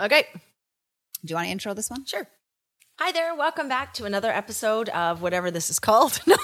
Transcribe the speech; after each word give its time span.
Okay, 0.00 0.24
Do 0.32 1.30
you 1.30 1.34
want 1.36 1.46
to 1.46 1.52
intro 1.52 1.74
this 1.74 1.90
one? 1.90 2.04
sure. 2.04 2.26
Hi 2.98 3.12
there. 3.12 3.34
Welcome 3.34 3.68
back 3.68 3.94
to 3.94 4.04
another 4.04 4.30
episode 4.30 4.88
of 4.90 5.20
whatever 5.22 5.50
this 5.50 5.68
is 5.70 5.78
called. 5.80 6.16
what 6.24 6.38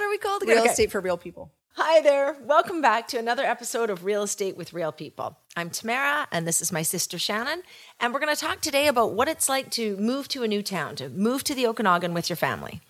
are 0.00 0.08
we 0.08 0.18
called 0.18 0.42
again? 0.42 0.56
Real 0.56 0.62
Okay. 0.64 0.70
estate 0.70 0.90
for 0.90 1.00
real 1.00 1.18
people. 1.18 1.52
Hi 1.74 2.00
there. 2.02 2.36
Welcome 2.42 2.82
back 2.82 3.08
to 3.08 3.18
another 3.18 3.44
episode 3.44 3.90
of 3.90 4.04
Real 4.04 4.22
Estate 4.22 4.56
with 4.56 4.72
Real 4.72 4.92
People. 4.92 5.38
I'm 5.56 5.70
Tamara, 5.70 6.26
and 6.32 6.46
this 6.46 6.60
is 6.60 6.72
my 6.72 6.82
sister 6.82 7.18
Shannon. 7.18 7.62
And 7.98 8.12
we're 8.12 8.20
going 8.20 8.34
to 8.34 8.40
talk 8.40 8.60
today 8.60 8.86
about 8.88 9.14
what 9.14 9.28
it's 9.28 9.48
like 9.48 9.70
to 9.72 9.96
move 9.96 10.28
to 10.28 10.42
a 10.42 10.48
new 10.48 10.62
town, 10.62 10.96
to 10.96 11.08
move 11.10 11.44
to 11.44 11.54
the 11.54 11.66
Okanagan 11.66 12.12
with 12.14 12.28
your 12.28 12.36
family. 12.36 12.80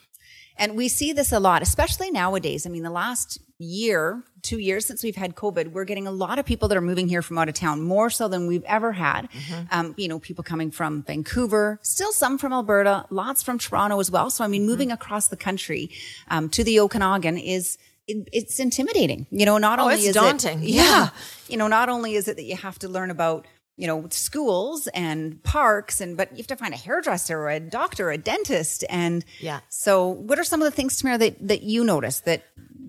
And 0.57 0.77
we 0.77 0.89
see 0.89 1.13
this 1.13 1.33
a 1.33 1.41
lot, 1.41 1.63
especially 1.63 2.11
nowadays. 2.11 2.67
I 2.67 2.71
mean, 2.71 2.83
the 2.83 2.91
last 2.91 3.39
year, 3.61 4.23
two 4.43 4.59
years 4.59 4.87
since 4.87 5.03
we've 5.05 5.17
had 5.17 5.37
COVID, 5.37 5.73
we're 5.73 5.85
getting 5.85 6.07
a 6.07 6.11
lot 6.11 6.39
of 6.39 6.47
people 6.47 6.67
that 6.69 6.77
are 6.77 6.81
moving 6.81 7.09
here 7.09 7.23
from 7.23 7.39
out 7.39 7.49
of 7.49 7.55
town, 7.55 7.83
more 7.83 8.11
so 8.11 8.27
than 8.27 8.47
we've 8.47 8.65
ever 8.65 8.93
had. 8.93 9.29
Um, 9.71 9.95
you 9.97 10.09
know, 10.09 10.19
people 10.19 10.43
coming 10.43 10.71
from 10.71 11.03
Vancouver, 11.03 11.79
still 11.83 12.11
some 12.13 12.39
from 12.39 12.53
Alberta, 12.53 13.05
lots 13.11 13.43
from 13.43 13.59
Toronto 13.59 14.01
as 14.01 14.11
well. 14.11 14.31
So, 14.31 14.43
I 14.45 14.49
mean, 14.49 14.65
moving 14.67 14.91
across 14.91 15.29
the 15.29 15.37
country 15.37 15.91
um, 16.29 16.49
to 16.51 16.65
the 16.65 16.81
Okanagan 16.81 17.39
is. 17.39 17.79
It, 18.09 18.29
it's 18.33 18.59
intimidating, 18.59 19.29
you 19.31 19.47
know. 19.47 19.59
Not 19.59 19.79
only 19.79 19.95
it's 19.95 20.07
is 20.07 20.15
daunting. 20.15 20.65
it, 20.65 20.71
Yeah. 20.71 21.11
you 21.49 21.57
know, 21.57 21.69
not 21.69 21.89
only 21.89 22.17
is 22.17 22.27
it 22.27 22.35
that 22.37 22.43
you 22.43 22.57
have 22.57 22.77
to 22.81 22.89
learn 22.89 23.09
about, 23.09 23.47
you 23.77 23.87
know, 23.87 24.09
schools 24.11 24.89
and 24.89 25.41
parks 25.45 26.01
and, 26.01 26.17
but 26.17 26.33
you 26.33 26.39
have 26.39 26.49
to 26.49 26.57
find 26.57 26.75
a 26.75 26.77
hairdresser 26.77 27.39
or 27.39 27.51
a 27.51 27.61
doctor, 27.61 28.09
or 28.09 28.11
a 28.11 28.19
dentist. 28.19 28.85
And 28.91 29.25
Yeah. 29.39 29.61
so 29.69 30.09
what 30.09 30.41
are 30.41 30.45
some 30.45 30.61
of 30.61 30.65
the 30.65 30.73
things, 30.75 30.97
Tamara, 30.97 31.19
that, 31.19 31.47
that 31.47 31.63
you 31.63 31.85
notice 31.85 32.19
that, 32.21 32.43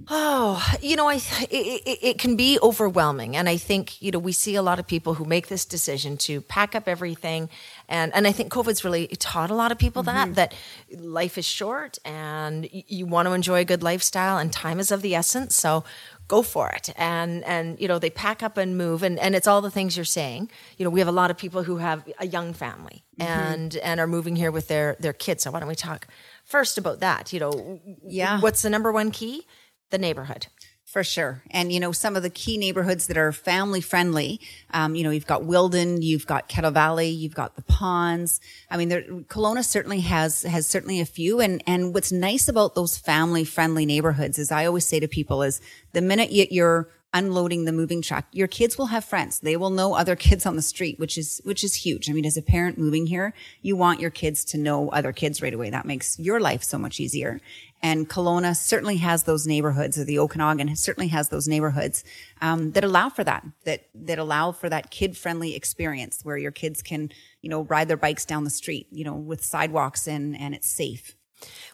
Oh, 0.08 0.64
you 0.82 0.96
know, 0.96 1.08
I 1.08 1.16
it, 1.16 1.82
it, 1.86 2.00
it 2.02 2.20
can 2.20 2.36
be 2.36 2.58
overwhelming, 2.62 3.36
and 3.36 3.48
I 3.50 3.58
think 3.58 4.02
you 4.02 4.12
know 4.12 4.20
we 4.20 4.32
see 4.32 4.56
a 4.56 4.62
lot 4.62 4.80
of 4.80 4.88
people 4.88 5.16
who 5.16 5.26
make 5.26 5.48
this 5.48 5.66
decision 5.66 6.18
to 6.18 6.42
pack 6.42 6.76
up 6.76 6.88
everything, 6.88 7.50
and 7.88 8.14
and 8.14 8.28
I 8.28 8.32
think 8.32 8.52
COVID's 8.52 8.84
really 8.84 9.08
taught 9.08 9.52
a 9.52 9.56
lot 9.56 9.72
of 9.72 9.78
people 9.78 10.04
that 10.04 10.26
mm-hmm. 10.28 10.34
that 10.34 10.54
life 10.98 11.38
is 11.38 11.46
short, 11.46 11.98
and 12.06 12.70
you 12.72 13.06
want 13.06 13.28
to 13.28 13.34
enjoy 13.34 13.60
a 13.60 13.66
good 13.66 13.84
lifestyle, 13.84 14.38
and 14.38 14.52
time 14.52 14.80
is 14.80 14.92
of 14.92 15.02
the 15.02 15.16
essence. 15.16 15.56
So 15.56 15.84
go 16.28 16.42
for 16.42 16.70
it, 16.70 16.90
and 16.96 17.44
and 17.44 17.80
you 17.80 17.88
know 17.88 18.00
they 18.00 18.10
pack 18.10 18.42
up 18.42 18.58
and 18.58 18.78
move, 18.78 19.04
and 19.04 19.20
and 19.20 19.36
it's 19.36 19.48
all 19.48 19.62
the 19.62 19.72
things 19.72 19.98
you're 19.98 20.06
saying. 20.06 20.50
You 20.78 20.86
know, 20.86 20.90
we 20.90 21.00
have 21.00 21.10
a 21.10 21.14
lot 21.14 21.32
of 21.32 21.38
people 21.38 21.64
who 21.64 21.78
have 21.78 22.08
a 22.20 22.28
young 22.28 22.54
family 22.54 23.04
mm-hmm. 23.20 23.32
and 23.32 23.76
and 23.78 24.00
are 24.00 24.08
moving 24.08 24.36
here 24.36 24.52
with 24.52 24.68
their 24.68 24.96
their 25.00 25.14
kids. 25.14 25.44
So 25.44 25.52
why 25.52 25.60
don't 25.60 25.70
we 25.70 25.76
talk 25.76 26.08
first 26.44 26.78
about 26.78 27.00
that? 27.02 27.34
You 27.34 27.40
know, 27.40 27.82
Yeah. 28.08 28.40
what's 28.40 28.62
the 28.62 28.70
number 28.70 28.92
one 28.92 29.12
key? 29.12 29.46
The 29.92 29.98
neighborhood. 29.98 30.48
For 30.92 31.06
sure. 31.06 31.42
And, 31.52 31.72
you 31.72 31.80
know, 31.80 31.94
some 31.94 32.18
of 32.18 32.24
the 32.24 32.30
key 32.30 32.58
neighborhoods 32.58 33.08
that 33.08 33.16
are 33.16 33.32
family 33.32 33.80
friendly, 33.80 34.42
um, 34.74 34.94
you 34.94 35.06
know, 35.06 35.10
you've 35.10 35.26
got 35.26 35.46
Wilden, 35.46 36.02
you've 36.02 36.28
got 36.28 36.50
Kettle 36.50 36.72
Valley, 36.72 37.08
you've 37.08 37.34
got 37.34 37.56
the 37.56 37.62
ponds. 37.62 38.42
I 38.70 38.76
mean, 38.76 38.90
there, 38.90 39.04
Kelowna 39.04 39.64
certainly 39.64 40.02
has, 40.02 40.42
has 40.44 40.68
certainly 40.68 41.00
a 41.00 41.06
few. 41.06 41.40
And, 41.40 41.64
and 41.66 41.94
what's 41.94 42.12
nice 42.12 42.50
about 42.50 42.76
those 42.76 42.98
family 42.98 43.46
friendly 43.46 43.86
neighborhoods 43.86 44.38
is 44.38 44.52
I 44.52 44.66
always 44.66 44.86
say 44.86 45.00
to 45.00 45.08
people 45.08 45.44
is 45.44 45.62
the 45.94 46.02
minute 46.02 46.30
you, 46.30 46.46
you're 46.52 46.90
unloading 47.14 47.66
the 47.66 47.72
moving 47.72 48.02
truck, 48.02 48.26
your 48.32 48.48
kids 48.48 48.78
will 48.78 48.88
have 48.88 49.04
friends. 49.04 49.40
They 49.40 49.58
will 49.58 49.70
know 49.70 49.94
other 49.94 50.16
kids 50.16 50.46
on 50.46 50.56
the 50.56 50.62
street, 50.62 50.98
which 50.98 51.18
is, 51.18 51.42
which 51.44 51.64
is 51.64 51.76
huge. 51.76 52.10
I 52.10 52.14
mean, 52.14 52.26
as 52.26 52.38
a 52.38 52.42
parent 52.42 52.78
moving 52.78 53.08
here, 53.08 53.34
you 53.62 53.76
want 53.76 54.00
your 54.00 54.10
kids 54.10 54.46
to 54.46 54.58
know 54.58 54.90
other 54.90 55.12
kids 55.12 55.42
right 55.42 55.54
away. 55.54 55.70
That 55.70 55.86
makes 55.86 56.18
your 56.18 56.40
life 56.40 56.64
so 56.64 56.78
much 56.78 57.00
easier. 57.00 57.42
And 57.84 58.08
Kelowna 58.08 58.56
certainly 58.56 58.98
has 58.98 59.24
those 59.24 59.48
neighborhoods, 59.48 59.98
or 59.98 60.04
the 60.04 60.20
Okanagan 60.20 60.76
certainly 60.76 61.08
has 61.08 61.30
those 61.30 61.48
neighborhoods 61.48 62.04
um, 62.40 62.72
that 62.74 62.84
allow 62.84 63.10
for 63.10 63.24
that, 63.24 63.46
that 63.66 63.88
that 63.96 64.20
allow 64.20 64.52
for 64.52 64.70
that 64.70 64.92
kid-friendly 64.92 65.56
experience 65.56 66.20
where 66.24 66.38
your 66.38 66.52
kids 66.52 66.84
can, 66.84 67.10
you 67.42 67.50
know, 67.50 67.64
ride 67.64 67.88
their 67.88 67.98
bikes 67.98 68.24
down 68.24 68.44
the 68.44 68.52
street, 68.52 68.88
you 68.92 69.04
know, 69.04 69.16
with 69.16 69.44
sidewalks 69.44 70.08
and 70.08 70.40
and 70.40 70.54
it's 70.54 70.70
safe. 70.70 71.16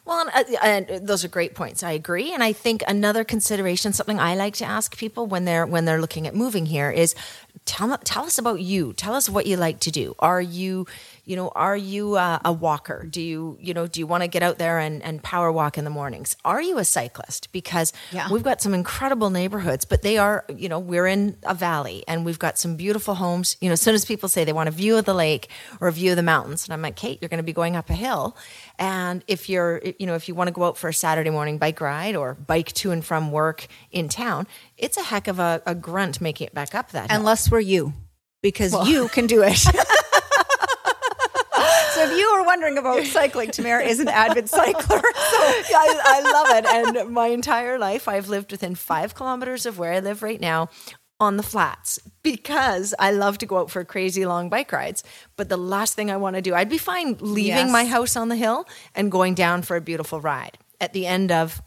Well, 0.04 0.30
and, 0.62 0.90
uh, 0.90 0.98
those 1.02 1.24
are 1.24 1.28
great 1.28 1.54
points. 1.54 1.82
I 1.82 1.92
agree, 1.92 2.32
and 2.32 2.42
I 2.42 2.52
think 2.52 2.82
another 2.88 3.24
consideration, 3.24 3.92
something 3.92 4.18
I 4.18 4.34
like 4.34 4.54
to 4.54 4.64
ask 4.64 4.96
people 4.96 5.26
when 5.26 5.44
they're 5.44 5.66
when 5.66 5.84
they're 5.84 6.00
looking 6.00 6.26
at 6.26 6.34
moving 6.34 6.66
here, 6.66 6.90
is 6.90 7.14
tell 7.66 7.96
tell 7.98 8.24
us 8.24 8.38
about 8.38 8.60
you. 8.60 8.92
Tell 8.94 9.14
us 9.14 9.28
what 9.28 9.46
you 9.46 9.56
like 9.56 9.80
to 9.80 9.90
do. 9.90 10.14
Are 10.18 10.40
you, 10.40 10.86
you 11.28 11.36
know, 11.36 11.48
are 11.54 11.76
you 11.76 12.16
a, 12.16 12.40
a 12.44 12.52
walker? 12.52 13.06
Do 13.08 13.20
you, 13.20 13.58
you 13.60 13.74
know, 13.74 13.86
do 13.86 14.00
you 14.00 14.06
want 14.06 14.22
to 14.22 14.28
get 14.28 14.42
out 14.42 14.56
there 14.56 14.78
and, 14.78 15.02
and 15.02 15.22
power 15.22 15.52
walk 15.52 15.76
in 15.76 15.84
the 15.84 15.90
mornings? 15.90 16.34
Are 16.42 16.62
you 16.62 16.78
a 16.78 16.84
cyclist? 16.86 17.52
Because 17.52 17.92
Yeah. 18.12 18.28
we've 18.30 18.42
got 18.42 18.62
some 18.62 18.72
incredible 18.72 19.28
neighborhoods, 19.28 19.84
but 19.84 20.00
they 20.00 20.16
are, 20.16 20.46
you 20.48 20.70
know, 20.70 20.78
we're 20.78 21.06
in 21.06 21.36
a 21.42 21.52
valley 21.54 22.02
and 22.08 22.24
we've 22.24 22.38
got 22.38 22.56
some 22.56 22.76
beautiful 22.76 23.14
homes. 23.16 23.56
You 23.60 23.68
know, 23.68 23.74
as 23.74 23.80
soon 23.82 23.94
as 23.94 24.06
people 24.06 24.30
say 24.30 24.44
they 24.44 24.54
want 24.54 24.70
a 24.70 24.72
view 24.72 24.96
of 24.96 25.04
the 25.04 25.12
lake 25.12 25.48
or 25.82 25.88
a 25.88 25.92
view 25.92 26.12
of 26.12 26.16
the 26.16 26.22
mountains, 26.22 26.64
and 26.66 26.72
I'm 26.72 26.80
like, 26.80 26.96
Kate, 26.96 27.18
you're 27.20 27.28
going 27.28 27.38
to 27.38 27.44
be 27.44 27.52
going 27.52 27.76
up 27.76 27.90
a 27.90 27.94
hill. 27.94 28.34
And 28.78 29.22
if 29.28 29.50
you're, 29.50 29.82
you 29.98 30.06
know, 30.06 30.14
if 30.14 30.28
you 30.28 30.34
want 30.34 30.48
to 30.48 30.52
go 30.52 30.64
out 30.64 30.78
for 30.78 30.88
a 30.88 30.94
Saturday 30.94 31.28
morning 31.30 31.58
bike 31.58 31.80
ride 31.82 32.16
or 32.16 32.34
bike 32.34 32.72
to 32.72 32.90
and 32.90 33.04
from 33.04 33.32
work 33.32 33.66
in 33.90 34.08
town, 34.08 34.46
it's 34.78 34.96
a 34.96 35.02
heck 35.02 35.28
of 35.28 35.38
a, 35.38 35.60
a 35.66 35.74
grunt 35.74 36.22
making 36.22 36.46
it 36.46 36.54
back 36.54 36.74
up 36.74 36.92
that 36.92 37.10
hill. 37.10 37.20
Unless 37.20 37.50
we're 37.50 37.60
you, 37.60 37.92
because 38.40 38.72
you 38.88 39.08
can 39.08 39.26
do 39.26 39.42
it. 39.42 39.58
so 41.94 42.04
if 42.04 42.16
you 42.18 42.32
were 42.38 42.44
wondering 42.58 42.78
about 42.78 43.04
cycling, 43.06 43.50
Tamara 43.50 43.84
is 43.84 44.00
an 44.00 44.08
avid 44.08 44.48
cycler. 44.48 44.98
So 44.98 45.02
I, 45.02 46.00
I 46.04 46.32
love 46.32 46.56
it. 46.58 46.66
And 46.98 47.10
my 47.14 47.28
entire 47.28 47.78
life, 47.78 48.08
I've 48.08 48.28
lived 48.28 48.50
within 48.50 48.74
five 48.74 49.14
kilometers 49.14 49.64
of 49.66 49.78
where 49.78 49.92
I 49.92 50.00
live 50.00 50.22
right 50.22 50.40
now 50.40 50.68
on 51.20 51.36
the 51.36 51.42
flats 51.42 51.98
because 52.22 52.94
I 52.98 53.10
love 53.12 53.38
to 53.38 53.46
go 53.46 53.58
out 53.58 53.70
for 53.70 53.84
crazy 53.84 54.26
long 54.26 54.48
bike 54.48 54.72
rides. 54.72 55.02
But 55.36 55.48
the 55.48 55.56
last 55.56 55.94
thing 55.94 56.10
I 56.10 56.16
want 56.16 56.36
to 56.36 56.42
do, 56.42 56.54
I'd 56.54 56.68
be 56.68 56.78
fine 56.78 57.16
leaving 57.20 57.66
Yes. 57.66 57.72
my 57.72 57.84
house 57.84 58.16
on 58.16 58.28
the 58.28 58.36
hill 58.36 58.66
and 58.94 59.10
going 59.10 59.34
down 59.34 59.62
for 59.62 59.76
a 59.76 59.80
beautiful 59.80 60.20
ride 60.20 60.58
at 60.80 60.92
the 60.92 61.06
end 61.06 61.30
of 61.32 61.60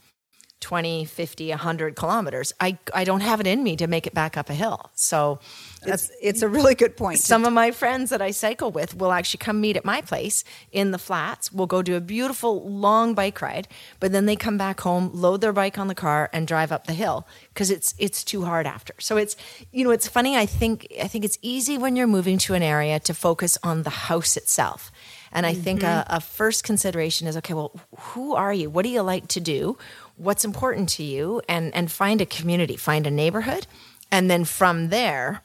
20, 0.60 1.04
50, 1.06 1.50
100 1.50 1.96
kilometers. 1.96 2.52
I, 2.60 2.78
I 2.94 3.04
don't 3.04 3.20
have 3.20 3.40
it 3.40 3.46
in 3.46 3.62
me 3.62 3.76
to 3.76 3.86
make 3.86 4.06
it 4.06 4.14
back 4.14 4.36
up 4.36 4.48
a 4.48 4.54
hill. 4.54 4.90
So 4.94 5.40
that's 5.84 6.10
it's 6.20 6.42
a 6.42 6.48
really 6.48 6.74
good 6.74 6.96
point. 6.96 7.18
some 7.18 7.44
of 7.44 7.52
my 7.52 7.70
friends 7.70 8.10
that 8.10 8.22
I 8.22 8.30
cycle 8.30 8.70
with 8.70 8.96
will 8.96 9.12
actually 9.12 9.38
come 9.38 9.60
meet 9.60 9.76
at 9.76 9.84
my 9.84 10.00
place 10.00 10.44
in 10.70 10.90
the 10.90 10.98
flats. 10.98 11.52
We'll 11.52 11.66
go 11.66 11.82
do 11.82 11.96
a 11.96 12.00
beautiful 12.00 12.68
long 12.68 13.14
bike 13.14 13.40
ride, 13.42 13.68
but 14.00 14.12
then 14.12 14.26
they 14.26 14.36
come 14.36 14.58
back 14.58 14.80
home, 14.80 15.10
load 15.12 15.40
their 15.40 15.52
bike 15.52 15.78
on 15.78 15.88
the 15.88 15.94
car, 15.94 16.30
and 16.32 16.46
drive 16.46 16.72
up 16.72 16.86
the 16.86 16.92
hill 16.92 17.26
because 17.52 17.70
it's 17.70 17.94
it's 17.98 18.24
too 18.24 18.44
hard 18.44 18.66
after. 18.66 18.94
So 18.98 19.16
it's 19.16 19.36
you 19.70 19.84
know 19.84 19.90
it's 19.90 20.08
funny. 20.08 20.36
I 20.36 20.46
think 20.46 20.86
I 21.00 21.08
think 21.08 21.24
it's 21.24 21.38
easy 21.42 21.78
when 21.78 21.96
you're 21.96 22.06
moving 22.06 22.38
to 22.38 22.54
an 22.54 22.62
area 22.62 23.00
to 23.00 23.14
focus 23.14 23.58
on 23.62 23.82
the 23.82 23.90
house 23.90 24.36
itself. 24.36 24.92
And 25.34 25.46
I 25.46 25.54
think 25.54 25.80
mm-hmm. 25.80 26.12
a, 26.12 26.16
a 26.16 26.20
first 26.20 26.62
consideration 26.62 27.26
is 27.26 27.38
okay, 27.38 27.54
well, 27.54 27.72
who 27.98 28.34
are 28.34 28.52
you? 28.52 28.68
What 28.68 28.82
do 28.82 28.90
you 28.90 29.00
like 29.00 29.28
to 29.28 29.40
do? 29.40 29.78
What's 30.16 30.44
important 30.44 30.90
to 30.90 31.02
you? 31.02 31.40
And 31.48 31.74
and 31.74 31.90
find 31.90 32.20
a 32.20 32.26
community, 32.26 32.76
find 32.76 33.06
a 33.06 33.10
neighborhood. 33.10 33.66
And 34.10 34.30
then 34.30 34.44
from 34.44 34.90
there, 34.90 35.40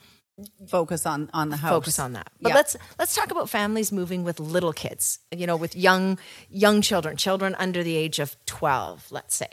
focus 0.68 1.06
on 1.06 1.30
on 1.34 1.50
the 1.50 1.58
house. 1.58 1.72
focus 1.72 2.00
on 2.00 2.14
that. 2.14 2.30
But 2.42 2.50
Yeah. 2.50 2.56
let's 2.56 2.76
let's 3.00 3.16
talk 3.16 3.32
about 3.32 3.50
families 3.50 3.92
moving 3.92 4.24
with 4.24 4.40
little 4.40 4.74
kids. 4.74 5.20
You 5.36 5.48
know, 5.48 5.56
with 5.56 5.76
young 5.76 6.18
young 6.50 6.82
children, 6.82 7.18
children 7.18 7.56
under 7.58 7.84
the 7.84 7.96
age 7.96 8.20
of 8.20 8.36
twelve. 8.46 9.06
Let's 9.12 9.36
say. 9.36 9.50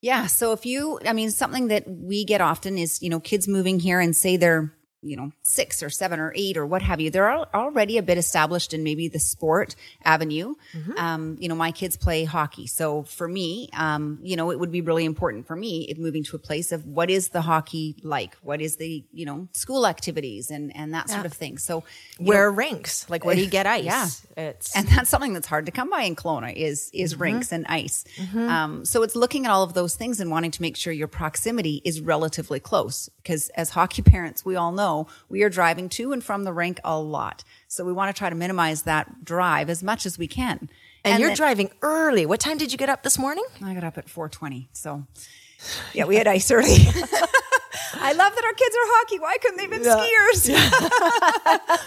Yeah. 0.00 0.26
So 0.26 0.52
if 0.52 0.66
you, 0.66 0.98
I 1.06 1.12
mean, 1.12 1.30
something 1.30 1.68
that 1.68 1.84
we 1.88 2.24
get 2.24 2.40
often 2.40 2.76
is, 2.76 3.00
you 3.02 3.08
know, 3.08 3.20
kids 3.20 3.46
moving 3.46 3.78
here 3.78 4.00
and 4.00 4.16
say 4.16 4.36
they're, 4.36 4.72
you 5.02 5.16
know, 5.16 5.32
six 5.42 5.82
or 5.82 5.90
seven 5.90 6.20
or 6.20 6.32
eight 6.36 6.56
or 6.56 6.64
what 6.64 6.82
have 6.82 7.00
you. 7.00 7.10
They're 7.10 7.30
already 7.54 7.98
a 7.98 8.02
bit 8.02 8.18
established 8.18 8.72
in 8.72 8.84
maybe 8.84 9.08
the 9.08 9.18
sport 9.18 9.74
avenue. 10.04 10.54
Um, 10.96 11.36
you 11.40 11.48
know, 11.48 11.54
my 11.54 11.72
kids 11.72 11.96
play 11.96 12.24
hockey. 12.24 12.66
So 12.66 13.02
for 13.02 13.26
me, 13.26 13.68
um, 13.72 14.18
you 14.22 14.36
know, 14.36 14.50
it 14.50 14.58
would 14.58 14.72
be 14.72 14.80
really 14.80 15.04
important 15.04 15.46
for 15.46 15.56
me 15.56 15.86
if 15.88 15.98
moving 15.98 16.22
to 16.24 16.36
a 16.36 16.38
place 16.38 16.72
of 16.72 16.86
what 16.86 17.10
is 17.10 17.28
the 17.30 17.42
hockey 17.42 17.96
like? 18.02 18.36
What 18.42 18.60
is 18.60 18.76
the, 18.76 19.04
you 19.12 19.26
know, 19.26 19.48
school 19.52 19.86
activities 19.86 20.50
and, 20.50 20.74
and 20.76 20.94
that 20.94 21.10
sort 21.10 21.26
of 21.26 21.32
thing. 21.32 21.58
So 21.58 21.84
Where 22.18 22.38
know, 22.38 22.44
are 22.44 22.52
rinks? 22.52 23.06
Like 23.12 23.24
where 23.26 23.34
do 23.34 23.42
you 23.42 23.50
get 23.50 23.66
ice? 23.66 23.84
Yeah. 23.84 24.08
It's 24.36 24.74
and 24.74 24.88
that's 24.88 25.10
something 25.10 25.34
that's 25.34 25.46
hard 25.46 25.66
to 25.66 25.72
come 25.72 25.90
by 25.90 26.02
in 26.02 26.16
Kelowna 26.16 26.54
is 26.54 26.90
is 26.94 27.16
rinks 27.16 27.52
and 27.52 27.66
ice. 27.66 28.04
Um, 28.34 28.84
so 28.86 29.02
it's 29.02 29.14
looking 29.14 29.44
at 29.44 29.50
all 29.50 29.62
of 29.64 29.74
those 29.74 29.94
things 29.96 30.18
and 30.20 30.30
wanting 30.30 30.50
to 30.52 30.62
make 30.62 30.76
sure 30.76 30.92
your 30.92 31.08
proximity 31.08 31.82
is 31.84 32.00
relatively 32.00 32.58
close 32.60 33.10
because 33.22 33.50
as 33.50 33.70
hockey 33.70 34.00
parents, 34.00 34.44
we 34.44 34.56
all 34.56 34.72
know 34.72 34.91
we 35.28 35.42
are 35.42 35.48
driving 35.50 35.88
to 35.90 36.12
and 36.12 36.22
from 36.22 36.44
the 36.44 36.52
rink 36.52 36.78
a 36.84 36.98
lot. 36.98 37.44
So 37.68 37.84
we 37.84 37.92
want 37.92 38.14
to 38.14 38.18
try 38.18 38.28
to 38.30 38.36
minimize 38.36 38.82
that 38.82 39.24
drive 39.24 39.68
as 39.70 39.82
much 39.82 40.06
as 40.06 40.18
we 40.18 40.26
can. 40.28 40.68
and, 41.04 41.20
you're 41.20 41.30
then- 41.30 41.36
driving 41.36 41.70
early. 41.82 42.24
What 42.26 42.40
time 42.40 42.58
did 42.58 42.70
you 42.72 42.78
get 42.78 42.88
up 42.88 43.02
this 43.02 43.18
morning? 43.18 43.44
I 43.64 43.74
got 43.74 43.84
up 43.84 43.98
at 43.98 44.06
4:20. 44.06 44.68
So 44.72 45.06
yeah, 45.92 46.04
we 46.04 46.16
had 46.16 46.26
ice 46.26 46.50
early. 46.50 46.76
I 47.94 48.12
love 48.14 48.34
that 48.34 48.44
our 48.44 48.54
kids 48.54 48.74
are 48.80 48.88
hockey. 48.94 49.18
Why 49.20 49.36
couldn't 49.40 49.56
they 49.58 49.66
have 49.68 49.70
been 49.70 49.82
skiers? 49.82 50.42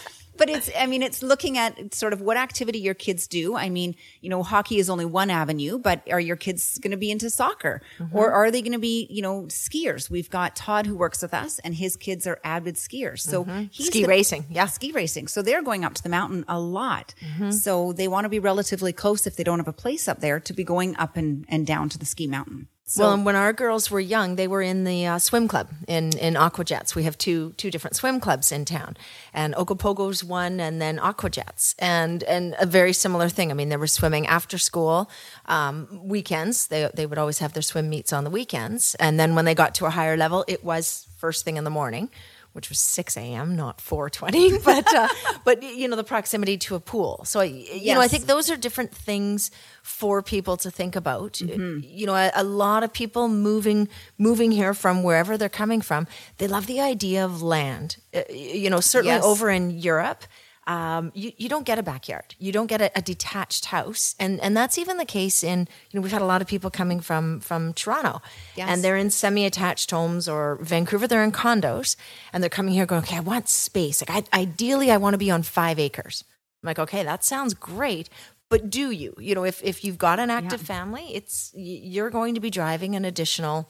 but 0.45 0.55
it's 0.57 0.69
i 0.77 0.85
mean 0.85 1.01
it's 1.01 1.21
looking 1.23 1.57
at 1.57 1.93
sort 1.93 2.13
of 2.13 2.21
what 2.21 2.37
activity 2.37 2.79
your 2.79 2.93
kids 2.93 3.27
do 3.27 3.55
i 3.55 3.69
mean 3.69 3.95
you 4.21 4.29
know 4.29 4.43
hockey 4.43 4.77
is 4.77 4.89
only 4.89 5.05
one 5.05 5.29
avenue 5.29 5.77
but 5.77 6.01
are 6.11 6.19
your 6.19 6.35
kids 6.35 6.77
going 6.79 6.91
to 6.91 6.97
be 6.97 7.11
into 7.11 7.29
soccer 7.29 7.81
Mm-hmm. 7.99 8.17
or 8.17 8.31
are 8.31 8.51
they 8.51 8.61
going 8.61 8.73
to 8.73 8.79
be 8.79 9.07
you 9.09 9.21
know 9.21 9.43
skiers 9.43 10.09
we've 10.09 10.29
got 10.29 10.55
todd 10.55 10.85
who 10.85 10.95
works 10.95 11.21
with 11.21 11.33
us 11.33 11.59
and 11.59 11.75
his 11.75 11.95
kids 11.95 12.27
are 12.27 12.39
avid 12.43 12.75
skiers 12.75 13.19
so 13.19 13.43
he's 13.43 13.55
Mm-hmm. 13.55 13.83
Ski 13.83 14.05
racing, 14.05 14.45
yeah. 14.49 14.65
ski 14.67 14.91
racing 14.91 15.27
so 15.27 15.41
they're 15.41 15.63
going 15.63 15.85
up 15.85 15.93
to 15.95 16.03
the 16.03 16.09
mountain 16.09 16.43
a 16.47 16.59
lot 16.59 17.13
Mm-hmm. 17.21 17.51
so 17.51 17.93
they 17.93 18.07
want 18.07 18.25
to 18.25 18.29
be 18.29 18.39
relatively 18.39 18.93
close 18.93 19.25
if 19.27 19.35
they 19.35 19.43
don't 19.43 19.59
have 19.59 19.67
a 19.67 19.73
place 19.73 20.07
up 20.07 20.19
there 20.19 20.39
to 20.41 20.53
be 20.53 20.63
going 20.63 20.95
up 20.97 21.15
and, 21.17 21.45
and 21.47 21.65
down 21.65 21.89
to 21.89 21.97
the 21.97 22.05
ski 22.05 22.27
mountain 22.27 22.67
so 22.87 23.01
well, 23.03 23.13
and 23.13 23.25
when 23.25 23.35
our 23.35 23.51
girls 23.51 23.89
were 23.89 23.99
young, 23.99 24.35
they 24.35 24.47
were 24.47 24.61
in 24.61 24.83
the 24.83 25.07
uh, 25.07 25.17
swim 25.17 25.47
club 25.47 25.69
in 25.87 26.15
in 26.19 26.35
Aquajets. 26.35 26.93
We 26.93 27.03
have 27.03 27.17
two 27.17 27.53
two 27.57 27.71
different 27.71 27.95
swim 27.95 28.19
clubs 28.19 28.51
in 28.51 28.63
town, 28.63 28.95
and 29.33 29.55
Ogopogo's 29.55 30.23
one, 30.23 30.59
and 30.59 30.79
then 30.79 30.99
Aquajets, 30.99 31.73
and 31.79 32.21
and 32.23 32.55
a 32.59 32.67
very 32.67 32.93
similar 32.93 33.27
thing. 33.27 33.49
I 33.49 33.55
mean, 33.55 33.69
they 33.69 33.77
were 33.77 33.87
swimming 33.87 34.27
after 34.27 34.59
school, 34.59 35.09
um, 35.47 35.87
weekends. 36.03 36.67
They 36.67 36.87
they 36.93 37.07
would 37.07 37.17
always 37.17 37.39
have 37.39 37.53
their 37.53 37.63
swim 37.63 37.89
meets 37.89 38.13
on 38.13 38.23
the 38.23 38.29
weekends, 38.29 38.93
and 38.95 39.19
then 39.19 39.33
when 39.33 39.45
they 39.45 39.55
got 39.55 39.73
to 39.75 39.85
a 39.85 39.89
higher 39.89 40.15
level, 40.15 40.45
it 40.47 40.63
was 40.63 41.07
first 41.17 41.43
thing 41.43 41.57
in 41.57 41.63
the 41.63 41.71
morning. 41.71 42.09
Which 42.55 42.69
was 42.69 42.79
six 42.79 43.17
a.m., 43.17 43.55
not 43.57 43.81
four 43.81 44.09
twenty, 44.09 44.57
but 44.63 44.87
uh, 44.95 45.09
but 45.43 45.61
you 45.61 45.89
know 45.89 45.97
the 45.97 46.05
proximity 46.05 46.57
to 46.59 46.75
a 46.75 46.79
pool. 46.79 47.21
So 47.25 47.41
I, 47.41 47.45
you 47.45 47.93
know, 47.93 47.99
I 47.99 48.07
think 48.07 48.27
those 48.27 48.49
are 48.49 48.55
different 48.55 48.91
things 48.95 49.51
for 49.83 50.21
people 50.21 50.55
to 50.57 50.71
think 50.71 50.95
about. 50.95 51.41
You 51.41 52.05
know, 52.07 52.15
a, 52.15 52.31
a 52.33 52.43
lot 52.45 52.83
of 52.83 52.93
people 52.93 53.27
moving 53.27 53.89
moving 54.17 54.51
here 54.53 54.73
from 54.73 55.03
wherever 55.03 55.37
they're 55.37 55.49
coming 55.63 55.81
from, 55.81 56.07
they 56.37 56.47
love 56.47 56.65
the 56.65 56.79
idea 56.79 57.25
of 57.25 57.41
land. 57.41 57.97
Uh, 58.13 58.21
You 58.31 58.69
know, 58.69 58.79
certainly 58.79 59.15
Yes. 59.17 59.23
over 59.25 59.49
in 59.49 59.71
Europe, 59.71 60.23
um, 60.67 61.11
you, 61.13 61.31
you 61.37 61.47
don't 61.47 61.65
get 61.65 61.77
a 61.77 61.83
backyard. 61.83 62.33
You 62.39 62.51
don't 62.51 62.67
get 62.67 62.81
a, 62.81 62.91
a 62.97 63.01
detached 63.01 63.65
house, 63.65 64.15
and 64.19 64.39
and 64.41 64.57
that's 64.57 64.77
even 64.77 64.97
the 64.97 65.05
case 65.05 65.43
in 65.43 65.59
you 65.91 65.97
know 65.97 66.01
we've 66.01 66.11
had 66.11 66.21
a 66.21 66.25
lot 66.25 66.41
of 66.41 66.47
people 66.47 66.69
coming 66.71 66.99
from 66.99 67.39
from 67.39 67.73
Toronto, 67.73 68.21
Yes. 68.55 68.67
and 68.69 68.83
they're 68.83 68.97
in 68.97 69.09
semi-attached 69.11 69.91
homes 69.91 70.27
or 70.27 70.57
Vancouver. 70.61 71.07
They're 71.07 71.23
in 71.23 71.31
condos, 71.31 71.95
and 72.33 72.41
they're 72.41 72.49
coming 72.49 72.73
here 72.73 72.85
going, 72.85 73.03
okay, 73.03 73.17
I 73.17 73.21
want 73.21 73.47
space. 73.49 74.01
Like 74.07 74.27
I, 74.33 74.39
ideally, 74.41 74.89
I 74.91 74.97
want 74.97 75.13
to 75.13 75.19
be 75.19 75.29
on 75.29 75.43
five 75.43 75.77
acres. 75.79 76.23
I'm 76.63 76.67
like, 76.67 76.79
okay, 76.79 77.03
that 77.03 77.23
sounds 77.23 77.53
great. 77.53 78.09
But 78.49 78.69
do 78.69 78.91
you? 78.91 79.15
You 79.19 79.35
know, 79.35 79.43
if, 79.43 79.63
if 79.63 79.83
you've 79.83 79.97
got 79.97 80.19
an 80.19 80.29
active 80.29 80.61
family, 80.61 81.05
it's 81.13 81.51
you're 81.55 82.09
going 82.11 82.35
to 82.35 82.39
be 82.39 82.49
driving 82.49 82.95
an 82.95 83.03
additional 83.05 83.67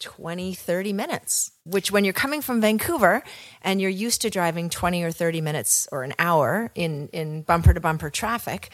20, 0.00 0.54
30 0.54 0.92
minutes, 0.92 1.52
which 1.64 1.90
when 1.90 2.04
you're 2.04 2.12
coming 2.12 2.42
from 2.42 2.60
Vancouver 2.60 3.22
and 3.62 3.80
you're 3.80 3.90
used 3.90 4.20
to 4.22 4.30
driving 4.30 4.68
20 4.68 5.02
or 5.02 5.10
30 5.10 5.40
minutes 5.40 5.88
or 5.90 6.02
an 6.02 6.14
hour 6.18 6.70
in, 6.74 7.08
in 7.08 7.42
bumper 7.42 7.72
to 7.72 7.80
bumper 7.80 8.10
traffic, 8.10 8.70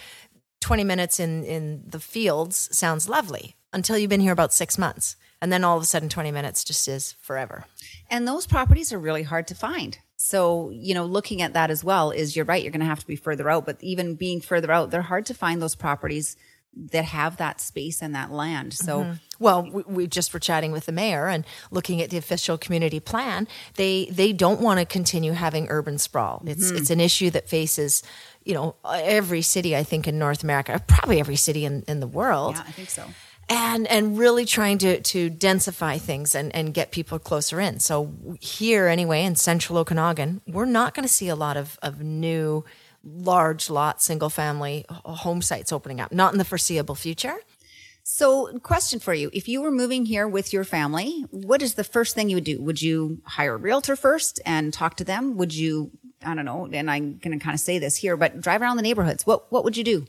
20 0.60 0.84
minutes 0.84 1.20
in, 1.20 1.44
in 1.44 1.82
the 1.86 2.00
fields 2.00 2.68
sounds 2.76 3.08
lovely 3.08 3.56
until 3.72 3.96
you've 3.96 4.10
been 4.10 4.20
here 4.20 4.32
about 4.32 4.52
six 4.52 4.78
months. 4.78 5.16
And 5.40 5.52
then 5.52 5.64
all 5.64 5.76
of 5.76 5.82
a 5.82 5.86
sudden, 5.86 6.08
20 6.08 6.30
minutes 6.30 6.62
just 6.62 6.86
is 6.86 7.12
forever. 7.20 7.64
And 8.08 8.28
those 8.28 8.46
properties 8.46 8.92
are 8.92 8.98
really 8.98 9.24
hard 9.24 9.48
to 9.48 9.56
find. 9.56 9.98
So, 10.16 10.70
you 10.70 10.94
know, 10.94 11.04
looking 11.04 11.42
at 11.42 11.54
that 11.54 11.68
as 11.68 11.82
well 11.82 12.12
is 12.12 12.36
you're 12.36 12.44
right, 12.44 12.62
you're 12.62 12.70
going 12.70 12.80
to 12.80 12.86
have 12.86 13.00
to 13.00 13.06
be 13.06 13.16
further 13.16 13.50
out, 13.50 13.66
but 13.66 13.76
even 13.80 14.14
being 14.14 14.40
further 14.40 14.70
out, 14.70 14.90
they're 14.90 15.02
hard 15.02 15.26
to 15.26 15.34
find 15.34 15.60
those 15.60 15.74
properties 15.74 16.36
that 16.74 17.04
have 17.04 17.36
that 17.36 17.60
space 17.60 18.02
and 18.02 18.14
that 18.14 18.30
land. 18.30 18.72
So, 18.72 19.00
mm-hmm. 19.00 19.12
Well, 19.38 19.68
we, 19.68 19.82
we 19.82 20.06
just 20.06 20.32
were 20.32 20.38
chatting 20.38 20.70
with 20.70 20.86
the 20.86 20.92
mayor 20.92 21.26
and 21.26 21.44
looking 21.72 22.00
at 22.00 22.10
the 22.10 22.16
official 22.16 22.56
community 22.56 23.00
plan. 23.00 23.48
They 23.74 24.06
they 24.06 24.32
don't 24.32 24.60
want 24.60 24.78
to 24.78 24.86
continue 24.86 25.32
having 25.32 25.66
urban 25.68 25.98
sprawl. 25.98 26.42
It's 26.46 26.68
mm-hmm. 26.68 26.76
it's 26.76 26.90
an 26.90 27.00
issue 27.00 27.28
that 27.30 27.48
faces, 27.48 28.04
you 28.44 28.54
know, 28.54 28.76
every 28.88 29.42
city 29.42 29.76
I 29.76 29.82
think 29.82 30.06
in 30.06 30.16
North 30.16 30.44
America, 30.44 30.80
probably 30.86 31.18
every 31.18 31.34
city 31.34 31.64
in, 31.64 31.82
in 31.88 31.98
the 31.98 32.06
world. 32.06 32.54
yeah, 32.54 32.64
I 32.68 32.70
think 32.70 32.88
so. 32.88 33.04
And 33.48 33.88
and 33.88 34.16
really 34.16 34.44
trying 34.44 34.78
to 34.78 35.00
to 35.00 35.28
densify 35.28 36.00
things 36.00 36.36
and, 36.36 36.54
and 36.54 36.72
get 36.72 36.92
people 36.92 37.18
closer 37.18 37.60
in. 37.60 37.80
So 37.80 38.14
here 38.40 38.86
anyway 38.86 39.24
in 39.24 39.34
central 39.34 39.76
Okanagan, 39.78 40.40
we're 40.46 40.66
not 40.66 40.94
going 40.94 41.06
to 41.06 41.12
see 41.12 41.28
a 41.28 41.36
lot 41.36 41.56
of, 41.56 41.80
of 41.82 42.00
new 42.00 42.64
large 43.04 43.70
lot 43.70 44.02
single 44.02 44.30
family 44.30 44.84
home 44.88 45.42
sites 45.42 45.72
opening 45.72 46.00
up, 46.00 46.12
not 46.12 46.32
in 46.32 46.38
the 46.38 46.44
foreseeable 46.44 46.94
future. 46.94 47.36
So, 48.04 48.58
question 48.58 48.98
for 48.98 49.14
you. 49.14 49.30
If 49.32 49.46
you 49.46 49.62
were 49.62 49.70
moving 49.70 50.06
here 50.06 50.26
with 50.26 50.52
your 50.52 50.64
family, 50.64 51.24
what 51.30 51.62
is 51.62 51.74
the 51.74 51.84
first 51.84 52.16
thing 52.16 52.28
you 52.28 52.36
would 52.36 52.44
do? 52.44 52.60
Would 52.60 52.82
you 52.82 53.22
hire 53.24 53.54
a 53.54 53.58
realtor 53.58 53.94
first 53.94 54.40
and 54.44 54.72
talk 54.72 54.96
to 54.96 55.04
them? 55.04 55.36
Would 55.36 55.54
you, 55.54 55.92
I 56.24 56.34
don't 56.34 56.44
know, 56.44 56.68
and 56.72 56.90
I'm 56.90 57.18
going 57.18 57.38
to 57.38 57.44
kind 57.44 57.54
of 57.54 57.60
say 57.60 57.78
this 57.78 57.96
here, 57.96 58.16
but 58.16 58.40
drive 58.40 58.60
around 58.60 58.76
the 58.76 58.82
neighborhoods. 58.82 59.24
What, 59.24 59.52
what 59.52 59.62
would 59.62 59.76
you 59.76 59.84
do? 59.84 60.06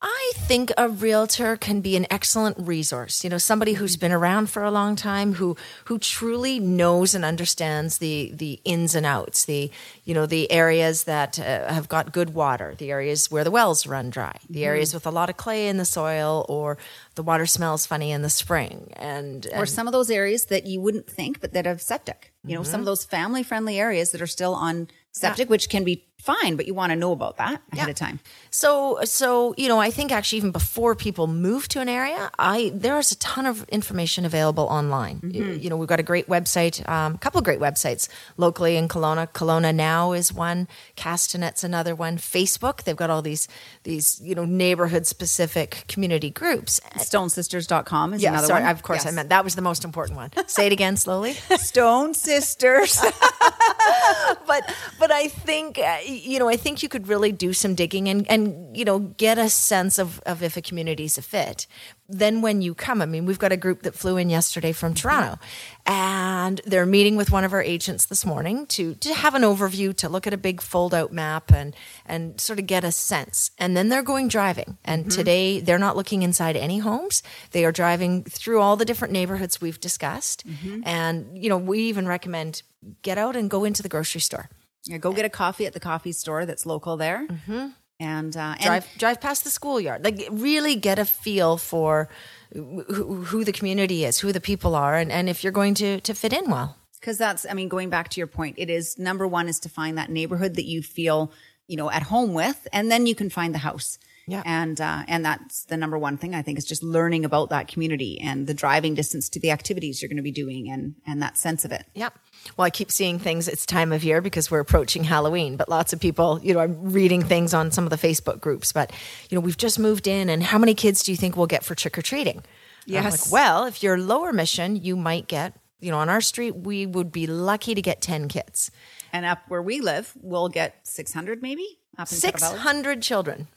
I 0.00 0.32
think 0.36 0.70
a 0.78 0.88
realtor 0.88 1.56
can 1.56 1.80
be 1.80 1.96
an 1.96 2.06
excellent 2.08 2.56
resource. 2.58 3.24
You 3.24 3.30
know, 3.30 3.38
somebody 3.38 3.72
who's 3.72 3.96
been 3.96 4.12
around 4.12 4.48
for 4.48 4.62
a 4.62 4.70
long 4.70 4.94
time, 4.94 5.34
who 5.34 5.56
who 5.86 5.98
truly 5.98 6.60
knows 6.60 7.16
and 7.16 7.24
understands 7.24 7.98
the 7.98 8.30
the 8.32 8.60
ins 8.64 8.94
and 8.94 9.04
outs, 9.04 9.44
the 9.44 9.72
you 10.04 10.14
know 10.14 10.24
the 10.24 10.50
areas 10.52 11.04
that 11.04 11.40
uh, 11.40 11.72
have 11.72 11.88
got 11.88 12.12
good 12.12 12.32
water, 12.32 12.76
the 12.78 12.92
areas 12.92 13.28
where 13.28 13.42
the 13.42 13.50
wells 13.50 13.88
run 13.88 14.08
dry, 14.08 14.36
the 14.48 14.64
areas 14.64 14.94
with 14.94 15.04
a 15.04 15.10
lot 15.10 15.30
of 15.30 15.36
clay 15.36 15.66
in 15.66 15.78
the 15.78 15.84
soil, 15.84 16.46
or 16.48 16.78
the 17.16 17.22
water 17.24 17.46
smells 17.46 17.84
funny 17.84 18.12
in 18.12 18.22
the 18.22 18.30
spring, 18.30 18.92
and, 18.94 19.48
Or 19.54 19.66
some 19.66 19.88
of 19.88 19.92
those 19.92 20.10
areas 20.10 20.44
that 20.46 20.64
you 20.66 20.80
wouldn't 20.80 21.08
think, 21.08 21.40
but 21.40 21.52
that 21.54 21.66
have 21.66 21.82
septic. 21.82 22.32
You 22.44 22.54
know, 22.54 22.62
some 22.62 22.80
of 22.80 22.86
those 22.86 23.04
family 23.04 23.42
friendly 23.42 23.80
areas 23.80 24.12
that 24.12 24.22
are 24.22 24.28
still 24.28 24.54
on 24.54 24.88
septic, 25.10 25.50
which 25.50 25.68
can 25.68 25.82
be 25.82 26.07
fine, 26.20 26.56
but 26.56 26.66
you 26.66 26.74
want 26.74 26.90
to 26.90 26.96
know 26.96 27.12
about 27.12 27.36
that 27.38 27.60
ahead 27.72 27.88
of 27.88 27.94
time. 27.96 28.20
So, 28.50 28.98
so 29.04 29.54
you 29.56 29.68
know, 29.68 29.78
I 29.80 29.90
think 29.90 30.12
actually 30.12 30.38
even 30.38 30.50
before 30.50 30.94
people 30.94 31.26
move 31.26 31.68
to 31.68 31.80
an 31.80 31.88
area, 31.88 32.30
I 32.38 32.70
there's 32.74 33.12
a 33.12 33.16
ton 33.18 33.46
of 33.46 33.66
information 33.68 34.24
available 34.24 34.64
online. 34.64 35.20
You, 35.32 35.44
you 35.52 35.70
know, 35.70 35.76
we've 35.76 35.88
got 35.88 36.00
a 36.00 36.02
great 36.02 36.26
website, 36.28 36.86
um, 36.88 37.14
a 37.14 37.18
couple 37.18 37.38
of 37.38 37.44
great 37.44 37.60
websites 37.60 38.08
locally 38.36 38.76
in 38.76 38.88
Kelowna. 38.88 39.28
Kelowna 39.32 39.74
Now 39.74 40.12
is 40.12 40.32
one, 40.32 40.68
Castanet's 40.96 41.62
another 41.64 41.94
one. 41.94 42.18
Facebook, 42.18 42.82
they've 42.84 42.96
got 42.96 43.10
all 43.10 43.22
these 43.22 43.48
these 43.84 44.20
you 44.22 44.34
know 44.34 44.44
neighborhood 44.44 45.06
specific 45.06 45.84
community 45.88 46.30
groups. 46.30 46.80
Stonesisters.com 46.96 48.14
is 48.14 48.22
Yeah, 48.22 48.30
another 48.30 48.46
sorry, 48.48 48.62
one. 48.64 48.70
of 48.72 48.82
course 48.82 49.06
I 49.06 49.10
meant 49.12 49.28
that 49.30 49.44
was 49.44 49.54
the 49.54 49.62
most 49.62 49.84
important 49.84 50.16
one. 50.16 50.30
Say 50.48 50.66
it 50.66 50.72
again 50.72 50.96
slowly. 50.96 51.34
Stone 51.34 52.14
Sisters. 52.14 53.00
but 54.46 54.74
but 54.98 55.10
I 55.10 55.28
think 55.28 55.78
uh, 55.78 55.98
you 56.08 56.38
know 56.38 56.48
I 56.48 56.56
think 56.56 56.82
you 56.82 56.88
could 56.88 57.08
really 57.08 57.32
do 57.32 57.52
some 57.52 57.74
digging 57.74 58.08
and 58.08 58.28
and 58.30 58.76
you 58.76 58.84
know 58.84 58.98
get 58.98 59.38
a 59.38 59.48
sense 59.48 59.98
of 59.98 60.20
of 60.26 60.42
if 60.42 60.56
a 60.56 60.62
community's 60.62 61.18
a 61.18 61.22
fit. 61.22 61.66
Then 62.10 62.40
when 62.40 62.62
you 62.62 62.74
come, 62.74 63.02
I 63.02 63.06
mean, 63.06 63.26
we've 63.26 63.38
got 63.38 63.52
a 63.52 63.56
group 63.56 63.82
that 63.82 63.94
flew 63.94 64.16
in 64.16 64.30
yesterday 64.30 64.72
from 64.72 64.94
Toronto, 64.94 65.38
and 65.84 66.58
they're 66.64 66.86
meeting 66.86 67.16
with 67.16 67.30
one 67.30 67.44
of 67.44 67.52
our 67.52 67.62
agents 67.62 68.06
this 68.06 68.24
morning 68.24 68.66
to 68.68 68.94
to 68.94 69.12
have 69.12 69.34
an 69.34 69.42
overview, 69.42 69.94
to 69.96 70.08
look 70.08 70.26
at 70.26 70.32
a 70.32 70.38
big 70.38 70.62
fold 70.62 70.94
out 70.94 71.12
map 71.12 71.52
and 71.52 71.76
and 72.06 72.40
sort 72.40 72.58
of 72.58 72.66
get 72.66 72.82
a 72.82 72.92
sense. 72.92 73.50
And 73.58 73.76
then 73.76 73.90
they're 73.90 74.02
going 74.02 74.28
driving. 74.28 74.78
And 74.84 75.04
mm-hmm. 75.04 75.18
today 75.18 75.60
they're 75.60 75.78
not 75.78 75.96
looking 75.96 76.22
inside 76.22 76.56
any 76.56 76.78
homes. 76.78 77.22
They 77.50 77.64
are 77.64 77.72
driving 77.72 78.24
through 78.24 78.60
all 78.60 78.76
the 78.76 78.86
different 78.86 79.12
neighborhoods 79.12 79.60
we've 79.60 79.80
discussed. 79.80 80.46
Mm-hmm. 80.46 80.80
And 80.84 81.36
you 81.36 81.50
know, 81.50 81.58
we 81.58 81.80
even 81.80 82.08
recommend 82.08 82.62
get 83.02 83.18
out 83.18 83.36
and 83.36 83.50
go 83.50 83.64
into 83.64 83.82
the 83.82 83.88
grocery 83.88 84.20
store. 84.20 84.48
Yeah, 84.88 84.98
go 84.98 85.12
get 85.12 85.24
a 85.24 85.28
coffee 85.30 85.66
at 85.66 85.72
the 85.74 85.80
coffee 85.80 86.12
store 86.12 86.46
that's 86.46 86.64
local 86.66 86.96
there. 86.96 87.26
Mm-hmm. 87.26 87.68
And, 88.00 88.36
uh, 88.36 88.54
and 88.58 88.62
drive 88.62 88.86
drive 88.96 89.20
past 89.20 89.42
the 89.42 89.50
schoolyard 89.50 90.04
like 90.04 90.28
really 90.30 90.76
get 90.76 91.00
a 91.00 91.04
feel 91.04 91.56
for 91.56 92.08
who, 92.52 93.24
who 93.24 93.44
the 93.44 93.50
community 93.52 94.04
is 94.04 94.20
who 94.20 94.30
the 94.32 94.40
people 94.40 94.76
are 94.76 94.94
and, 94.94 95.10
and 95.10 95.28
if 95.28 95.42
you're 95.42 95.52
going 95.52 95.74
to 95.74 96.00
to 96.02 96.14
fit 96.14 96.32
in 96.32 96.48
well 96.48 96.76
because 97.00 97.18
that's 97.18 97.44
i 97.50 97.54
mean 97.54 97.68
going 97.68 97.90
back 97.90 98.08
to 98.10 98.20
your 98.20 98.28
point 98.28 98.54
it 98.56 98.70
is 98.70 98.96
number 99.00 99.26
one 99.26 99.48
is 99.48 99.58
to 99.58 99.68
find 99.68 99.98
that 99.98 100.10
neighborhood 100.10 100.54
that 100.54 100.64
you 100.66 100.80
feel 100.80 101.32
you 101.66 101.76
know 101.76 101.90
at 101.90 102.04
home 102.04 102.34
with 102.34 102.68
and 102.72 102.88
then 102.88 103.04
you 103.08 103.16
can 103.16 103.28
find 103.28 103.52
the 103.52 103.58
house 103.58 103.98
Yeah. 104.28 104.42
and 104.46 104.80
uh, 104.80 105.02
and 105.08 105.24
that's 105.24 105.64
the 105.64 105.76
number 105.76 105.98
one 105.98 106.16
thing 106.18 106.36
i 106.36 106.42
think 106.42 106.56
is 106.56 106.64
just 106.64 106.84
learning 106.84 107.24
about 107.24 107.50
that 107.50 107.66
community 107.66 108.20
and 108.20 108.46
the 108.46 108.54
driving 108.54 108.94
distance 108.94 109.28
to 109.30 109.40
the 109.40 109.50
activities 109.50 110.00
you're 110.00 110.08
going 110.08 110.18
to 110.18 110.22
be 110.22 110.30
doing 110.44 110.70
and 110.70 110.94
and 111.04 111.20
that 111.20 111.36
sense 111.36 111.64
of 111.64 111.72
it 111.72 111.84
Yep. 111.94 112.16
Well, 112.56 112.64
I 112.64 112.70
keep 112.70 112.90
seeing 112.90 113.18
things. 113.18 113.48
It's 113.48 113.64
time 113.64 113.92
of 113.92 114.02
year 114.02 114.20
because 114.20 114.50
we're 114.50 114.60
approaching 114.60 115.04
Halloween, 115.04 115.56
but 115.56 115.68
lots 115.68 115.92
of 115.92 116.00
people, 116.00 116.40
you 116.42 116.54
know, 116.54 116.60
I'm 116.60 116.92
reading 116.92 117.22
things 117.22 117.54
on 117.54 117.70
some 117.70 117.84
of 117.84 117.90
the 117.90 117.96
Facebook 117.96 118.40
groups. 118.40 118.72
But, 118.72 118.92
you 119.30 119.36
know, 119.36 119.40
we've 119.40 119.56
just 119.56 119.78
moved 119.78 120.06
in, 120.06 120.28
and 120.28 120.42
how 120.42 120.58
many 120.58 120.74
kids 120.74 121.02
do 121.02 121.12
you 121.12 121.16
think 121.16 121.36
we'll 121.36 121.46
get 121.46 121.64
for 121.64 121.74
trick 121.74 121.96
or 121.96 122.02
treating? 122.02 122.42
Yes. 122.86 123.30
well, 123.30 123.66
if 123.66 123.82
you're 123.82 123.98
lower 123.98 124.32
mission, 124.32 124.74
you 124.74 124.96
might 124.96 125.28
get, 125.28 125.54
you 125.78 125.90
know, 125.90 125.98
on 125.98 126.08
our 126.08 126.22
street, 126.22 126.56
we 126.56 126.86
would 126.86 127.12
be 127.12 127.26
lucky 127.26 127.74
to 127.74 127.82
get 127.82 128.00
10 128.00 128.28
kids, 128.28 128.70
and 129.12 129.26
up 129.26 129.40
where 129.48 129.62
we 129.62 129.80
live 129.80 130.12
we'll 130.20 130.48
get 130.48 130.76
600 130.84 131.42
maybe 131.42 131.78
up 131.98 132.10
in 132.10 132.16
600 132.16 133.02
children. 133.02 133.48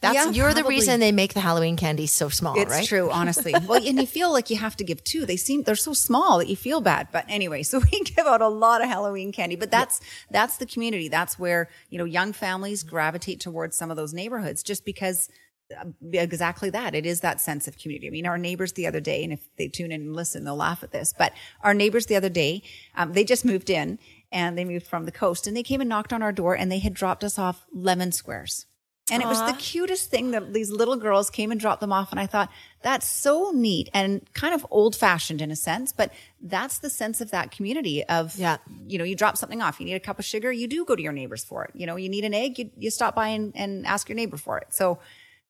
That's 0.00 0.14
Yeah, 0.14 0.30
you're 0.30 0.54
the 0.54 0.64
reason 0.64 1.00
they 1.00 1.12
make 1.12 1.34
the 1.34 1.40
Halloween 1.40 1.76
candy 1.76 2.06
so 2.06 2.28
small, 2.28 2.58
It's 2.58 2.70
right? 2.70 2.80
It's 2.80 2.88
true, 2.88 3.10
honestly. 3.10 3.54
well, 3.66 3.82
and 3.82 3.98
you 3.98 4.06
feel 4.06 4.32
like 4.32 4.50
you 4.50 4.56
have 4.56 4.76
to 4.76 4.84
give 4.84 5.02
two. 5.04 5.24
They 5.24 5.36
seem 5.36 5.62
they're 5.62 5.76
so 5.76 5.94
small 5.94 6.38
that 6.38 6.48
you 6.48 6.56
feel 6.56 6.80
bad. 6.80 7.08
But 7.10 7.24
anyway, 7.28 7.62
so 7.62 7.78
we 7.92 8.00
give 8.02 8.26
out 8.26 8.42
a 8.42 8.48
lot 8.48 8.82
of 8.82 8.88
Halloween 8.88 9.32
candy. 9.32 9.56
But 9.56 9.70
that's 9.70 10.00
that's 10.30 10.58
the 10.58 10.66
community. 10.66 11.08
That's 11.08 11.38
where 11.38 11.68
you 11.90 11.98
know 11.98 12.04
young 12.04 12.32
families 12.32 12.82
gravitate 12.82 13.40
towards 13.40 13.76
some 13.76 13.90
of 13.90 13.96
those 13.96 14.12
neighborhoods, 14.12 14.62
just 14.62 14.84
because 14.84 15.30
uh, 15.78 15.86
exactly 16.12 16.70
that. 16.70 16.94
It 16.94 17.06
is 17.06 17.20
that 17.20 17.40
sense 17.40 17.66
of 17.66 17.78
community. 17.78 18.08
I 18.08 18.10
mean, 18.10 18.26
our 18.26 18.38
neighbors 18.38 18.72
the 18.72 18.86
other 18.86 19.00
day, 19.00 19.24
and 19.24 19.32
if 19.32 19.40
they 19.56 19.68
tune 19.68 19.92
in 19.92 20.02
and 20.02 20.16
listen, 20.16 20.44
they'll 20.44 20.56
laugh 20.56 20.82
at 20.82 20.92
this. 20.92 21.14
But 21.16 21.32
our 21.62 21.72
neighbors 21.72 22.06
the 22.06 22.16
other 22.16 22.28
day, 22.28 22.62
um, 22.94 23.12
they 23.12 23.24
just 23.24 23.44
moved 23.44 23.70
in 23.70 23.98
and 24.30 24.58
they 24.58 24.64
moved 24.64 24.86
from 24.86 25.06
the 25.06 25.12
coast, 25.12 25.46
and 25.46 25.56
they 25.56 25.62
came 25.62 25.80
and 25.80 25.88
knocked 25.88 26.12
on 26.12 26.22
our 26.22 26.32
door, 26.32 26.54
and 26.54 26.70
they 26.70 26.80
had 26.80 26.92
dropped 26.92 27.22
us 27.22 27.38
off 27.38 27.64
lemon 27.72 28.10
squares. 28.10 28.66
And 29.10 29.22
it 29.22 29.26
was 29.26 29.38
the 29.40 29.52
cutest 29.58 30.10
thing 30.10 30.30
that 30.30 30.54
these 30.54 30.70
little 30.70 30.96
girls 30.96 31.28
came 31.28 31.50
and 31.50 31.60
dropped 31.60 31.82
them 31.82 31.92
off. 31.92 32.10
And 32.10 32.18
I 32.18 32.26
thought, 32.26 32.50
that's 32.82 33.06
so 33.06 33.50
neat 33.54 33.90
and 33.92 34.22
kind 34.32 34.54
of 34.54 34.66
old 34.70 34.96
fashioned 34.96 35.42
in 35.42 35.50
a 35.50 35.56
sense, 35.56 35.92
but 35.92 36.10
that's 36.40 36.78
the 36.78 36.88
sense 36.88 37.20
of 37.20 37.30
that 37.30 37.50
community 37.50 38.02
of, 38.04 38.34
Yeah. 38.36 38.56
you 38.86 38.96
know, 38.96 39.04
you 39.04 39.14
drop 39.14 39.36
something 39.36 39.60
off, 39.60 39.78
you 39.78 39.84
need 39.84 39.94
a 39.94 40.00
cup 40.00 40.18
of 40.18 40.24
sugar, 40.24 40.50
you 40.50 40.66
do 40.66 40.86
go 40.86 40.96
to 40.96 41.02
your 41.02 41.12
neighbors 41.12 41.44
for 41.44 41.64
it. 41.64 41.72
You 41.74 41.86
know, 41.86 41.96
you 41.96 42.08
need 42.08 42.24
an 42.24 42.32
egg, 42.32 42.58
you, 42.58 42.70
you 42.78 42.90
stop 42.90 43.14
by 43.14 43.28
and, 43.28 43.52
and 43.54 43.86
ask 43.86 44.08
your 44.08 44.16
neighbor 44.16 44.38
for 44.38 44.56
it. 44.58 44.68
So 44.70 44.98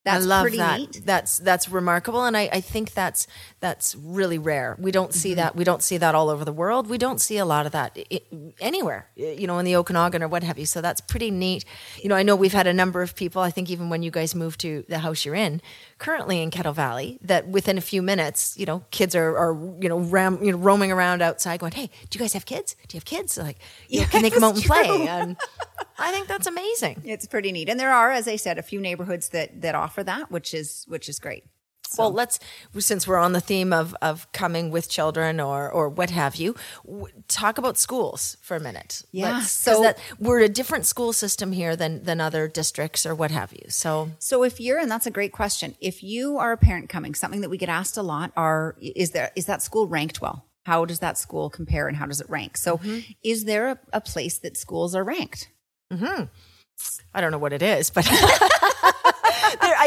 that's 0.05 0.25
I 0.25 0.27
love 0.27 0.43
pretty 0.43 0.57
that. 0.59 0.79
neat. 0.81 1.03
That's 1.05 1.39
that's 1.39 1.69
remarkable, 1.69 2.25
and 2.25 2.37
I, 2.37 2.49
I 2.53 2.61
think 2.61 2.93
that's 2.95 3.27
that's 3.61 3.95
really 3.97 4.39
rare. 4.39 4.77
We 4.79 4.91
don't 4.93 5.11
Mm-hmm. 5.11 5.19
see 5.19 5.35
that. 5.35 5.57
We 5.57 5.65
don't 5.65 5.83
see 5.83 5.97
that 5.99 6.15
all 6.15 6.29
over 6.31 6.45
the 6.45 6.53
world. 6.53 6.89
We 6.89 6.99
don't 6.99 7.21
see 7.21 7.39
a 7.39 7.45
lot 7.45 7.67
of 7.67 7.73
that 7.73 7.97
anywhere. 8.61 9.09
You 9.17 9.47
know, 9.47 9.59
in 9.59 9.65
the 9.65 9.77
Okanagan 9.77 10.23
or 10.23 10.29
what 10.29 10.43
have 10.43 10.59
you. 10.59 10.67
So 10.67 10.81
that's 10.81 11.01
pretty 11.01 11.31
neat. 11.31 11.65
You 12.03 12.09
know, 12.09 12.17
I 12.17 12.23
know 12.23 12.37
we've 12.37 12.53
had 12.53 12.67
a 12.67 12.73
number 12.75 13.03
of 13.03 13.15
people. 13.15 13.43
I 13.43 13.51
think 13.51 13.71
even 13.71 13.89
when 13.89 14.03
you 14.03 14.11
guys 14.11 14.35
moved 14.35 14.61
to 14.61 14.85
the 14.89 14.99
house 14.99 15.25
you're 15.25 15.35
in, 15.35 15.61
currently 15.99 16.43
in 16.43 16.51
Kettle 16.51 16.73
Valley, 16.75 17.19
that 17.23 17.49
within 17.49 17.79
a 17.79 17.81
few 17.83 18.03
minutes, 18.03 18.57
you 18.59 18.67
know, 18.67 18.85
kids 18.91 19.15
are, 19.15 19.37
are 19.37 19.55
you 19.81 19.89
know 19.89 19.99
ram, 19.99 20.43
you 20.43 20.53
know 20.53 20.59
roaming 20.59 20.93
around 20.93 21.23
outside, 21.23 21.61
going, 21.61 21.73
"Hey, 21.73 21.91
do 22.11 22.19
you 22.19 22.21
guys 22.21 22.33
have 22.35 22.45
kids? 22.47 22.77
Do 22.89 22.97
you 22.97 22.99
have 22.99 23.05
kids? 23.05 23.39
Like, 23.39 23.59
you 23.89 24.01
know, 24.01 24.07
can 24.07 24.23
they 24.23 24.31
come 24.31 24.45
out 24.45 24.55
and 24.55 24.65
Yes, 24.65 24.67
play?" 24.67 25.07
And 25.09 25.37
I 25.99 26.11
think 26.13 26.27
that's 26.29 26.47
amazing. 26.47 27.03
It's 27.05 27.27
pretty 27.27 27.53
neat. 27.53 27.69
And 27.69 27.79
there 27.79 27.93
are, 27.93 28.11
as 28.11 28.27
I 28.29 28.37
said, 28.37 28.59
a 28.59 28.63
few 28.63 28.81
neighborhoods 28.81 29.29
that, 29.31 29.61
that 29.63 29.75
offer 29.75 30.03
that, 30.05 30.31
which 30.31 30.53
is, 30.55 30.85
which 30.89 31.09
is 31.09 31.19
great. 31.19 31.45
Well, 31.97 32.11
let's 32.11 32.41
since 32.79 33.07
we're 33.07 33.19
on 33.19 33.35
the 33.35 33.41
theme 33.41 33.73
of 33.73 33.95
of 34.03 34.27
coming 34.33 34.73
with 34.73 34.89
children 34.89 35.39
or 35.39 35.71
or 35.71 35.89
what 35.89 36.11
have 36.11 36.35
you, 36.35 36.57
w- 36.85 37.07
talk 37.29 37.57
about 37.57 37.79
schools 37.79 38.37
for 38.43 38.57
a 38.57 38.61
minute. 38.61 39.03
Yeah, 39.13 39.35
Let's- 39.35 39.53
so- 39.53 39.83
that, 39.83 39.99
we're 40.19 40.41
a 40.41 40.49
different 40.49 40.87
school 40.87 41.13
system 41.13 41.53
here 41.53 41.77
than 41.77 42.03
than 42.03 42.21
other 42.21 42.49
districts 42.49 43.07
or 43.07 43.15
what 43.15 43.31
have 43.31 43.53
you. 43.53 43.67
So 43.69 44.11
So 44.19 44.43
if 44.43 44.59
you're, 44.59 44.79
and 44.81 44.91
that's 44.91 45.07
a 45.07 45.11
great 45.13 45.31
question, 45.31 45.77
if 45.81 46.03
you 46.03 46.37
are 46.39 46.51
a 46.53 46.57
parent 46.57 46.89
coming, 46.89 47.15
something 47.15 47.43
that 47.43 47.51
we 47.51 47.59
get 47.59 47.69
asked 47.69 47.97
a 47.97 48.03
lot 48.03 48.33
are, 48.37 48.75
is 48.81 49.11
there, 49.13 49.31
is 49.37 49.47
that 49.47 49.63
school 49.63 49.87
ranked 49.87 50.21
well? 50.21 50.47
How 50.65 50.85
does 50.87 50.99
that 50.99 51.17
school 51.17 51.49
compare 51.49 51.87
and 51.87 51.97
how 51.97 52.07
does 52.07 52.21
it 52.21 52.29
rank? 52.29 52.57
So 52.57 52.79
Mm-hmm. 52.79 53.01
is 53.23 53.45
there 53.45 53.69
a, 53.69 53.79
a 53.93 54.01
place 54.01 54.39
that 54.39 54.57
schools 54.57 54.97
are 54.97 55.05
ranked? 55.05 55.49
Mm-hmm. 55.95 56.25
I 57.15 57.21
don't 57.21 57.31
know 57.31 57.39
what 57.39 57.53
it 57.53 57.63
is, 57.63 57.91
but. 57.91 58.09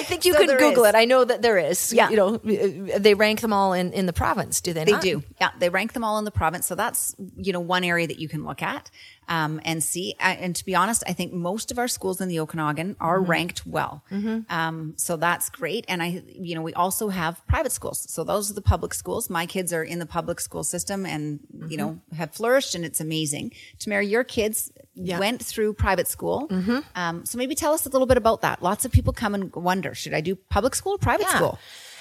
Think 0.07 0.25
you 0.25 0.33
So 0.33 0.39
could 0.39 0.57
Google 0.57 0.83
is. 0.85 0.89
it. 0.89 0.95
I 0.95 1.05
know 1.05 1.23
that 1.23 1.41
there 1.41 1.57
is. 1.57 1.93
Yeah. 1.93 2.09
You 2.09 2.15
know, 2.15 2.37
they 2.37 3.13
rank 3.13 3.41
them 3.41 3.53
all 3.53 3.73
in, 3.73 3.91
in 3.93 4.05
the 4.05 4.13
province, 4.13 4.61
do 4.61 4.73
they 4.73 4.83
They 4.85 4.91
not? 4.93 5.01
do. 5.01 5.23
Yeah. 5.39 5.51
They 5.59 5.69
rank 5.69 5.93
them 5.93 6.03
all 6.03 6.17
in 6.19 6.25
the 6.25 6.31
province. 6.31 6.65
So 6.67 6.75
that's, 6.75 7.15
you 7.35 7.53
know, 7.53 7.59
one 7.59 7.83
area 7.83 8.07
that 8.07 8.19
you 8.19 8.27
can 8.29 8.43
look 8.45 8.61
at 8.61 8.89
um, 9.27 9.59
and 9.65 9.83
see. 9.83 10.15
And 10.19 10.55
to 10.55 10.63
be 10.65 10.75
honest, 10.75 11.03
I 11.07 11.13
think 11.13 11.33
most 11.33 11.71
of 11.71 11.77
our 11.79 11.87
schools 11.87 12.21
in 12.21 12.29
the 12.29 12.39
Okanagan 12.39 12.95
are 12.99 13.19
Mm-hmm. 13.19 13.31
ranked 13.31 13.65
well. 13.67 14.03
Um, 14.49 14.93
so 14.97 15.17
that's 15.17 15.49
great. 15.49 15.85
And 15.87 16.01
I, 16.01 16.23
you 16.27 16.55
know, 16.55 16.61
we 16.61 16.73
also 16.73 17.09
have 17.09 17.45
private 17.47 17.71
schools. 17.71 18.05
So 18.09 18.23
those 18.23 18.49
are 18.49 18.53
the 18.53 18.61
public 18.61 18.93
schools. 18.93 19.29
My 19.29 19.45
kids 19.45 19.73
are 19.73 19.83
in 19.83 19.99
the 19.99 20.05
public 20.05 20.39
school 20.39 20.63
system 20.63 21.05
and, 21.05 21.39
Mm-hmm. 21.39 21.71
you 21.71 21.77
know, 21.77 21.99
have 22.15 22.31
flourished 22.31 22.75
and 22.75 22.85
it's 22.85 22.99
amazing. 23.01 23.51
Tamara, 23.79 24.03
your 24.05 24.23
kids 24.23 24.71
went 24.95 25.43
through 25.43 25.73
private 25.73 26.07
school. 26.07 26.47
Mm-hmm. 26.47 26.79
Um, 26.95 27.25
so 27.25 27.37
maybe 27.37 27.53
tell 27.55 27.73
us 27.73 27.85
a 27.85 27.89
little 27.89 28.07
bit 28.07 28.17
about 28.17 28.41
that. 28.41 28.63
Lots 28.63 28.83
of 28.85 28.91
people 28.91 29.13
come 29.13 29.35
and 29.35 29.53
wonder, 29.55 29.93
should 29.97 30.13
I 30.13 30.21
do 30.21 30.35
public 30.35 30.75
school 30.75 30.93
or 30.93 30.97
private 30.99 31.27
school? 31.37 31.59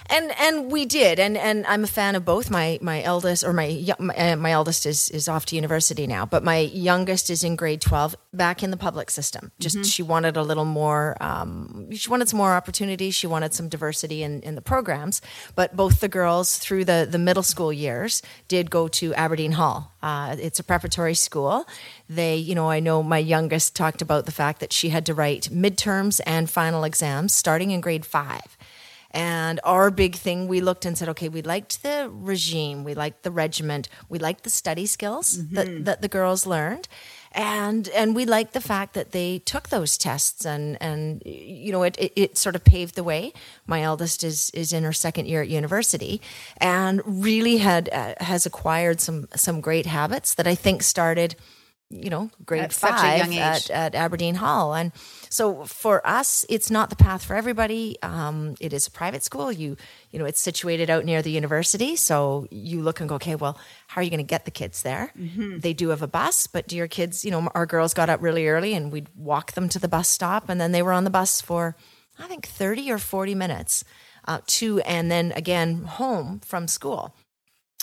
And 0.08 0.32
and 0.40 0.70
we 0.70 0.84
did, 0.84 1.18
and 1.18 1.36
and 1.36 1.66
I'm 1.66 1.84
a 1.84 1.88
fan 1.88 2.14
of 2.14 2.24
both. 2.24 2.50
My 2.50 2.78
my 2.80 3.02
eldest 3.02 3.44
or 3.44 3.52
my 3.52 3.84
my, 3.98 4.14
uh, 4.14 4.36
my 4.36 4.52
eldest 4.52 4.86
is 4.86 5.10
is 5.10 5.28
off 5.28 5.46
to 5.46 5.56
university 5.56 6.06
now, 6.06 6.26
but 6.26 6.44
my 6.44 6.58
youngest 6.58 7.30
is 7.30 7.42
in 7.42 7.56
grade 7.56 7.80
twelve, 7.80 8.14
back 8.32 8.62
in 8.62 8.70
the 8.70 8.76
public 8.76 9.10
system. 9.10 9.50
Just 9.58 9.84
she 9.84 10.02
wanted 10.02 10.36
a 10.36 10.42
little 10.42 10.64
more. 10.64 11.16
Um, 11.20 11.90
she 11.92 12.08
wanted 12.08 12.28
some 12.28 12.38
more 12.38 12.52
opportunities. 12.52 13.14
She 13.14 13.26
wanted 13.26 13.54
some 13.54 13.68
diversity 13.68 14.22
in 14.22 14.40
in 14.42 14.54
the 14.54 14.62
programs. 14.62 15.20
But 15.54 15.74
both 15.76 16.00
the 16.00 16.08
girls 16.08 16.58
through 16.58 16.84
the 16.84 17.06
the 17.10 17.18
middle 17.18 17.42
school 17.42 17.72
years 17.72 18.22
did 18.48 18.70
go 18.70 18.88
to 18.88 19.14
Aberdeen 19.14 19.52
Hall. 19.52 19.92
Uh, 20.02 20.36
it's 20.38 20.60
a 20.60 20.64
preparatory 20.64 21.14
school. 21.14 21.66
They, 22.08 22.36
you 22.36 22.54
know, 22.54 22.70
I 22.70 22.78
know 22.78 23.02
my 23.02 23.18
youngest 23.18 23.74
talked 23.74 24.02
about 24.02 24.24
the 24.24 24.32
fact 24.32 24.60
that 24.60 24.72
she 24.72 24.90
had 24.90 25.04
to 25.06 25.14
write 25.14 25.48
midterms 25.50 26.20
and 26.24 26.48
final 26.48 26.84
exams 26.84 27.32
starting 27.32 27.72
in 27.72 27.80
grade 27.80 28.06
five. 28.06 28.55
And 29.16 29.60
our 29.64 29.90
big 29.90 30.14
thing, 30.14 30.46
we 30.46 30.60
looked 30.60 30.84
and 30.84 30.96
said, 30.98 31.08
okay, 31.08 31.30
we 31.30 31.40
liked 31.40 31.82
the 31.82 32.10
regime, 32.12 32.84
we 32.84 32.92
liked 32.92 33.22
the 33.22 33.30
regiment, 33.30 33.88
we 34.10 34.18
liked 34.18 34.44
the 34.44 34.50
study 34.50 34.84
skills 34.84 35.48
that, 35.52 35.86
that 35.86 36.02
the 36.02 36.08
girls 36.08 36.44
learned. 36.44 36.86
And 37.32 37.88
and 37.88 38.14
we 38.14 38.26
liked 38.26 38.52
the 38.52 38.60
fact 38.60 38.92
that 38.92 39.12
they 39.12 39.38
took 39.38 39.68
those 39.70 39.96
tests 39.98 40.44
and 40.46 40.76
and 40.80 41.22
you 41.24 41.72
know 41.72 41.82
it, 41.82 41.96
it, 41.98 42.12
it 42.16 42.38
sort 42.38 42.56
of 42.56 42.64
paved 42.64 42.94
the 42.94 43.04
way. 43.04 43.32
My 43.66 43.82
eldest 43.82 44.22
is 44.22 44.50
is 44.50 44.72
in 44.72 44.84
her 44.84 44.92
second 44.92 45.26
year 45.28 45.42
at 45.42 45.48
university 45.48 46.20
and 46.58 47.02
really 47.04 47.58
had 47.58 47.88
uh, 47.92 48.14
has 48.20 48.46
acquired 48.46 49.00
some 49.00 49.28
some 49.34 49.60
great 49.60 49.86
habits 49.86 50.34
that 50.34 50.46
I 50.46 50.54
think 50.54 50.82
started 50.82 51.36
you 51.88 52.10
know 52.10 52.30
grade 52.44 52.64
At 52.64 52.72
five 52.72 53.18
young 53.18 53.38
at, 53.38 53.70
at 53.70 53.94
Aberdeen 53.94 54.36
Hall. 54.36 54.74
And 54.74 54.92
so 55.28 55.64
for 55.64 56.04
us, 56.06 56.44
it's 56.48 56.70
not 56.70 56.90
the 56.90 56.96
path 56.96 57.24
for 57.24 57.34
everybody. 57.34 57.96
Um, 58.02 58.56
it 58.60 58.72
is 58.72 58.86
a 58.86 58.90
private 58.90 59.22
school. 59.22 59.52
You, 59.52 59.76
you 60.10 60.18
know, 60.18 60.24
it's 60.24 60.40
situated 60.40 60.90
out 60.90 61.04
near 61.04 61.22
the 61.22 61.30
university. 61.30 61.94
So 61.96 62.46
you 62.50 62.82
look 62.82 63.00
and 63.00 63.08
go, 63.08 63.14
okay, 63.16 63.36
well, 63.36 63.58
how 63.86 64.00
are 64.00 64.04
you 64.04 64.10
going 64.10 64.18
to 64.18 64.24
get 64.24 64.44
the 64.44 64.50
kids 64.50 64.82
there? 64.82 65.12
Mm-hmm. 65.16 65.58
They 65.60 65.72
do 65.72 65.90
have 65.90 66.02
a 66.02 66.08
bus, 66.08 66.46
but 66.46 66.66
do 66.66 66.76
your 66.76 66.88
kids, 66.88 67.24
you 67.24 67.30
know, 67.30 67.48
our 67.54 67.66
girls 67.66 67.94
got 67.94 68.10
up 68.10 68.20
really 68.20 68.48
early 68.48 68.74
and 68.74 68.90
we'd 68.90 69.08
walk 69.14 69.52
them 69.52 69.68
to 69.70 69.78
the 69.78 69.88
bus 69.88 70.08
stop 70.08 70.48
and 70.48 70.60
then 70.60 70.72
they 70.72 70.82
were 70.82 70.92
on 70.92 71.04
the 71.04 71.10
bus 71.10 71.40
for, 71.40 71.76
I 72.18 72.26
think 72.26 72.46
30 72.46 72.90
or 72.90 72.98
40 72.98 73.34
minutes 73.34 73.84
uh, 74.26 74.40
to, 74.46 74.80
and 74.80 75.10
then 75.10 75.32
again 75.36 75.84
home 75.84 76.40
from 76.40 76.66
school. 76.66 77.14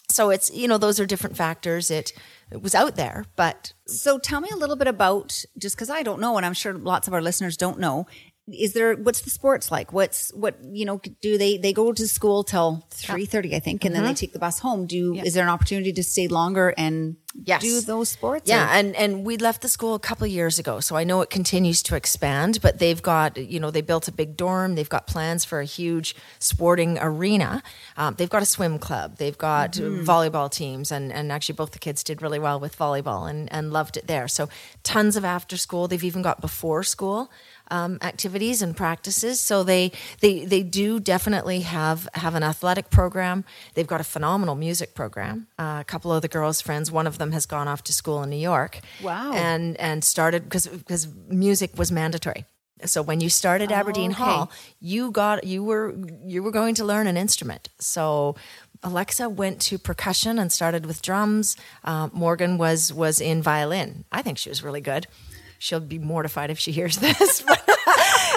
So 0.10 0.30
it's, 0.30 0.52
you 0.52 0.68
know, 0.68 0.78
those 0.78 1.00
are 1.00 1.06
different 1.06 1.38
factors. 1.38 1.90
It, 1.90 2.14
it 2.52 2.62
was 2.62 2.76
out 2.76 2.96
there, 2.96 3.26
but 3.36 3.74
So 3.88 4.20
tell 4.20 4.42
me 4.42 4.50
a 4.52 4.56
little 4.56 4.76
bit 4.76 4.88
about 4.88 5.44
just 5.58 5.76
because 5.76 5.90
I 5.90 6.04
don't 6.04 6.20
know, 6.22 6.38
and 6.38 6.46
I'm 6.46 6.54
sure 6.54 6.74
lots 6.74 7.08
of 7.08 7.14
our 7.14 7.22
listeners 7.22 7.58
don't 7.58 7.80
know. 7.80 8.06
Is 8.52 8.74
there 8.74 8.96
what's 8.96 9.22
the 9.22 9.30
sports 9.30 9.72
like? 9.72 9.94
What's 9.94 10.30
what 10.34 10.56
you 10.62 10.84
know? 10.86 11.00
Do 11.22 11.38
they 11.38 11.58
they 11.58 11.72
go 11.72 11.94
to 11.94 12.08
school 12.10 12.44
till 12.44 12.86
three 12.92 13.26
thirty, 13.26 13.56
I 13.56 13.60
think, 13.60 13.86
and 13.86 13.96
then 13.96 14.02
Mm-hmm. 14.04 14.10
they 14.12 14.16
take 14.16 14.34
the 14.34 14.40
bus 14.40 14.60
home? 14.60 14.86
Do 14.86 15.16
is 15.16 15.34
there 15.34 15.44
an 15.44 15.50
opportunity 15.50 15.94
to 15.94 16.04
stay 16.04 16.28
longer 16.28 16.74
and 16.78 17.16
Yes. 17.46 17.62
do 17.62 17.82
those 17.82 18.10
sports? 18.10 18.48
Yeah, 18.50 18.66
or- 18.68 18.74
and 18.78 18.96
and 18.98 19.24
we 19.26 19.38
left 19.38 19.62
the 19.62 19.70
school 19.70 19.96
a 19.96 20.00
couple 20.00 20.26
of 20.26 20.32
years 20.32 20.60
ago, 20.60 20.82
so 20.82 20.98
I 20.98 21.06
know 21.06 21.22
it 21.22 21.30
continues 21.30 21.82
to 21.84 21.96
expand. 21.96 22.60
But 22.62 22.80
they've 22.80 23.02
got, 23.02 23.38
you 23.38 23.60
know, 23.62 23.72
they 23.72 23.82
built 23.82 24.08
a 24.10 24.12
big 24.12 24.36
dorm. 24.36 24.76
They've 24.76 24.90
got 24.90 25.08
plans 25.08 25.46
for 25.46 25.62
a 25.62 25.66
huge 25.66 26.14
sporting 26.40 27.00
arena. 27.00 27.64
Um, 27.96 28.16
they've 28.18 28.30
got 28.30 28.42
a 28.44 28.46
swim 28.46 28.78
club. 28.78 29.18
They've 29.20 29.38
got 29.38 29.72
volleyball 29.74 30.52
teams, 30.52 30.92
and 30.92 31.14
and 31.14 31.32
actually 31.32 31.56
both 31.56 31.72
the 31.72 31.80
kids 31.80 32.04
did 32.04 32.22
really 32.22 32.40
well 32.40 32.60
with 32.60 32.78
volleyball 32.78 33.30
and 33.30 33.52
and 33.54 33.72
loved 33.72 33.96
it 33.96 34.08
there. 34.08 34.28
So 34.28 34.50
tons 34.84 35.16
of 35.16 35.24
after 35.24 35.56
school. 35.56 35.88
They've 35.88 36.04
even 36.04 36.22
got 36.24 36.42
before 36.42 36.84
school 36.84 37.32
um, 37.70 37.98
activities 38.01 38.62
and 38.62 38.75
practices. 38.75 39.39
So 39.39 39.63
they 39.63 39.91
they 40.20 40.46
they 40.46 40.63
do 40.63 41.00
definitely 41.00 41.62
have 41.62 42.08
have 42.13 42.36
an 42.36 42.43
athletic 42.43 42.89
program. 42.89 43.43
They've 43.74 43.88
got 43.88 44.01
a 44.01 44.03
phenomenal 44.03 44.55
music 44.55 44.93
program. 44.93 45.48
Uh, 45.58 45.79
a 45.82 45.86
couple 45.86 46.12
of 46.12 46.22
the 46.22 46.27
girls' 46.27 46.62
friends, 46.62 46.91
one 46.91 47.08
of 47.08 47.17
them 47.17 47.32
has 47.32 47.46
gone 47.46 47.67
off 47.67 47.84
to 47.84 47.93
school 47.93 48.24
in 48.24 48.29
New 48.29 48.38
York. 48.38 48.79
Wow. 49.01 49.34
And 49.34 49.77
and 49.77 50.03
started 50.03 50.43
because 50.43 50.67
because 50.67 51.08
music 51.27 51.77
was 51.77 51.91
mandatory. 51.91 52.46
So 52.86 53.01
when 53.01 53.22
you 53.22 53.29
started 53.29 53.72
Aberdeen 53.72 54.12
okay. 54.12 54.24
Hall, 54.24 54.51
you 54.79 55.12
got 55.12 55.46
you 55.46 55.63
were 55.63 55.96
you 56.25 56.43
were 56.43 56.51
going 56.51 56.75
to 56.75 56.86
learn 56.86 57.08
an 57.08 57.17
instrument. 57.17 57.70
So 57.79 58.36
Alexa 58.84 59.29
went 59.29 59.62
to 59.62 59.77
percussion 59.77 60.38
and 60.38 60.51
started 60.51 60.86
with 60.86 61.01
drums. 61.01 61.55
Uh, 61.84 62.10
Morgan 62.12 62.58
was 62.58 62.91
was 62.91 63.22
in 63.22 63.41
violin. 63.41 64.05
I 64.12 64.22
think 64.22 64.38
she 64.38 64.50
was 64.50 64.63
really 64.63 64.82
good. 64.82 65.08
She'll 65.63 65.79
be 65.79 66.00
mortified 66.00 66.50
if 66.51 66.60
she 66.60 66.72
hears 66.79 66.98
this. 66.98 67.41
But 67.48 67.62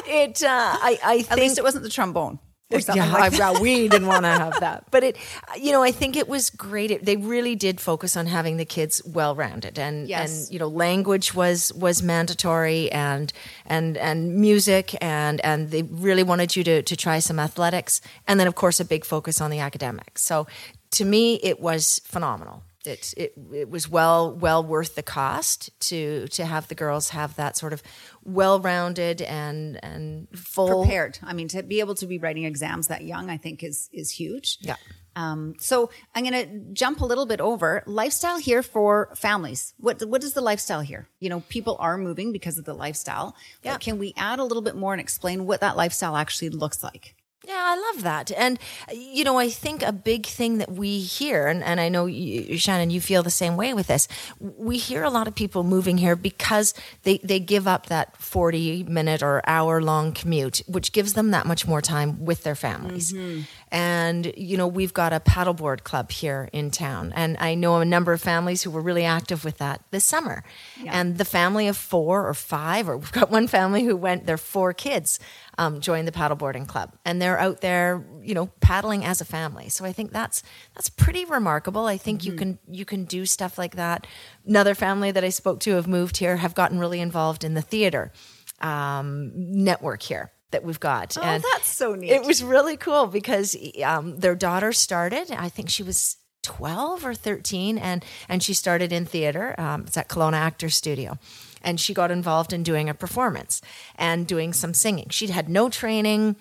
it, 0.07 0.43
uh, 0.43 0.49
I, 0.49 0.99
I 1.03 1.17
At 1.19 1.27
think 1.27 1.41
least 1.41 1.59
it 1.59 1.65
wasn't 1.65 1.83
the 1.85 1.91
trombone. 1.91 2.39
or 2.73 2.81
something 2.81 3.03
yeah, 3.03 3.13
like 3.13 3.41
I- 3.41 3.61
we 3.61 3.89
didn't 3.89 4.07
want 4.07 4.25
to 4.25 4.29
have 4.45 4.61
that. 4.61 4.85
But 4.91 5.03
it, 5.03 5.17
you 5.61 5.73
know, 5.73 5.83
I 5.83 5.93
think 5.93 6.17
it 6.17 6.29
was 6.29 6.51
great. 6.51 6.91
It, 6.91 7.05
they 7.05 7.17
really 7.17 7.57
did 7.57 7.81
focus 7.81 8.17
on 8.17 8.27
having 8.27 8.57
the 8.59 8.65
kids 8.65 9.03
well 9.05 9.35
rounded, 9.35 9.79
and 9.79 10.09
Yes. 10.09 10.19
and 10.47 10.53
you 10.53 10.59
know, 10.61 10.69
language 10.69 11.35
was 11.35 11.73
was 11.75 12.03
mandatory, 12.03 12.91
and 12.93 13.33
and 13.67 13.97
and 13.97 14.37
music, 14.37 14.95
and 15.01 15.41
and 15.45 15.71
they 15.71 15.83
really 15.83 16.23
wanted 16.23 16.55
you 16.57 16.63
to 16.65 16.83
to 16.83 16.97
try 16.97 17.19
some 17.21 17.39
athletics, 17.43 18.01
and 18.29 18.39
then 18.39 18.47
of 18.47 18.55
course 18.55 18.79
a 18.81 18.85
big 18.85 19.05
focus 19.05 19.41
on 19.41 19.51
the 19.51 19.59
academics. 19.61 20.23
So 20.23 20.47
to 20.93 21.05
me, 21.05 21.35
it 21.43 21.59
was 21.61 22.01
phenomenal. 22.05 22.63
It, 22.87 23.15
it 23.17 23.35
it 23.53 23.71
was 23.71 23.89
well 23.89 24.35
well 24.35 24.63
worth 24.65 24.95
the 24.95 25.03
cost 25.03 25.71
to 25.89 26.29
to 26.29 26.45
have 26.45 26.69
the 26.69 26.75
girls 26.75 27.11
have 27.11 27.37
that 27.37 27.57
sort 27.57 27.73
of 27.73 27.83
well 28.25 28.61
rounded 28.61 29.23
and 29.23 29.83
and 29.85 30.29
full 30.35 30.85
prepared. 30.85 31.19
I 31.23 31.33
mean, 31.33 31.49
to 31.49 31.63
be 31.63 31.81
able 31.81 31.95
to 31.97 32.07
be 32.07 32.19
writing 32.19 32.45
exams 32.45 32.89
that 32.89 33.05
young, 33.05 33.31
I 33.31 33.37
think 33.37 33.63
is 33.63 33.89
is 33.93 34.11
huge. 34.11 34.59
Yeah. 34.61 34.77
Um, 35.17 35.55
so 35.59 35.91
I'm 36.15 36.25
going 36.25 36.47
to 36.47 36.75
jump 36.75 37.01
a 37.01 37.07
little 37.07 37.25
bit 37.25 37.41
over 37.41 37.83
lifestyle 37.87 38.39
here 38.39 38.63
for 38.63 39.09
families. 39.17 39.73
What 39.79 40.03
what 40.07 40.23
is 40.23 40.35
the 40.35 40.43
lifestyle 40.43 40.83
here? 40.83 41.09
You 41.21 41.31
know, 41.31 41.41
people 41.49 41.77
are 41.81 41.97
moving 41.97 42.33
because 42.33 42.59
of 42.59 42.67
the 42.67 42.75
lifestyle. 42.75 43.35
Yeah. 43.63 43.73
But 43.73 43.81
can 43.81 43.99
we 43.99 44.13
add 44.17 44.39
a 44.39 44.45
little 44.45 44.63
bit 44.63 44.77
more 44.77 44.93
and 44.93 45.01
explain 45.01 45.47
what 45.47 45.63
that 45.63 45.77
lifestyle 45.77 46.17
actually 46.17 46.51
looks 46.51 46.85
like? 46.85 47.17
Yeah, 47.47 47.63
I 47.65 47.93
love 47.93 48.03
that. 48.03 48.33
And, 48.37 48.59
you 48.93 49.23
know, 49.23 49.39
I 49.39 49.51
think 49.51 49.83
a 49.83 49.93
big 49.93 50.27
thing 50.27 50.59
that 50.59 50.73
we 50.73 50.99
hear, 50.99 51.47
and, 51.47 51.63
and 51.63 51.79
I 51.79 51.89
know, 51.89 52.07
you, 52.07 52.59
Shannon, 52.59 52.91
you 52.91 53.01
feel 53.01 53.23
the 53.23 53.31
same 53.31 53.57
way 53.57 53.73
with 53.73 53.87
this, 53.87 54.09
we 54.41 54.79
hear 54.79 55.05
a 55.05 55.11
lot 55.11 55.29
of 55.29 55.35
people 55.37 55.63
moving 55.63 55.97
here 55.97 56.17
because 56.17 56.75
they, 57.05 57.19
they 57.19 57.39
give 57.39 57.69
up 57.69 57.87
that 57.87 58.17
40 58.17 58.83
minute 58.85 59.23
or 59.23 59.43
hour 59.47 59.81
long 59.81 60.11
commute, 60.11 60.63
which 60.67 60.91
gives 60.91 61.13
them 61.13 61.31
that 61.31 61.47
much 61.47 61.69
more 61.69 61.81
time 61.81 62.25
with 62.25 62.43
their 62.43 62.57
families. 62.57 63.13
Mm-hmm. 63.13 63.43
And, 63.73 64.33
you 64.37 64.57
know, 64.57 64.69
we've 64.69 64.95
got 64.95 65.13
a 65.13 65.19
paddleboard 65.19 65.83
club 65.83 66.13
here 66.13 66.49
in 66.53 66.71
town. 66.71 67.13
And 67.17 67.37
I 67.41 67.55
know 67.55 67.81
a 67.81 67.85
number 67.85 68.13
of 68.13 68.21
families 68.21 68.63
who 68.63 68.71
were 68.71 68.81
really 68.81 69.05
active 69.05 69.45
with 69.45 69.59
that 69.59 69.83
this 69.91 70.05
summer. 70.05 70.45
And 70.87 71.19
the 71.19 71.25
family 71.25 71.67
of 71.67 71.77
four 71.77 72.29
or 72.29 72.35
five, 72.35 72.89
or 72.89 72.97
we've 72.97 73.11
got 73.13 73.31
one 73.31 73.49
family 73.49 73.83
who 73.83 73.97
went, 73.97 74.27
their 74.27 74.39
four 74.39 74.73
kids 74.73 75.19
um, 75.59 75.81
joined 75.81 76.07
the 76.07 76.13
paddleboarding 76.13 76.69
club. 76.69 76.95
And 77.05 77.21
they're 77.21 77.41
out 77.41 77.61
there, 77.61 78.05
you 78.23 78.35
know, 78.35 78.47
paddling 78.61 79.05
as 79.05 79.21
a 79.21 79.25
family. 79.25 79.69
So 79.69 79.85
I 79.85 79.93
think 79.93 80.13
that's 80.13 80.45
that's 80.75 80.89
pretty 80.89 81.25
remarkable. 81.25 81.87
I 81.87 81.97
think 81.97 82.25
you 82.25 82.35
can 82.35 82.59
you 82.69 82.85
can 82.85 83.05
do 83.05 83.27
stuff 83.27 83.59
like 83.59 83.75
that. 83.77 84.07
Another 84.47 84.75
family 84.75 85.11
that 85.11 85.25
I 85.25 85.31
spoke 85.31 85.59
to 85.61 85.73
have 85.73 85.89
moved 85.89 86.19
here 86.19 86.37
have 86.37 86.55
gotten 86.55 86.79
really 86.79 87.01
involved 87.01 87.43
in 87.43 87.55
the 87.55 87.63
theater 87.63 88.13
um, 88.61 89.33
network 89.35 90.03
here 90.03 90.31
that 90.57 90.65
we've 90.65 90.81
got. 90.81 91.17
Oh, 91.19 91.21
that's 91.53 91.69
so 91.69 91.95
neat. 91.95 92.11
It 92.11 92.25
was 92.25 92.43
really 92.43 92.79
cool 92.79 93.07
because 93.07 93.55
um, 93.85 94.19
their 94.19 94.35
daughter 94.35 94.73
started. 94.73 95.31
I 95.31 95.49
think 95.49 95.69
she 95.69 95.83
was. 95.83 96.17
12 96.43 97.05
or 97.05 97.13
13 97.13 97.77
and 97.77 98.05
and 98.29 98.41
she 98.41 98.55
started 98.55 98.93
in 98.93 99.05
theater 99.05 99.53
um, 99.59 99.81
it's 99.85 99.97
at 99.97 100.09
Kelowna 100.09 100.35
Actor 100.35 100.69
Studio 100.69 101.19
and 101.61 101.81
she 101.81 101.93
got 101.93 102.13
involved 102.13 102.53
in 102.53 102.63
doing 102.63 102.89
a 102.89 102.95
performance 102.95 103.61
and 103.97 104.29
doing 104.29 104.53
some 104.53 104.73
singing 104.73 105.09
She'd 105.11 105.31
had 105.31 105.49
no 105.49 105.69
training 105.69 106.37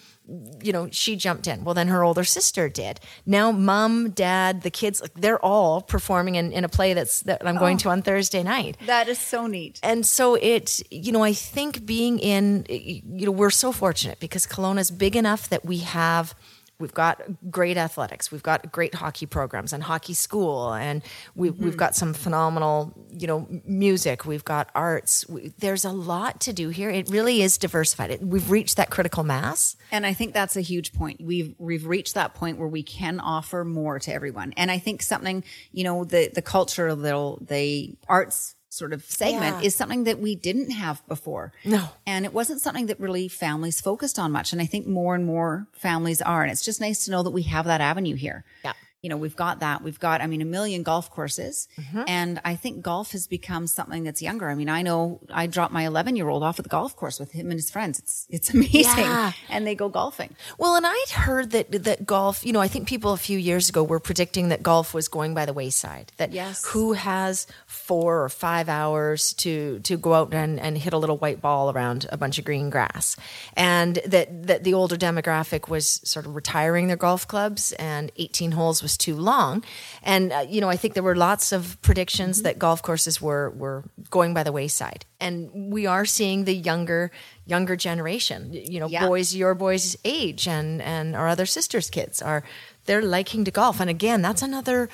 you 0.61 0.71
know 0.71 0.89
she 0.91 1.15
jumped 1.15 1.47
in. 1.47 1.63
Well 1.63 1.75
then 1.75 1.87
her 1.87 2.03
older 2.03 2.23
sister 2.23 2.69
did. 2.69 2.99
Now 3.25 3.51
mom 3.51 4.11
dad 4.11 4.61
the 4.61 4.71
kids, 4.71 5.01
they're 5.15 5.43
all 5.43 5.81
performing 5.81 6.35
in, 6.35 6.51
in 6.51 6.63
a 6.63 6.69
play 6.69 6.93
that's 6.93 7.21
that 7.21 7.45
i'm 7.45 7.57
going 7.57 7.77
to 7.77 7.89
oh. 7.89 7.91
on 7.91 8.01
thursday 8.01 8.43
night. 8.43 8.77
That 8.85 9.07
is 9.07 9.19
so 9.19 9.47
neat. 9.47 9.79
and 9.83 10.05
so 10.05 10.35
it 10.35 10.81
you 10.91 11.11
know 11.11 11.23
i 11.23 11.33
think 11.33 11.85
being 11.85 12.19
in 12.19 12.65
you 12.69 13.25
know 13.25 13.31
we're 13.31 13.49
so 13.49 13.71
fortunate 13.71 14.19
because 14.19 14.45
Kelowna's 14.45 14.91
big 14.91 15.15
enough 15.15 15.49
that 15.49 15.65
we 15.65 15.79
have 15.79 16.35
we've 16.79 16.93
got 16.93 17.21
great 17.49 17.77
athletics 17.77 18.31
we've 18.31 18.43
got 18.43 18.71
great 18.71 18.95
hockey 18.95 19.25
programs 19.25 19.73
and 19.73 19.83
hockey 19.83 20.13
school 20.13 20.73
and 20.73 21.01
we, 21.35 21.49
we've 21.49 21.69
mm-hmm. 21.71 21.77
got 21.77 21.95
some 21.95 22.13
phenomenal 22.13 22.93
you 23.11 23.27
know 23.27 23.47
music 23.65 24.25
we've 24.25 24.45
got 24.45 24.69
arts 24.75 25.27
we, 25.27 25.53
there's 25.59 25.85
a 25.85 25.91
lot 25.91 26.39
to 26.39 26.53
do 26.53 26.69
here 26.69 26.89
it 26.89 27.09
really 27.09 27.41
is 27.41 27.57
diversified 27.57 28.11
it, 28.11 28.21
we've 28.21 28.49
reached 28.49 28.77
that 28.77 28.89
critical 28.89 29.23
mass 29.23 29.75
And 29.91 30.05
I 30.05 30.13
think 30.13 30.33
that's 30.33 30.55
a 30.57 30.61
huge 30.61 30.93
point. 30.93 31.21
We've 31.21 31.55
we've 31.57 31.85
reached 31.85 32.15
that 32.15 32.33
point 32.33 32.57
where 32.57 32.67
we 32.67 32.83
can 32.83 33.19
offer 33.19 33.63
more 33.63 33.99
to 33.99 34.13
everyone. 34.13 34.53
And 34.57 34.71
I 34.71 34.79
think 34.79 35.01
something, 35.01 35.43
you 35.71 35.83
know, 35.83 36.03
the 36.03 36.31
the 36.33 36.41
culture, 36.41 36.93
the 36.95 37.37
the 37.41 37.95
arts 38.07 38.54
sort 38.75 38.93
of 38.93 39.03
segment 39.05 39.61
Yeah. 39.61 39.67
is 39.67 39.75
something 39.75 40.03
that 40.03 40.19
we 40.19 40.35
didn't 40.35 40.71
have 40.71 41.05
before. 41.07 41.51
No. 41.63 41.89
And 42.05 42.25
it 42.25 42.33
wasn't 42.33 42.61
something 42.61 42.85
that 42.87 42.99
really 42.99 43.27
families 43.27 43.79
focused 43.81 44.19
on 44.19 44.31
much. 44.31 44.51
And 44.53 44.61
I 44.61 44.65
think 44.65 44.85
more 44.85 45.15
and 45.15 45.25
more 45.25 45.67
families 45.73 46.21
are. 46.21 46.43
And 46.43 46.51
it's 46.51 46.63
just 46.63 46.81
nice 46.81 47.05
to 47.05 47.11
know 47.11 47.23
that 47.23 47.31
we 47.31 47.43
have 47.43 47.65
that 47.65 47.81
avenue 47.81 48.15
here. 48.15 48.43
Yeah. 48.63 48.73
You 49.05 49.09
know, 49.09 49.17
we've 49.17 49.35
got 49.35 49.59
that. 49.59 49.83
We've 49.83 49.99
got, 49.99 50.19
I 50.21 50.25
mean, 50.25 50.41
a 50.41 50.45
million 50.45 50.81
golf 50.81 51.11
courses. 51.11 51.67
Mm-hmm. 51.79 52.03
And 52.07 52.41
I 52.43 52.55
think 52.55 52.81
golf 52.81 53.11
has 53.11 53.27
become 53.27 53.67
something 53.67 54.03
that's 54.03 54.19
younger. 54.19 54.49
I 54.49 54.55
mean, 54.55 54.67
I 54.67 54.81
know 54.81 55.19
I 55.31 55.45
dropped 55.45 55.71
my 55.71 55.85
11 55.85 56.15
year 56.15 56.27
old 56.27 56.41
off 56.41 56.57
at 56.57 56.63
the 56.63 56.69
golf 56.69 56.95
course 56.95 57.19
with 57.19 57.31
him 57.31 57.51
and 57.51 57.59
his 57.59 57.69
friends. 57.69 57.99
It's, 57.99 58.25
it's 58.31 58.49
amazing. 58.55 59.05
Yeah. 59.05 59.33
And 59.47 59.67
they 59.67 59.75
go 59.75 59.89
golfing. 59.89 60.35
Well, 60.57 60.75
and 60.75 60.87
I'd 60.87 61.11
heard 61.11 61.51
that 61.51 61.71
that 61.83 62.07
golf, 62.07 62.43
you 62.43 62.51
know, 62.51 62.61
I 62.61 62.67
think 62.67 62.87
people 62.87 63.13
a 63.13 63.17
few 63.17 63.37
years 63.37 63.69
ago 63.69 63.83
were 63.83 63.99
predicting 63.99 64.49
that 64.49 64.63
golf 64.63 64.95
was 64.95 65.07
going 65.07 65.35
by 65.35 65.45
the 65.45 65.53
wayside. 65.53 66.11
That 66.17 66.31
Yes. 66.31 66.65
who 66.65 66.93
has 66.93 67.45
four 67.67 68.23
or 68.23 68.29
five 68.29 68.69
hours 68.69 69.33
to 69.33 69.79
to 69.81 69.97
go 69.97 70.15
out 70.15 70.33
and, 70.33 70.59
and 70.59 70.79
hit 70.79 70.93
a 70.93 70.97
little 70.97 71.17
white 71.17 71.41
ball 71.41 71.69
around 71.71 72.07
a 72.11 72.17
bunch 72.17 72.39
of 72.39 72.45
green 72.45 72.71
grass, 72.71 73.15
and 73.55 73.99
that 74.07 74.47
that 74.47 74.63
the 74.63 74.73
older 74.73 74.97
demographic 74.97 75.69
was 75.69 76.01
sort 76.03 76.25
of 76.25 76.33
retiring 76.35 76.87
their 76.87 76.97
golf 76.97 77.27
clubs, 77.27 77.71
and 77.73 78.11
18 78.17 78.53
holes 78.53 78.81
was 78.81 78.94
too 78.97 79.15
long, 79.15 79.63
and 80.03 80.31
uh, 80.31 80.45
you 80.49 80.61
know, 80.61 80.69
I 80.69 80.77
think 80.77 80.93
there 80.93 81.03
were 81.03 81.15
lots 81.15 81.51
of 81.51 81.77
predictions 81.81 82.41
that 82.43 82.57
golf 82.59 82.81
courses 82.81 83.21
were 83.21 83.49
were 83.51 83.83
going 84.09 84.33
by 84.33 84.43
the 84.43 84.51
wayside, 84.51 85.05
and 85.19 85.49
we 85.73 85.85
are 85.87 86.05
seeing 86.05 86.45
the 86.45 86.53
younger 86.55 87.11
younger 87.45 87.75
generation, 87.75 88.51
you 88.53 88.79
know, 88.79 88.87
Yeah. 88.87 89.07
boys 89.07 89.35
your 89.35 89.55
boys' 89.55 89.95
age 90.03 90.47
and 90.47 90.81
and 90.81 91.15
our 91.15 91.27
other 91.27 91.45
sisters' 91.45 91.89
kids 91.89 92.21
are 92.21 92.43
they're 92.85 93.01
liking 93.01 93.45
to 93.45 93.51
golf, 93.51 93.79
and 93.79 93.89
again, 93.89 94.21
that's 94.21 94.41
another 94.41 94.89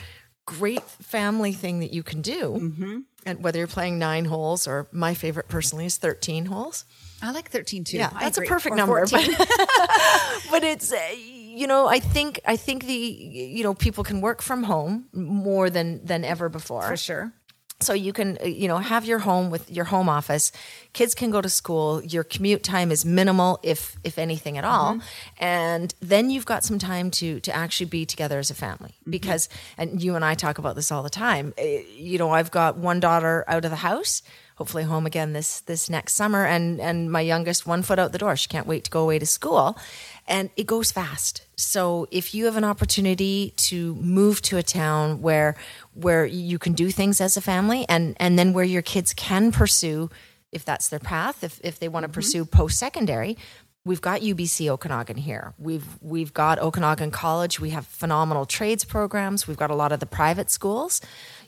great 0.45 0.83
family 0.83 1.53
thing 1.53 1.79
that 1.79 1.93
you 1.93 2.03
can 2.03 2.21
do. 2.21 2.57
Mm-hmm. 2.59 2.99
And 3.25 3.43
whether 3.43 3.59
you're 3.59 3.67
playing 3.67 3.99
nine 3.99 4.25
holes 4.25 4.67
or 4.67 4.87
my 4.91 5.13
favorite 5.13 5.47
personally 5.47 5.85
is 5.85 5.97
13 5.97 6.45
holes. 6.47 6.85
I 7.21 7.31
like 7.31 7.51
13 7.51 7.83
too. 7.83 7.97
Yeah, 7.97 8.09
I 8.15 8.23
that's 8.23 8.39
a 8.39 8.41
perfect 8.41 8.73
Or 8.73 8.77
number. 8.77 9.05
But, 9.05 9.27
but 10.51 10.63
it's 10.63 10.91
uh, 10.91 10.97
you 11.61 11.67
know 11.67 11.85
I 11.85 11.99
think 11.99 12.39
I 12.53 12.57
think 12.57 12.85
the 12.85 13.01
you 13.59 13.63
know 13.63 13.75
people 13.75 14.03
can 14.03 14.19
work 14.19 14.41
from 14.41 14.63
home 14.63 14.93
more 15.13 15.69
than 15.69 16.03
than 16.03 16.25
ever 16.25 16.49
before. 16.49 16.87
For 16.87 16.97
sure. 16.97 17.33
so 17.87 17.93
you 17.93 18.13
can 18.13 18.37
you 18.43 18.67
know 18.67 18.79
have 18.79 19.05
your 19.05 19.19
home 19.19 19.51
with 19.51 19.69
your 19.77 19.85
home 19.85 20.09
office. 20.09 20.51
Kids 20.93 21.13
can 21.13 21.29
go 21.29 21.39
to 21.39 21.49
school. 21.49 22.01
Your 22.15 22.23
commute 22.23 22.63
time 22.63 22.89
is 22.91 23.05
minimal 23.05 23.59
if 23.61 23.95
if 24.03 24.17
anything 24.17 24.57
at 24.57 24.65
all. 24.65 24.99
And 25.37 25.93
then 26.11 26.31
you've 26.31 26.49
got 26.53 26.63
some 26.63 26.79
time 26.79 27.11
to 27.19 27.39
to 27.47 27.51
actually 27.63 27.89
be 27.97 28.05
together 28.05 28.39
as 28.39 28.49
a 28.49 28.55
family. 28.55 28.93
Because 29.07 29.47
and 29.77 30.01
you 30.03 30.15
and 30.15 30.25
I 30.25 30.33
talk 30.33 30.57
about 30.57 30.75
this 30.75 30.91
all 30.91 31.03
the 31.03 31.15
time. 31.27 31.53
Uh, 31.59 31.63
you 32.09 32.17
know 32.17 32.31
I've 32.31 32.49
got 32.49 32.77
one 32.77 32.99
daughter 32.99 33.45
out 33.47 33.65
of 33.65 33.71
the 33.71 33.83
house 33.91 34.23
hopefully 34.61 34.83
home 34.83 35.07
again 35.07 35.33
this 35.33 35.61
this 35.61 35.89
next 35.89 36.13
summer. 36.13 36.45
And 36.45 36.79
and 36.79 37.11
my 37.11 37.21
youngest 37.21 37.65
one 37.65 37.81
foot 37.81 37.97
out 37.97 38.11
the 38.11 38.19
door. 38.19 38.35
She 38.35 38.47
can't 38.47 38.67
wait 38.67 38.83
to 38.83 38.91
go 38.91 39.01
away 39.01 39.17
to 39.17 39.25
school. 39.25 39.75
And 40.27 40.51
it 40.55 40.67
goes 40.67 40.91
fast. 40.91 41.43
So 41.55 42.07
if 42.11 42.35
you 42.35 42.45
have 42.45 42.57
an 42.57 42.63
opportunity 42.63 43.53
to 43.69 43.95
move 43.95 44.39
to 44.43 44.57
a 44.57 44.63
town 44.63 45.23
where 45.23 45.55
where 45.95 46.27
you 46.27 46.59
can 46.59 46.73
do 46.73 46.91
things 46.91 47.19
as 47.19 47.37
a 47.37 47.41
family 47.41 47.87
and 47.89 48.15
and 48.19 48.37
then 48.37 48.53
where 48.53 48.63
your 48.75 48.83
kids 48.83 49.13
can 49.13 49.51
pursue 49.51 50.11
if 50.51 50.63
that's 50.63 50.89
their 50.89 50.99
path 50.99 51.43
if 51.43 51.59
if 51.63 51.79
they 51.79 51.87
want 51.87 52.03
to 52.03 52.07
mm-hmm. 52.07 52.13
pursue 52.13 52.45
post 52.45 52.77
secondary 52.77 53.35
we've 53.83 54.01
got 54.01 54.21
UBC 54.21 54.69
Okanagan 54.69 55.17
here. 55.17 55.53
We've 55.57 55.87
we've 56.01 56.33
got 56.33 56.59
Okanagan 56.59 57.11
College. 57.11 57.59
We 57.59 57.71
have 57.71 57.87
phenomenal 57.87 58.45
trades 58.45 58.85
programs. 58.85 59.47
We've 59.47 59.57
got 59.57 59.71
a 59.71 59.75
lot 59.75 59.91
of 59.91 59.99
the 59.99 60.05
private 60.05 60.51
schools 60.51 61.01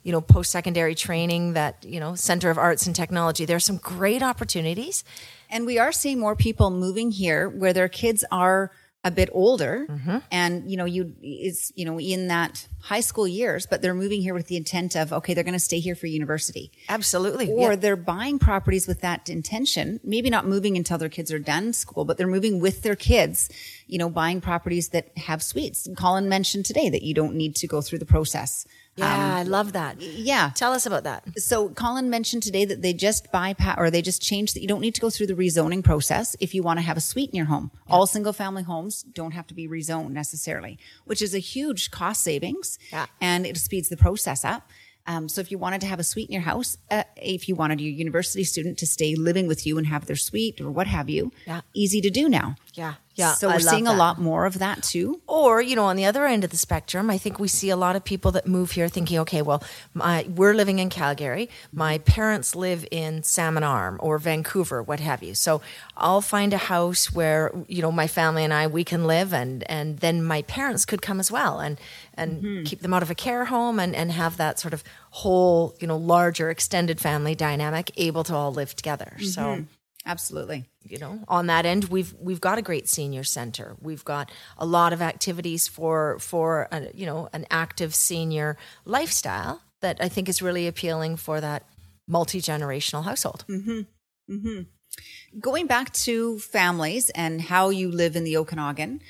you 0.04 0.12
know 0.12 0.22
post 0.22 0.52
secondary 0.52 0.96
training 0.96 1.54
that 1.54 1.84
you 1.84 2.00
know 2.00 2.16
Center 2.16 2.50
of 2.50 2.58
Arts 2.58 2.86
and 2.88 2.96
Technology. 2.96 3.46
There 3.46 3.58
are 3.58 3.62
some 3.72 3.78
great 3.78 4.22
opportunities. 4.22 5.04
And 5.50 5.66
we 5.68 5.78
are 5.78 5.92
seeing 5.92 6.20
more 6.20 6.36
people 6.36 6.72
moving 6.72 7.12
here 7.12 7.48
where 7.48 7.74
their 7.74 7.88
kids 7.88 8.26
are 8.32 8.72
a 9.06 9.12
bit 9.12 9.30
older. 9.34 9.86
Mm-hmm. 9.90 10.18
And 10.32 10.72
you 10.72 10.78
know 10.78 10.86
you 10.86 11.14
is 11.22 11.72
you 11.76 11.86
know 11.86 12.00
in 12.00 12.28
that 12.30 12.68
high 12.80 13.02
school 13.02 13.28
years 13.28 13.66
but 13.66 13.82
they're 13.82 13.94
moving 13.94 14.22
here 14.22 14.34
with 14.34 14.48
the 14.48 14.58
intent 14.58 14.96
of 14.96 15.14
okay 15.14 15.34
they're 15.34 15.44
going 15.44 15.54
to 15.54 15.60
stay 15.60 15.80
here 15.80 15.96
for 15.96 16.08
university. 16.08 16.72
Absolutely. 16.90 17.52
Or 17.52 17.72
Yeah. 17.72 17.76
they're 17.76 17.96
buying 17.96 18.40
properties 18.40 18.88
with 18.88 19.02
that 19.02 19.30
intention. 19.30 20.00
Maybe 20.04 20.30
not 20.30 20.46
moving 20.48 20.76
until 20.78 20.98
their 20.98 21.10
kids 21.10 21.32
are 21.32 21.40
done 21.40 21.74
school 21.74 22.04
but 22.06 22.18
they're 22.18 22.28
moving 22.28 22.60
with 22.60 22.82
their 22.82 22.96
kids 22.96 23.50
you 23.88 23.98
know 23.98 24.10
buying 24.10 24.42
properties 24.42 24.90
that 24.90 25.06
have 25.18 25.42
suites 25.44 25.86
And 25.88 25.96
colin 25.98 26.28
mentioned 26.30 26.66
today 26.66 26.90
that 26.90 27.04
you 27.04 27.14
don't 27.14 27.36
need 27.36 27.56
to 27.58 27.68
go 27.68 27.82
through 27.82 28.00
the 28.00 28.06
process 28.06 28.66
Yeah, 28.96 29.38
I 29.38 29.44
love 29.44 29.74
that. 29.74 30.00
Yeah. 30.02 30.52
Tell 30.54 30.72
us 30.72 30.86
about 30.86 31.04
that. 31.04 31.22
So 31.40 31.70
Colin 31.70 32.12
mentioned 32.12 32.44
today 32.44 32.64
that 32.66 32.84
they 32.84 32.94
just 32.94 33.32
bypass 33.32 33.76
or 33.80 33.90
they 33.90 34.04
just 34.04 34.22
changed 34.22 34.54
that 34.56 34.62
you 34.62 34.68
don't 34.68 34.82
need 34.82 34.94
to 34.94 35.02
go 35.02 35.10
through 35.10 35.26
the 35.32 35.34
rezoning 35.46 35.84
process 35.84 36.36
if 36.40 36.54
you 36.54 36.62
want 36.62 36.78
to 36.78 36.86
have 36.86 36.96
a 36.96 37.02
suite 37.02 37.32
in 37.32 37.36
your 37.36 37.48
home. 37.48 37.72
All 37.90 38.06
single 38.06 38.34
family 38.34 38.62
homes 38.62 39.02
don't 39.02 39.32
have 39.32 39.48
to 39.48 39.56
be 39.56 39.68
rezoned 39.68 40.12
necessarily, 40.12 40.78
which 41.10 41.22
is 41.24 41.34
a 41.34 41.40
huge 41.40 41.90
cost 41.90 42.22
savings. 42.22 42.78
Yeah. 42.92 43.08
And 43.20 43.48
it 43.48 43.58
speeds 43.58 43.90
the 43.90 43.98
process 43.98 44.46
up. 44.46 44.70
Um, 45.08 45.28
so 45.28 45.42
if 45.42 45.50
you 45.52 45.58
wanted 45.58 45.82
to 45.82 45.88
have 45.88 46.00
a 46.00 46.04
suite 46.04 46.30
in 46.30 46.34
your 46.34 46.44
house, 46.44 46.78
uh, 46.92 47.04
if 47.18 47.50
you 47.50 47.56
wanted 47.56 47.82
your 47.82 47.92
university 47.92 48.44
student 48.46 48.78
to 48.78 48.86
stay 48.86 49.16
living 49.16 49.48
with 49.48 49.66
you 49.68 49.78
and 49.80 49.88
have 49.88 50.06
their 50.06 50.16
suite 50.16 50.62
or 50.62 50.70
what 50.72 50.88
have 50.88 51.10
you, 51.10 51.32
Yeah. 51.48 51.62
easy 51.74 52.00
to 52.00 52.10
do 52.10 52.30
now. 52.30 52.56
Yeah, 52.74 52.96
yeah, 53.14 53.34
So 53.34 53.50
we're 53.50 53.60
seeing 53.60 53.86
a 53.86 53.94
lot 53.94 54.20
more 54.20 54.48
of 54.48 54.58
that 54.58 54.82
too. 54.82 55.22
Or, 55.28 55.62
you 55.62 55.76
know, 55.76 55.86
on 55.86 55.96
the 55.96 56.06
other 56.06 56.26
end 56.26 56.44
of 56.44 56.50
the 56.50 56.58
spectrum, 56.58 57.12
I 57.12 57.20
think 57.20 57.38
we 57.38 57.48
see 57.48 57.70
a 57.70 57.76
lot 57.76 57.96
of 57.96 58.04
people 58.04 58.32
that 58.32 58.48
move 58.48 58.72
here 58.72 58.90
thinking, 58.90 59.20
okay, 59.20 59.44
well, 59.44 59.64
my, 59.94 60.26
we're 60.28 60.56
living 60.56 60.80
in 60.80 60.90
Calgary. 60.90 61.48
My 61.72 62.00
parents 62.00 62.56
live 62.56 62.88
in 62.90 63.22
Salmon 63.22 63.62
Arm 63.64 64.00
or 64.02 64.18
Vancouver, 64.18 64.82
what 64.82 65.00
have 65.00 65.22
you. 65.22 65.36
So 65.36 65.62
I'll 65.96 66.22
find 66.22 66.52
a 66.54 66.58
house 66.58 67.14
where, 67.14 67.52
you 67.68 67.84
know, 67.84 67.92
my 67.92 68.08
family 68.08 68.44
and 68.44 68.54
I, 68.54 68.66
we 68.66 68.84
can 68.84 69.06
live 69.06 69.32
and, 69.32 69.64
and 69.70 70.00
then 70.00 70.24
my 70.24 70.42
parents 70.42 70.84
could 70.84 71.04
come 71.04 71.20
as 71.20 71.32
well 71.32 71.60
and, 71.60 71.80
and 72.16 72.42
mm-hmm. 72.42 72.64
keep 72.64 72.80
them 72.80 72.96
out 72.96 73.04
of 73.04 73.12
a 73.12 73.16
care 73.16 73.46
home 73.46 73.80
and, 73.80 73.96
and 73.96 74.12
have 74.12 74.38
that 74.38 74.60
sort 74.60 74.74
of 74.74 74.84
whole, 75.12 75.76
you 75.80 75.86
know, 75.86 75.98
larger 75.98 76.50
extended 76.50 77.00
family 77.00 77.36
dynamic 77.36 77.92
able 77.98 78.24
to 78.24 78.34
all 78.34 78.52
live 78.52 78.76
together. 78.76 79.18
So 79.20 79.42
mm-hmm. 79.42 79.64
Absolutely. 80.06 80.66
You 80.86 80.98
know 80.98 81.24
on 81.28 81.48
that 81.48 81.66
end 81.66 81.86
we've 81.86 82.14
we've 82.20 82.42
got 82.42 82.58
a 82.58 82.62
great 82.62 82.88
senior 82.88 83.24
center 83.24 83.76
we've 83.82 84.06
got 84.06 84.32
a 84.58 84.66
lot 84.66 84.94
of 84.94 85.02
activities 85.02 85.68
for 85.68 86.20
for 86.20 86.68
a, 86.72 86.90
you 86.94 87.06
know 87.06 87.30
an 87.34 87.46
active 87.50 87.96
senior 87.96 88.58
lifestyle 88.86 89.62
that 89.82 89.98
i 90.02 90.08
think 90.08 90.28
is 90.30 90.42
really 90.42 90.68
appealing 90.68 91.16
for 91.16 91.40
that 91.42 91.64
multi-generational 92.08 93.04
household 93.04 93.46
mm-hmm. 93.48 93.82
Mm-hmm. 94.30 95.40
going 95.40 95.68
back 95.68 95.92
to 95.94 96.40
families 96.40 97.10
and 97.12 97.42
how 97.42 97.70
you 97.70 97.92
live 97.92 98.16
in 98.16 98.24
the 98.24 98.38
Okanagan, 98.38 99.02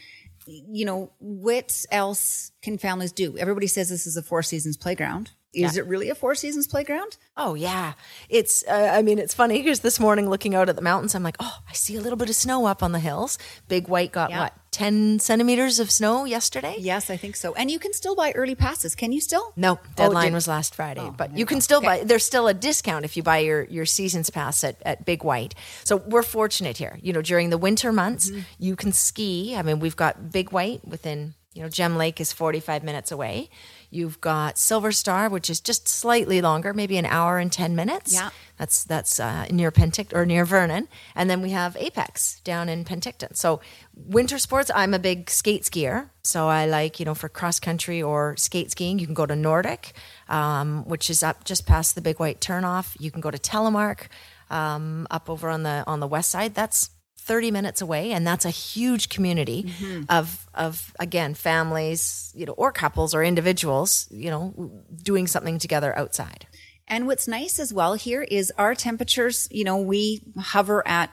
you 0.45 0.85
know, 0.85 1.11
what 1.19 1.85
else 1.91 2.51
can 2.61 2.77
families 2.77 3.11
do? 3.11 3.37
Everybody 3.37 3.67
says 3.67 3.89
this 3.89 4.07
is 4.07 4.17
a 4.17 4.23
Four 4.23 4.43
Seasons 4.43 4.77
playground. 4.77 5.31
Is 5.53 5.77
it 5.77 5.85
really 5.87 6.09
a 6.09 6.15
Four 6.15 6.35
Seasons 6.35 6.67
playground? 6.67 7.17
oh 7.35 7.55
yeah 7.55 7.93
it's 8.29 8.63
uh, 8.67 8.91
i 8.93 9.01
mean 9.01 9.17
it's 9.17 9.33
funny 9.33 9.57
because 9.59 9.79
this 9.79 9.99
morning 9.99 10.29
looking 10.29 10.53
out 10.53 10.69
at 10.69 10.75
the 10.75 10.83
mountains 10.83 11.15
i'm 11.15 11.23
like 11.23 11.35
oh 11.39 11.57
i 11.67 11.73
see 11.73 11.95
a 11.95 11.99
little 12.01 12.15
bit 12.15 12.29
of 12.29 12.35
snow 12.35 12.67
up 12.67 12.83
on 12.83 12.91
the 12.91 12.99
hills 12.99 13.39
big 13.67 13.87
white 13.87 14.11
got 14.11 14.29
Yeah. 14.29 14.39
what 14.41 14.53
10 14.69 15.17
centimeters 15.19 15.79
of 15.79 15.89
snow 15.89 16.25
yesterday 16.25 16.75
Yes, 16.77 17.09
I 17.09 17.17
think 17.17 17.35
so. 17.35 17.53
And 17.55 17.69
you 17.71 17.77
can 17.79 17.93
still 17.93 18.15
buy 18.15 18.31
early 18.33 18.55
passes. 18.55 18.95
Can 18.95 19.11
you 19.11 19.21
still? 19.21 19.53
No, 19.55 19.73
Oh, 19.81 19.87
deadline 19.95 20.25
did- 20.25 20.33
was 20.33 20.47
last 20.47 20.73
Friday, 20.75 21.07
but 21.15 21.37
you 21.37 21.45
can 21.45 21.61
still 21.61 21.77
Okay. 21.77 21.85
buy. 21.99 22.03
There's 22.03 22.25
still 22.25 22.47
a 22.47 22.55
discount 22.55 23.05
if 23.05 23.15
you 23.15 23.21
buy 23.21 23.37
your 23.39 23.63
your 23.65 23.85
season's 23.85 24.31
pass 24.31 24.63
at, 24.63 24.77
at 24.83 25.05
Big 25.05 25.23
White. 25.23 25.53
So 25.83 25.97
we're 25.97 26.23
fortunate 26.23 26.77
here. 26.77 26.97
You 27.03 27.13
know, 27.13 27.21
during 27.21 27.51
the 27.51 27.57
winter 27.59 27.91
months, 27.91 28.29
Mm-hmm. 28.31 28.39
you 28.57 28.75
can 28.75 28.91
ski. 28.93 29.55
I 29.55 29.61
mean, 29.61 29.79
we've 29.79 29.95
got 29.95 30.31
Big 30.31 30.51
White 30.51 30.81
within. 30.87 31.35
You 31.53 31.61
know, 31.61 31.69
Gem 31.69 31.95
Lake 31.95 32.19
is 32.19 32.33
45 32.33 32.83
minutes 32.83 33.11
away. 33.11 33.49
You've 33.93 34.19
got 34.21 34.57
Silver 34.57 34.91
Star, 34.91 35.29
which 35.29 35.49
is 35.49 35.59
just 35.59 35.87
slightly 35.87 36.41
longer, 36.41 36.73
maybe 36.73 36.97
an 36.97 37.05
hour 37.05 37.37
and 37.37 37.51
10 37.51 37.75
minutes. 37.75 38.13
Yeah. 38.13 38.31
That's 38.57 38.83
that's 38.83 39.19
uh, 39.19 39.47
near 39.51 39.71
Penticton 39.71 40.15
or 40.15 40.25
near 40.25 40.45
Vernon, 40.45 40.87
and 41.15 41.29
then 41.29 41.41
we 41.41 41.49
have 41.49 41.75
Apex 41.75 42.39
down 42.41 42.69
in 42.69 42.85
Penticton. 42.85 43.35
So 43.35 43.61
winter 43.95 44.37
sports, 44.37 44.69
I'm 44.73 44.93
a 44.93 44.99
big 44.99 45.29
skate 45.29 45.63
skier, 45.63 46.09
so 46.23 46.47
I 46.47 46.67
like 46.67 46.99
you 46.99 47.05
know 47.05 47.15
for 47.15 47.29
cross 47.29 47.59
country 47.59 48.01
or 48.01 48.37
skate 48.37 48.69
skiing, 48.69 48.99
you 48.99 49.05
can 49.07 49.15
go 49.15 49.25
to 49.25 49.35
Nordic, 49.35 49.93
um, 50.29 50.85
which 50.85 51.09
is 51.09 51.23
up 51.23 51.45
just 51.45 51.65
past 51.65 51.95
the 51.95 52.01
Big 52.01 52.19
White 52.19 52.41
Turnoff. 52.41 52.95
You 52.99 53.09
can 53.09 53.21
go 53.21 53.31
to 53.31 53.39
Telemark, 53.39 54.07
um, 54.51 55.07
up 55.09 55.29
over 55.29 55.49
on 55.49 55.63
the 55.63 55.83
on 55.87 55.99
the 55.99 56.07
west 56.07 56.29
side. 56.29 56.53
That's 56.53 56.91
30 57.23 57.51
minutes 57.51 57.81
away 57.81 58.11
and 58.11 58.27
that's 58.27 58.45
a 58.45 58.49
huge 58.49 59.09
community 59.09 59.63
mm-hmm. 59.63 60.03
of 60.09 60.45
of 60.53 60.93
again 60.99 61.33
families 61.33 62.31
you 62.35 62.45
know 62.45 62.53
or 62.53 62.71
couples 62.71 63.15
or 63.15 63.23
individuals 63.23 64.07
you 64.11 64.29
know 64.29 64.71
doing 65.01 65.27
something 65.27 65.57
together 65.57 65.97
outside. 65.97 66.47
And 66.87 67.07
what's 67.07 67.27
nice 67.27 67.59
as 67.59 67.73
well 67.73 67.93
here 67.93 68.21
is 68.21 68.51
our 68.57 68.75
temperatures, 68.75 69.47
you 69.51 69.63
know, 69.63 69.77
we 69.77 70.21
hover 70.37 70.85
at 70.87 71.09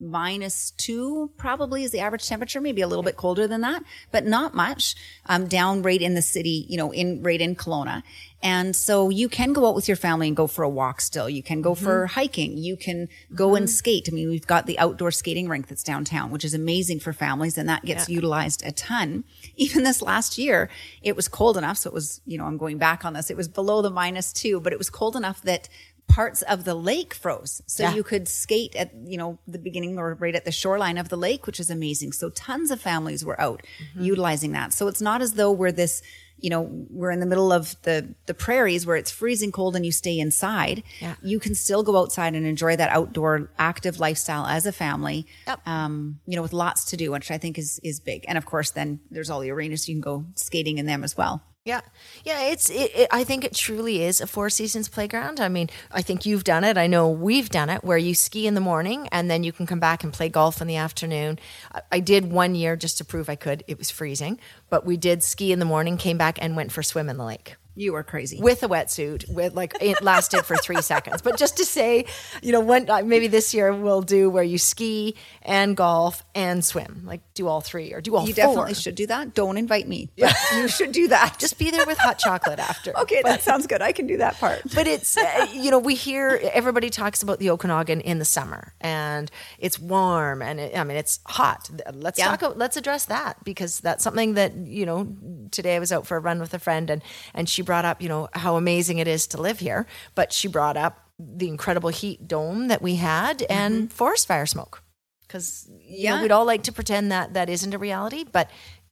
minus 0.00 0.70
two, 0.72 1.30
probably 1.36 1.82
is 1.82 1.90
the 1.90 2.00
average 2.00 2.28
temperature, 2.28 2.60
maybe 2.60 2.82
a 2.82 2.86
little 2.86 3.02
bit 3.02 3.16
colder 3.16 3.46
than 3.46 3.60
that, 3.62 3.82
but 4.12 4.24
not 4.24 4.54
much, 4.54 4.94
um, 5.26 5.46
down 5.46 5.82
right 5.82 6.00
in 6.00 6.14
the 6.14 6.22
city, 6.22 6.66
you 6.68 6.76
know, 6.76 6.92
in, 6.92 7.22
right 7.22 7.40
in 7.40 7.56
Kelowna. 7.56 8.02
And 8.40 8.76
so 8.76 9.10
you 9.10 9.28
can 9.28 9.52
go 9.52 9.66
out 9.66 9.74
with 9.74 9.88
your 9.88 9.96
family 9.96 10.28
and 10.28 10.36
go 10.36 10.46
for 10.46 10.62
a 10.62 10.68
walk 10.68 11.00
still. 11.00 11.28
You 11.28 11.42
can 11.42 11.60
go 11.60 11.74
for 11.74 12.06
hiking. 12.06 12.56
You 12.56 12.76
can 12.76 13.08
go 13.34 13.56
and 13.56 13.68
skate. 13.68 14.08
I 14.08 14.14
mean, 14.14 14.28
we've 14.28 14.46
got 14.46 14.66
the 14.66 14.78
outdoor 14.78 15.10
skating 15.10 15.48
rink 15.48 15.66
that's 15.66 15.82
downtown, 15.82 16.30
which 16.30 16.44
is 16.44 16.54
amazing 16.54 17.00
for 17.00 17.12
families 17.12 17.58
and 17.58 17.68
that 17.68 17.84
gets 17.84 18.08
utilized 18.08 18.64
a 18.64 18.70
ton. 18.70 19.24
Even 19.56 19.82
this 19.82 20.00
last 20.00 20.38
year, 20.38 20.70
it 21.02 21.16
was 21.16 21.26
cold 21.26 21.56
enough. 21.56 21.78
So 21.78 21.90
it 21.90 21.94
was, 21.94 22.20
you 22.26 22.38
know, 22.38 22.44
I'm 22.44 22.58
going 22.58 22.78
back 22.78 23.04
on 23.04 23.14
this. 23.14 23.28
It 23.28 23.36
was 23.36 23.48
below 23.48 23.82
the 23.82 23.90
minus 23.90 24.32
two, 24.32 24.60
but 24.60 24.72
it 24.72 24.78
was 24.78 24.88
cold 24.88 25.16
enough 25.16 25.42
that 25.42 25.68
parts 26.08 26.42
of 26.42 26.64
the 26.64 26.74
lake 26.74 27.14
froze. 27.14 27.62
So 27.66 27.82
Yeah. 27.84 27.94
you 27.94 28.02
could 28.02 28.26
skate 28.28 28.74
at, 28.74 28.90
you 29.04 29.16
know, 29.18 29.38
the 29.46 29.58
beginning 29.58 29.98
or 29.98 30.14
right 30.14 30.34
at 30.34 30.44
the 30.44 30.52
shoreline 30.52 30.98
of 30.98 31.08
the 31.10 31.16
lake, 31.16 31.46
which 31.46 31.60
is 31.60 31.70
amazing. 31.70 32.12
So 32.12 32.30
tons 32.30 32.70
of 32.70 32.80
families 32.80 33.24
were 33.24 33.40
out 33.40 33.64
utilizing 33.94 34.52
that. 34.52 34.72
So 34.72 34.88
it's 34.88 35.00
not 35.00 35.20
as 35.22 35.32
though 35.34 35.52
we're 35.52 35.70
this, 35.72 36.02
you 36.40 36.50
know, 36.50 36.62
we're 36.90 37.10
in 37.10 37.20
the 37.20 37.26
middle 37.26 37.52
of 37.52 37.76
the, 37.82 38.14
the 38.26 38.34
prairies 38.34 38.86
where 38.86 38.96
it's 38.96 39.10
freezing 39.10 39.52
cold 39.52 39.76
and 39.76 39.84
you 39.84 39.92
stay 39.92 40.18
inside. 40.18 40.82
Yeah. 41.00 41.16
You 41.22 41.38
can 41.40 41.54
still 41.54 41.82
go 41.82 41.96
outside 41.98 42.34
and 42.34 42.46
enjoy 42.46 42.76
that 42.76 42.90
outdoor 42.90 43.50
active 43.58 43.98
lifestyle 44.00 44.46
as 44.46 44.64
a 44.64 44.72
family. 44.72 45.26
Yep. 45.46 45.66
Um, 45.68 46.20
you 46.26 46.36
know, 46.36 46.42
with 46.42 46.52
lots 46.52 46.84
to 46.86 46.96
do, 46.96 47.10
which 47.10 47.30
I 47.30 47.38
think 47.38 47.58
is, 47.58 47.80
is 47.82 48.00
big. 48.00 48.24
And 48.28 48.38
of 48.38 48.46
course, 48.46 48.70
then 48.70 49.00
there's 49.10 49.30
all 49.30 49.40
the 49.40 49.50
arenas 49.50 49.88
you 49.88 49.94
can 49.94 50.00
go 50.00 50.24
skating 50.36 50.78
in 50.78 50.86
them 50.86 51.04
as 51.04 51.16
well. 51.16 51.42
Yeah, 51.68 51.82
yeah. 52.24 52.44
It's. 52.44 52.70
It, 52.70 52.90
it, 52.94 53.08
I 53.10 53.24
think 53.24 53.44
it 53.44 53.54
truly 53.54 54.02
is 54.02 54.22
a 54.22 54.26
Four 54.26 54.48
Seasons 54.48 54.88
playground. 54.88 55.38
I 55.38 55.50
mean, 55.50 55.68
I 55.92 56.00
think 56.00 56.24
you've 56.24 56.42
done 56.42 56.64
it. 56.64 56.78
I 56.78 56.86
know 56.86 57.10
we've 57.10 57.50
done 57.50 57.68
it, 57.68 57.84
where 57.84 57.98
you 57.98 58.14
ski 58.14 58.46
in 58.46 58.54
the 58.54 58.60
morning 58.62 59.06
and 59.12 59.30
then 59.30 59.44
you 59.44 59.52
can 59.52 59.66
come 59.66 59.78
back 59.78 60.02
and 60.02 60.10
play 60.10 60.30
golf 60.30 60.62
in 60.62 60.66
the 60.66 60.76
afternoon. 60.76 61.38
I, 61.70 61.82
I 61.92 62.00
did 62.00 62.32
one 62.32 62.54
year 62.54 62.74
just 62.74 62.96
to 62.98 63.04
prove 63.04 63.28
I 63.28 63.36
could. 63.36 63.64
It 63.66 63.76
was 63.76 63.90
freezing, 63.90 64.40
but 64.70 64.86
we 64.86 64.96
did 64.96 65.22
ski 65.22 65.52
in 65.52 65.58
the 65.58 65.66
morning, 65.66 65.98
came 65.98 66.16
back 66.16 66.38
and 66.40 66.56
went 66.56 66.72
for 66.72 66.80
a 66.80 66.84
swim 66.84 67.10
in 67.10 67.18
the 67.18 67.24
lake 67.26 67.56
You 67.78 67.94
are 67.94 68.02
crazy. 68.02 68.40
with 68.40 68.62
a 68.62 68.68
wetsuit. 68.68 69.28
With 69.32 69.54
like 69.54 69.74
it 69.80 70.02
lasted 70.02 70.42
for 70.44 70.56
three 70.56 70.82
seconds, 70.82 71.22
but 71.22 71.38
just 71.38 71.56
to 71.58 71.64
say, 71.64 72.06
you 72.42 72.52
know, 72.52 72.60
when 72.60 72.90
uh, 72.90 73.02
maybe 73.04 73.28
this 73.28 73.54
year 73.54 73.72
we'll 73.72 74.02
do 74.02 74.28
where 74.28 74.42
you 74.42 74.58
ski 74.58 75.14
and 75.42 75.76
golf 75.76 76.24
and 76.34 76.64
swim, 76.64 77.02
like 77.06 77.20
do 77.34 77.46
all 77.46 77.60
three 77.60 77.92
or 77.94 78.00
do 78.00 78.16
all 78.16 78.26
you 78.26 78.34
four. 78.34 78.44
definitely 78.46 78.74
should 78.74 78.94
do 78.96 79.06
that. 79.06 79.32
Don't 79.34 79.56
invite 79.56 79.86
me. 79.86 80.10
But 80.18 80.34
you 80.56 80.66
should 80.68 80.92
do 80.92 81.08
that. 81.08 81.36
Just 81.38 81.58
be 81.58 81.70
there 81.70 81.86
with 81.86 81.98
hot 81.98 82.18
chocolate 82.18 82.58
after. 82.58 82.92
Okay, 83.08 83.22
that 83.22 83.42
sounds 83.42 83.66
good. 83.66 83.80
I 83.80 83.92
can 83.92 84.06
do 84.06 84.16
that 84.18 84.38
part. 84.38 84.60
but 84.74 84.86
it's 84.88 85.16
uh, 85.16 85.46
you 85.52 85.70
know 85.70 85.78
we 85.78 85.94
hear 85.94 86.40
everybody 86.52 86.90
talks 86.90 87.22
about 87.22 87.38
the 87.38 87.50
Okanagan 87.50 88.00
in 88.00 88.18
the 88.18 88.24
summer 88.24 88.74
and 88.80 89.30
it's 89.58 89.78
warm 89.78 90.42
and 90.42 90.58
it, 90.58 90.76
I 90.76 90.82
mean 90.84 90.96
it's 90.96 91.20
hot. 91.26 91.70
Let's 91.92 92.18
Yeah. 92.18 92.34
talk. 92.36 92.56
Let's 92.56 92.76
address 92.76 93.04
that 93.06 93.42
because 93.44 93.78
that's 93.80 94.02
something 94.02 94.34
that 94.34 94.54
you 94.56 94.84
know. 94.84 95.14
Today 95.50 95.76
I 95.76 95.78
was 95.78 95.92
out 95.92 96.06
for 96.06 96.16
a 96.16 96.20
run 96.20 96.40
with 96.40 96.52
a 96.52 96.58
friend 96.58 96.90
and 96.90 97.02
and 97.34 97.48
she 97.48 97.62
brought 97.68 97.84
up 97.84 98.00
you 98.02 98.08
know 98.08 98.28
how 98.32 98.56
amazing 98.56 98.98
it 98.98 99.06
is 99.06 99.26
to 99.28 99.36
live 99.48 99.58
here, 99.60 99.86
but 100.14 100.32
she 100.32 100.48
brought 100.48 100.76
up 100.76 100.94
the 101.20 101.48
incredible 101.48 101.90
heat 101.90 102.26
dome 102.26 102.68
that 102.68 102.80
we 102.82 102.94
had 102.96 103.42
and 103.50 103.92
forest 103.92 104.26
fire 104.26 104.46
smoke 104.46 104.82
because 105.22 105.68
you 105.68 105.74
know, 105.74 105.78
Mm-hmm. 105.78 105.94
Yeah. 106.04 106.22
we'd 106.22 106.32
all 106.32 106.46
like 106.46 106.62
to 106.64 106.72
pretend 106.72 107.12
that 107.12 107.34
that 107.34 107.48
isn't 107.50 107.74
a 107.74 107.78
reality, 107.78 108.24
but. 108.24 108.48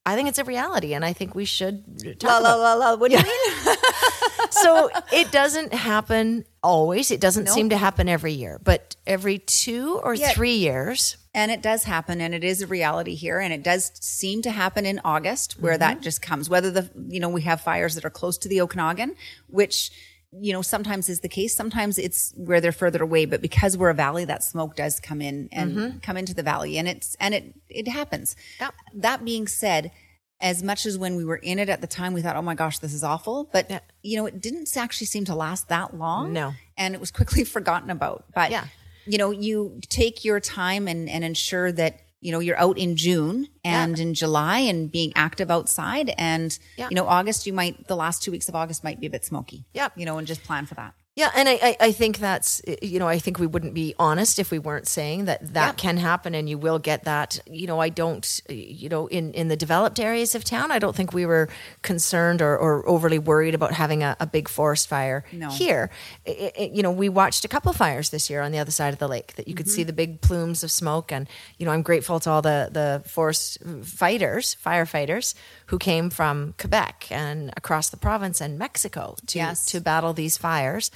I 0.09 0.15
think 0.15 0.29
it's 0.29 0.39
a 0.39 0.45
reality, 0.45 0.95
and 0.95 1.05
I 1.05 1.13
think 1.13 1.35
we 1.35 1.45
should 1.45 1.83
talk 2.21 2.31
La 2.31 2.39
about 2.39 2.59
la 2.61 2.75
la 2.75 2.91
la. 2.93 2.95
What 2.95 3.11
do 3.11 3.17
you 3.19 3.25
mean? 3.25 3.77
so 4.51 4.89
it 5.13 5.33
doesn't 5.33 5.75
happen 5.75 6.45
always. 6.63 7.11
It 7.11 7.21
doesn't 7.21 7.49
seem 7.49 7.71
to 7.71 7.77
happen 7.77 8.09
every 8.09 8.33
year, 8.33 8.61
but 8.63 8.95
every 9.05 9.39
two 9.39 9.99
or 10.05 10.15
Yeah. 10.15 10.31
three 10.31 10.55
years. 10.63 11.17
And 11.37 11.51
it 11.51 11.61
does 11.61 11.85
happen, 11.85 12.23
and 12.23 12.35
it 12.35 12.43
is 12.43 12.63
a 12.63 12.67
reality 12.67 13.15
here, 13.15 13.39
and 13.41 13.53
it 13.53 13.63
does 13.63 13.93
seem 14.01 14.41
to 14.41 14.51
happen 14.51 14.87
in 14.87 15.03
August, 15.05 15.61
where 15.61 15.77
that 15.77 15.97
mm-hmm. 15.97 16.03
just 16.03 16.23
comes. 16.23 16.49
Whether 16.49 16.71
the 16.71 16.91
you 17.09 17.21
know 17.21 17.29
we 17.29 17.43
have 17.43 17.61
fires 17.61 17.95
that 17.95 18.07
are 18.07 18.11
close 18.11 18.39
to 18.39 18.49
the 18.49 18.63
Okanagan, 18.63 19.15
which 19.47 19.91
you 20.33 20.55
know 20.55 20.63
sometimes 20.63 21.11
is 21.11 21.21
the 21.21 21.29
case. 21.29 21.55
Sometimes 21.55 21.99
it's 21.99 22.33
where 22.39 22.63
they're 22.63 22.73
further 22.73 23.03
away, 23.03 23.27
but 23.27 23.43
because 23.43 23.77
we're 23.77 23.91
a 23.91 23.95
valley, 23.95 24.25
that 24.25 24.45
smoke 24.45 24.77
does 24.77 24.99
come 24.99 25.21
in 25.21 25.51
and 25.53 25.77
mm-hmm. 25.77 25.99
come 25.99 26.17
into 26.17 26.33
the 26.33 26.43
valley, 26.43 26.79
and 26.79 26.89
it's 26.89 27.15
and 27.21 27.35
it 27.35 27.55
it 27.69 27.87
happens. 27.87 28.35
Yep. 28.59 28.75
That 28.95 29.25
being 29.25 29.47
said. 29.47 29.93
As 30.39 30.63
much 30.63 30.85
as 30.85 30.99
when 30.99 31.17
we 31.17 31.25
were 31.25 31.37
in 31.37 31.59
it 31.59 31.71
at 31.71 31.81
the 31.81 31.87
time, 31.87 32.13
we 32.13 32.21
thought, 32.21 32.37
"Oh 32.37 32.43
my 32.43 32.55
gosh, 32.55 32.79
this 32.79 32.93
is 32.93 33.03
awful," 33.03 33.49
but 33.51 33.71
Yeah. 33.71 33.79
you 34.03 34.19
know, 34.19 34.27
it 34.27 34.39
didn't 34.39 34.77
actually 34.77 35.07
seem 35.07 35.25
to 35.25 35.35
last 35.35 35.69
that 35.69 35.97
long. 35.97 36.35
No. 36.35 36.53
and 36.77 36.95
it 36.95 37.01
was 37.01 37.11
quickly 37.11 37.43
forgotten 37.57 37.89
about. 37.89 38.27
But 38.35 38.51
Yeah. 38.51 38.67
You 39.07 39.19
know, 39.19 39.31
you 39.31 39.81
take 39.89 40.25
your 40.25 40.41
time 40.41 40.89
and, 40.89 41.09
and 41.09 41.25
ensure 41.25 41.73
that, 41.73 42.01
you 42.21 42.33
know, 42.33 42.41
you're 42.41 42.59
out 42.59 42.79
in 42.79 42.97
June 42.97 43.49
and 43.65 43.99
in 43.99 44.15
July 44.15 44.59
and 44.59 44.91
being 44.91 45.13
active 45.15 45.51
outside. 45.51 46.13
And, 46.19 46.59
Yeah. 46.77 46.89
you 46.91 46.95
know, 46.97 47.07
August, 47.07 47.47
you 47.47 47.53
might, 47.53 47.87
the 47.89 47.97
last 47.97 48.23
two 48.23 48.31
weeks 48.31 48.49
of 48.49 48.55
August 48.55 48.83
might 48.83 49.01
be 49.01 49.07
a 49.07 49.11
bit 49.11 49.25
smoky. 49.25 49.65
Yep. 49.75 49.93
You 49.97 50.07
know, 50.07 50.19
and 50.19 50.27
just 50.27 50.43
plan 50.43 50.67
for 50.67 50.75
that. 50.75 50.95
Yeah, 51.17 51.31
and 51.35 51.49
I, 51.49 51.53
I, 51.63 51.77
I 51.81 51.93
think 51.93 52.19
that's 52.19 52.61
you 52.83 52.99
know 52.99 53.09
I 53.09 53.19
think 53.19 53.39
we 53.39 53.47
wouldn't 53.47 53.73
be 53.73 53.95
honest 53.99 54.39
if 54.39 54.51
we 54.51 54.59
weren't 54.59 54.87
saying 54.87 55.25
that 55.25 55.55
that 55.55 55.69
Yep. 55.69 55.77
can 55.79 55.97
happen 55.97 56.35
and 56.35 56.47
you 56.47 56.59
will 56.59 56.79
get 56.79 57.05
that. 57.05 57.41
You 57.47 57.67
know 57.67 57.81
I 57.81 57.89
don't 57.89 58.41
you 58.51 58.91
know 58.91 59.07
in 59.07 59.33
in 59.33 59.49
the 59.49 59.57
developed 59.57 59.99
areas 59.99 60.35
of 60.35 60.45
town 60.45 60.71
I 60.71 60.79
don't 60.79 60.95
think 60.95 61.15
we 61.15 61.25
were 61.25 61.49
concerned 61.81 62.43
or, 62.43 62.55
or 62.59 62.87
overly 62.87 63.19
worried 63.19 63.55
about 63.55 63.73
having 63.73 64.03
a, 64.03 64.15
a 64.21 64.27
big 64.27 64.47
forest 64.47 64.89
fire 64.89 65.25
No. 65.33 65.49
here. 65.49 65.89
I- 66.29 66.53
I- 66.59 66.71
you 66.75 66.83
know 66.83 66.91
we 66.93 67.09
watched 67.09 67.47
a 67.47 67.49
couple 67.49 67.71
of 67.71 67.77
fires 67.77 68.11
this 68.11 68.29
year 68.29 68.43
on 68.43 68.53
the 68.53 68.59
other 68.59 68.71
side 68.71 68.93
of 68.93 68.99
the 68.99 69.09
lake 69.09 69.37
that 69.37 69.49
you 69.49 69.55
could 69.55 69.67
mm-hmm. 69.67 69.75
see 69.75 69.85
the 69.85 69.95
big 69.95 70.21
plumes 70.21 70.63
of 70.63 70.71
smoke 70.71 71.11
and 71.11 71.27
you 71.57 71.65
know 71.65 71.73
I'm 71.73 71.83
grateful 71.83 72.21
to 72.21 72.31
all 72.31 72.43
the 72.43 72.69
the 72.71 73.03
forest 73.09 73.57
fighters 73.85 74.55
firefighters 74.63 75.35
who 75.67 75.79
came 75.79 76.11
from 76.11 76.53
Quebec 76.59 77.07
and 77.11 77.55
across 77.57 77.89
the 77.89 77.97
province 77.97 78.43
and 78.43 78.59
Mexico 78.59 79.17
to 79.29 79.39
Yes. 79.39 79.65
to 79.73 79.81
battle 79.81 80.13
these 80.13 80.37
fires 80.37 80.91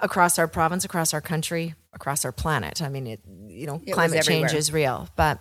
across 0.00 0.38
our 0.38 0.48
province, 0.48 0.84
across 0.84 1.14
our 1.14 1.20
country, 1.20 1.74
across 1.92 2.24
our 2.24 2.32
planet. 2.32 2.82
I 2.82 2.88
mean, 2.88 3.06
it, 3.06 3.20
you 3.46 3.66
know, 3.66 3.80
was 3.84 3.94
climate 3.94 4.24
change 4.24 4.52
is 4.52 4.72
real, 4.72 5.08
but 5.16 5.40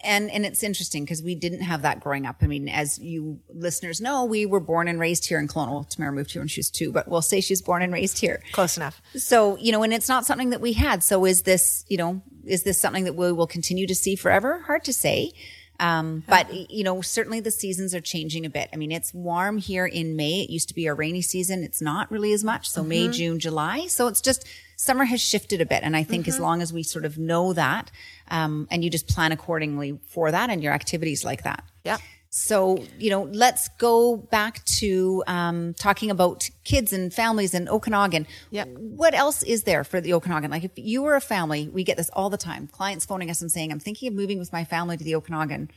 and 0.00 0.30
and 0.30 0.46
it's 0.46 0.62
interesting 0.62 1.04
because 1.04 1.22
we 1.22 1.34
didn't 1.34 1.62
have 1.62 1.82
that 1.82 2.00
growing 2.00 2.24
up. 2.24 2.36
I 2.40 2.46
mean, 2.46 2.68
as 2.68 2.98
you 2.98 3.40
listeners 3.48 4.00
know, 4.00 4.24
we 4.24 4.46
were 4.46 4.60
born 4.60 4.86
and 4.86 5.00
raised 5.00 5.26
here 5.26 5.40
in 5.40 5.48
Kelowna. 5.48 5.70
Well, 5.70 5.84
Tamara 5.84 6.12
moved 6.12 6.32
here 6.32 6.40
when 6.40 6.48
she 6.48 6.60
was 6.60 6.70
two, 6.70 6.92
but 6.92 7.08
we'll 7.08 7.22
say 7.22 7.40
she's 7.40 7.60
born 7.60 7.82
and 7.82 7.92
raised 7.92 8.18
here. 8.18 8.40
close 8.52 8.76
enough. 8.76 9.02
So 9.16 9.56
you 9.58 9.72
know, 9.72 9.82
and 9.82 9.92
it's 9.92 10.08
not 10.08 10.24
something 10.24 10.50
that 10.50 10.60
we 10.60 10.74
had. 10.74 11.02
So 11.02 11.24
is 11.24 11.42
this, 11.42 11.84
you 11.88 11.96
know, 11.96 12.22
is 12.44 12.62
this 12.62 12.80
something 12.80 13.04
that 13.04 13.14
we 13.14 13.32
will 13.32 13.46
continue 13.46 13.86
to 13.86 13.94
see 13.94 14.14
forever? 14.14 14.60
Hard 14.60 14.84
to 14.84 14.92
say. 14.92 15.32
Um, 15.80 16.24
but 16.28 16.52
you 16.70 16.82
know, 16.82 17.00
certainly 17.00 17.40
the 17.40 17.50
seasons 17.52 17.94
are 17.94 18.00
changing 18.00 18.44
a 18.44 18.50
bit. 18.50 18.68
I 18.72 18.76
mean, 18.76 18.90
it's 18.90 19.14
warm 19.14 19.58
here 19.58 19.86
in 19.86 20.16
May. 20.16 20.42
It 20.42 20.50
used 20.50 20.68
to 20.68 20.74
be 20.74 20.86
a 20.86 20.94
rainy 20.94 21.22
season. 21.22 21.62
It's 21.62 21.80
not 21.80 22.10
really 22.10 22.32
as 22.32 22.42
much. 22.42 22.68
So 22.68 22.82
May, 22.82 23.08
June, 23.08 23.38
July. 23.38 23.86
So 23.86 24.08
it's 24.08 24.20
just 24.20 24.44
summer 24.76 25.04
has 25.04 25.20
shifted 25.20 25.60
a 25.60 25.66
bit. 25.66 25.80
And 25.82 25.96
I 25.96 26.02
think 26.02 26.26
as 26.28 26.38
long 26.40 26.62
as 26.62 26.72
we 26.72 26.82
sort 26.82 27.04
of 27.04 27.18
know 27.18 27.52
that, 27.52 27.90
um, 28.30 28.66
and 28.70 28.82
you 28.82 28.90
just 28.90 29.08
plan 29.08 29.32
accordingly 29.32 29.98
for 30.06 30.30
that 30.30 30.50
and 30.50 30.62
your 30.62 30.72
activities 30.72 31.24
like 31.24 31.44
that. 31.44 31.64
Yeah. 31.84 31.98
So, 32.30 32.84
you 32.98 33.08
know, 33.10 33.22
let's 33.22 33.68
go 33.78 34.16
back 34.16 34.64
to 34.80 35.24
um, 35.26 35.74
talking 35.74 36.10
about 36.10 36.50
kids 36.64 36.92
and 36.92 37.12
families 37.12 37.54
in 37.54 37.68
Okanagan. 37.68 38.26
Yep. 38.50 38.68
What 38.76 39.14
else 39.14 39.42
is 39.42 39.62
there 39.62 39.82
for 39.82 40.00
the 40.00 40.12
Okanagan? 40.12 40.50
Like, 40.50 40.64
if 40.64 40.72
you 40.76 41.02
were 41.02 41.14
a 41.14 41.20
family, 41.22 41.68
we 41.68 41.84
get 41.84 41.96
this 41.96 42.10
all 42.12 42.28
the 42.28 42.36
time. 42.36 42.66
Clients 42.66 43.06
phoning 43.06 43.30
us 43.30 43.40
and 43.40 43.50
saying, 43.50 43.72
I'm 43.72 43.80
thinking 43.80 44.08
of 44.08 44.14
moving 44.14 44.38
with 44.38 44.52
my 44.52 44.64
family 44.64 44.96
to 44.98 45.04
the 45.04 45.14
Okanagan. 45.14 45.70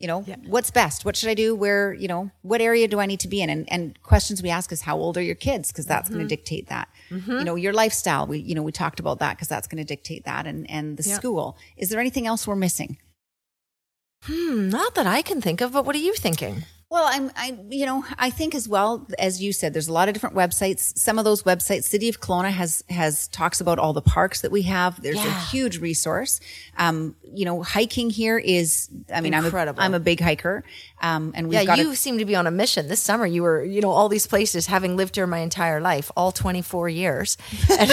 You 0.00 0.06
know, 0.06 0.22
what's 0.46 0.70
best? 0.70 1.04
What 1.04 1.14
should 1.14 1.28
I 1.28 1.34
do? 1.34 1.54
Where, 1.54 1.92
you 1.92 2.08
know, 2.08 2.30
what 2.40 2.62
area 2.62 2.88
do 2.88 2.98
I 2.98 3.06
need 3.06 3.20
to 3.20 3.28
be 3.28 3.42
in? 3.42 3.50
And, 3.50 3.70
and 3.70 4.02
questions 4.02 4.42
we 4.42 4.48
ask 4.48 4.72
is, 4.72 4.80
how 4.80 4.96
old 4.96 5.18
are 5.18 5.22
your 5.22 5.34
kids? 5.34 5.70
Because 5.70 5.84
that's 5.84 6.08
going 6.08 6.22
to 6.26 6.36
dictate 6.36 6.68
that. 6.68 6.88
You 7.10 7.44
know, 7.44 7.54
your 7.54 7.74
lifestyle. 7.74 8.26
We, 8.26 8.38
you 8.38 8.54
know, 8.54 8.62
we 8.62 8.72
talked 8.72 8.98
about 8.98 9.18
that 9.18 9.36
because 9.36 9.48
that's 9.48 9.68
going 9.68 9.76
to 9.78 9.84
dictate 9.84 10.24
that. 10.24 10.46
And, 10.46 10.68
and 10.70 10.96
the 10.96 11.08
Yeah. 11.08 11.16
school. 11.16 11.58
Is 11.76 11.90
there 11.90 12.00
anything 12.00 12.26
else 12.26 12.46
we're 12.46 12.56
missing? 12.56 12.96
Not 14.28 14.94
that 14.96 15.06
I 15.06 15.22
can 15.22 15.40
think 15.40 15.60
of, 15.60 15.72
but 15.72 15.84
what 15.84 15.94
are 15.96 16.00
you 16.00 16.14
thinking? 16.14 16.64
Well, 16.90 17.04
I'm, 17.08 17.30
I, 17.36 17.56
you 17.68 17.86
know, 17.86 18.04
I 18.18 18.30
think 18.30 18.52
as 18.52 18.68
well 18.68 19.06
as 19.16 19.40
you 19.40 19.52
said, 19.52 19.72
there's 19.72 19.86
a 19.86 19.92
lot 19.92 20.08
of 20.08 20.14
different 20.14 20.34
websites. 20.34 20.98
Some 20.98 21.20
of 21.20 21.24
those 21.24 21.44
websites, 21.44 21.84
City 21.84 22.08
of 22.08 22.20
Kelowna 22.20 22.50
has 22.50 22.82
has 22.90 23.28
talks 23.28 23.60
about 23.60 23.78
all 23.78 23.92
the 23.92 24.02
parks 24.02 24.40
that 24.40 24.50
we 24.50 24.62
have. 24.62 25.00
There's 25.00 25.24
a 25.24 25.32
huge 25.32 25.78
resource. 25.78 26.40
Um, 26.76 27.14
you 27.32 27.44
know, 27.44 27.62
hiking 27.62 28.10
here 28.10 28.38
is, 28.38 28.88
I 29.14 29.20
mean, 29.20 29.34
Incredible. 29.34 29.80
I'm 29.80 29.92
a, 29.92 29.94
I'm 29.96 30.00
a 30.00 30.04
big 30.04 30.20
hiker. 30.20 30.64
Um, 31.00 31.30
and 31.36 31.48
we've 31.48 31.62
Yeah, 31.62 31.76
you 31.76 31.92
a, 31.92 31.96
seem 31.96 32.18
to 32.18 32.24
be 32.24 32.34
on 32.34 32.48
a 32.48 32.50
mission 32.50 32.88
this 32.88 33.00
summer. 33.00 33.24
You 33.24 33.44
were, 33.44 33.64
you 33.64 33.80
know, 33.80 33.90
all 33.90 34.08
these 34.08 34.26
places, 34.26 34.66
having 34.66 34.96
lived 34.96 35.14
here 35.14 35.28
my 35.28 35.38
entire 35.38 35.80
life, 35.80 36.10
all 36.16 36.32
24 36.32 36.88
years. 36.88 37.38
And- 37.78 37.92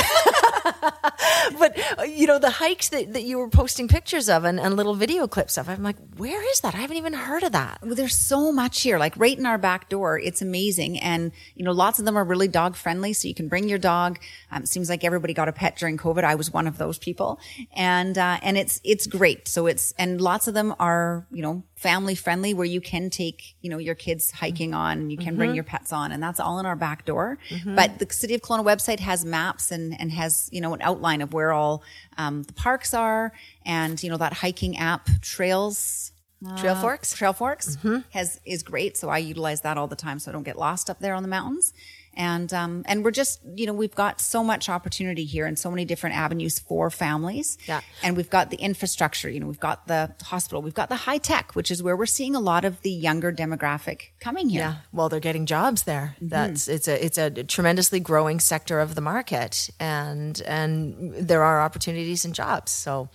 but, 1.60 1.78
you 2.10 2.28
know, 2.28 2.40
the 2.40 2.50
hikes 2.50 2.90
that, 2.90 3.14
that 3.14 3.24
you 3.24 3.38
were 3.38 3.50
posting 3.50 3.88
pictures 3.88 4.30
of 4.30 4.44
and, 4.44 4.60
and 4.60 4.76
little 4.76 4.96
video 4.96 5.28
clips 5.28 5.58
of, 5.58 5.70
I'm 5.70 5.84
like, 5.84 5.98
where 6.18 6.42
is 6.52 6.62
that? 6.62 6.76
I 6.76 6.80
haven't 6.80 6.98
even 6.98 7.14
heard 7.14 7.44
of 7.44 7.52
that. 7.54 7.80
Well, 7.82 7.96
there's 7.96 8.18
so 8.18 8.52
much 8.52 8.82
here, 8.82 8.98
like 8.98 9.14
right 9.18 9.38
in 9.38 9.46
our 9.46 9.58
back 9.58 9.90
door. 9.90 10.20
It's 10.20 10.42
amazing. 10.42 11.00
And, 11.00 11.32
you 11.56 11.64
know, 11.64 11.72
lots 11.72 12.00
of 12.00 12.06
them 12.06 12.18
are 12.18 12.24
really 12.24 12.48
dog 12.48 12.76
friendly. 12.76 13.14
So 13.14 13.28
you 13.28 13.34
can 13.34 13.48
bring 13.48 13.70
your 13.70 13.80
dog. 13.80 14.20
Um, 14.52 14.64
it 14.64 14.70
seems 14.70 14.90
like 14.90 15.04
everybody 15.04 15.34
got 15.34 15.48
a 15.48 15.54
pet 15.54 15.78
during 15.78 15.98
COVID. 15.98 16.24
I 16.24 16.36
was 16.36 16.52
one 16.52 16.68
of 16.68 16.78
those 16.78 16.98
people. 16.98 17.40
And, 17.76 18.18
uh, 18.18 18.40
and 18.42 18.58
it's, 18.58 18.82
it's 18.84 19.08
great. 19.08 19.48
So 19.48 19.68
it's, 19.68 19.94
and 19.98 20.20
lots 20.22 20.48
of 20.48 20.54
them 20.54 20.76
are, 20.80 21.28
you 21.32 21.42
know, 21.42 21.64
family 21.78 22.16
friendly 22.16 22.54
where 22.56 22.66
you 22.66 22.82
can 22.82 23.10
take, 23.10 23.56
you 23.62 23.70
know, 23.70 23.78
your 23.78 23.94
kids 23.96 24.32
hiking 24.32 24.74
on 24.74 24.98
and 24.98 25.12
you 25.12 25.18
can 25.18 25.36
bring 25.38 25.54
your 25.54 25.64
pets 25.64 25.94
on 25.94 26.12
and 26.12 26.22
that's 26.22 26.40
all 26.40 26.58
in 26.60 26.66
our 26.66 26.76
back 26.76 27.06
door. 27.06 27.38
But 27.76 28.00
the 28.00 28.08
City 28.12 28.34
of 28.34 28.42
Kelowna 28.42 28.66
website 28.66 29.00
has 29.00 29.24
maps 29.24 29.72
and, 29.72 29.96
and 30.00 30.12
has, 30.12 30.50
you 30.52 30.60
know, 30.60 30.74
an 30.74 30.82
outline 30.82 31.22
of 31.22 31.34
where 31.34 31.52
all, 31.54 31.84
um, 32.18 32.42
the 32.44 32.54
parks 32.54 32.96
are 32.96 33.32
and, 33.64 34.02
you 34.02 34.10
know, 34.10 34.18
that 34.18 34.34
hiking 34.34 34.76
app 34.78 35.08
trails. 35.22 36.12
Trail 36.58 36.76
Uh, 36.76 36.82
Forks? 36.82 37.16
Trailforks 37.16 38.04
has 38.12 38.40
is 38.46 38.62
great, 38.62 38.96
so 38.96 39.10
I 39.10 39.18
utilize 39.18 39.62
that 39.62 39.76
all 39.76 39.88
the 39.88 39.96
time, 39.96 40.20
so 40.20 40.30
I 40.30 40.34
don't 40.34 40.44
get 40.44 40.56
lost 40.58 40.88
up 40.88 41.00
there 41.00 41.16
on 41.16 41.24
the 41.24 41.30
mountains. 41.30 41.74
And 42.18 42.52
um, 42.54 42.84
and 42.88 43.06
we're 43.06 43.12
just 43.12 43.40
you 43.56 43.66
know 43.68 43.74
we've 43.74 43.96
got 43.96 44.20
so 44.20 44.44
much 44.44 44.68
opportunity 44.68 45.24
here 45.24 45.46
and 45.46 45.58
so 45.58 45.70
many 45.70 45.86
different 45.86 46.16
avenues 46.16 46.60
for 46.60 46.90
families. 46.90 47.58
Yeah. 47.68 47.82
And 48.04 48.18
we've 48.18 48.30
got 48.30 48.50
the 48.50 48.58
infrastructure. 48.58 49.30
You 49.30 49.40
know, 49.40 49.48
we've 49.48 49.60
got 49.60 49.88
the 49.88 50.14
hospital, 50.24 50.62
we've 50.62 50.74
got 50.74 50.90
the 50.90 50.96
high 50.96 51.20
tech, 51.20 51.56
which 51.56 51.72
is 51.72 51.82
where 51.82 51.96
we're 51.96 52.06
seeing 52.08 52.36
a 52.36 52.40
lot 52.40 52.66
of 52.66 52.82
the 52.82 52.92
younger 52.92 53.32
demographic 53.32 54.10
coming 54.20 54.50
here. 54.50 54.62
Yeah, 54.62 54.76
well, 54.92 55.08
they're 55.10 55.20
getting 55.20 55.46
jobs 55.46 55.84
there. 55.84 56.16
That's 56.20 56.68
it's 56.68 56.88
a 56.88 57.06
it's 57.06 57.18
a 57.18 57.30
tremendously 57.30 58.00
growing 58.00 58.40
sector 58.40 58.80
of 58.80 58.96
the 58.96 59.02
market, 59.02 59.70
and 59.80 60.42
and 60.42 61.14
there 61.14 61.44
are 61.44 61.62
opportunities 61.62 62.26
and 62.26 62.34
jobs. 62.34 62.72
So 62.72 63.10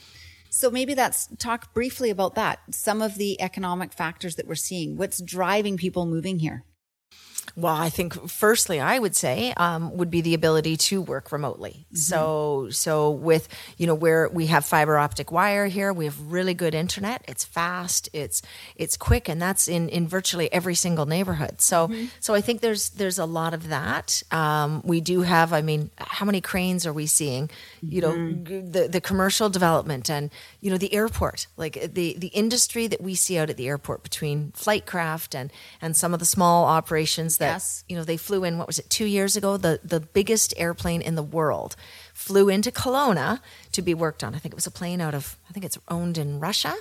So 0.55 0.71
maybe 0.71 0.95
that's 0.95 1.29
talk 1.39 1.73
briefly 1.73 2.11
about 2.11 2.35
that. 2.35 2.61
Some 2.71 3.01
of 3.01 3.17
the 3.17 3.41
economic 3.41 3.93
factors 3.93 4.37
that 4.37 4.47
we're 4.47 4.55
seeing. 4.55 4.97
What's 4.97 5.21
driving 5.21 5.79
people 5.79 6.05
moving 6.07 6.39
here? 6.39 6.63
Well, 7.55 7.75
I 7.75 7.91
think 7.91 8.29
firstly, 8.31 8.81
I 8.81 8.99
would 8.99 9.15
say 9.15 9.53
um, 9.57 9.97
would 9.97 10.11
be 10.11 10.23
the 10.23 10.35
ability 10.35 10.77
to 10.79 11.03
work 11.03 11.33
remotely. 11.33 11.87
So, 11.93 12.69
so 12.71 13.11
with 13.11 13.49
you 13.77 13.87
know 13.87 13.95
where 13.95 14.29
we 14.29 14.47
have 14.47 14.65
fiber 14.65 14.97
optic 14.97 15.31
wire 15.31 15.67
here, 15.67 15.93
we 15.93 16.07
have 16.07 16.19
really 16.33 16.55
good 16.55 16.75
internet. 16.75 17.23
It's 17.29 17.45
fast, 17.45 18.09
it's 18.13 18.41
it's 18.77 18.97
quick, 18.97 19.29
and 19.29 19.41
that's 19.41 19.69
in 19.69 19.89
in 19.91 20.09
virtually 20.09 20.51
every 20.53 20.75
single 20.75 21.05
neighborhood. 21.05 21.61
So, 21.61 21.91
so 22.21 22.35
I 22.35 22.41
think 22.41 22.63
there's 22.63 22.91
there's 22.91 23.19
a 23.19 23.27
lot 23.27 23.53
of 23.53 23.69
that. 23.69 24.23
Um, 24.31 24.81
we 24.85 25.01
do 25.01 25.23
have. 25.23 25.53
I 25.53 25.61
mean, 25.61 25.91
how 25.99 26.25
many 26.25 26.41
cranes 26.41 26.87
are 26.87 26.93
we 26.93 27.07
seeing? 27.07 27.51
You 27.83 28.01
know, 28.01 28.33
g- 28.33 28.61
the 28.61 28.89
the 28.89 29.01
commercial 29.01 29.51
development 29.51 30.09
and 30.09 30.31
you 30.61 30.71
know 30.71 30.79
the 30.79 30.95
airport, 30.95 31.49
like 31.59 31.95
the 31.95 32.17
the 32.17 32.29
industry 32.29 32.87
that 32.87 33.03
we 33.03 33.15
see 33.15 33.37
out 33.39 33.51
at 33.51 33.57
the 33.59 33.69
airport 33.69 34.03
between 34.03 34.53
Flightcraft 34.53 35.35
and 35.35 35.53
and 35.83 35.95
some 35.97 36.15
of 36.15 36.21
the 36.21 36.27
small 36.27 36.65
operations 36.65 37.39
that 37.43 37.55
Yes. 37.55 37.85
you 37.89 37.97
know 37.97 38.05
they 38.05 38.17
flew 38.17 38.45
in 38.45 38.59
what 38.59 38.67
was 38.67 38.79
it 38.79 38.89
two 38.89 39.05
years 39.07 39.37
ago? 39.37 39.57
The 39.57 39.81
the 39.85 40.01
biggest 40.01 40.55
airplane 40.57 41.03
in 41.03 41.15
the 41.15 41.23
world 41.39 41.77
flew 42.15 42.49
into 42.49 42.71
Kelowna 42.71 43.41
to 43.73 43.83
be 43.83 43.95
worked 43.95 44.23
on. 44.25 44.35
I 44.35 44.39
think 44.39 44.53
it 44.55 44.61
was 44.63 44.67
a 44.67 44.71
plane 44.81 45.01
out 45.01 45.15
of 45.15 45.37
I 45.49 45.53
think 45.53 45.65
it's 45.65 45.79
owned 45.89 46.17
in 46.19 46.41
Russia 46.41 46.75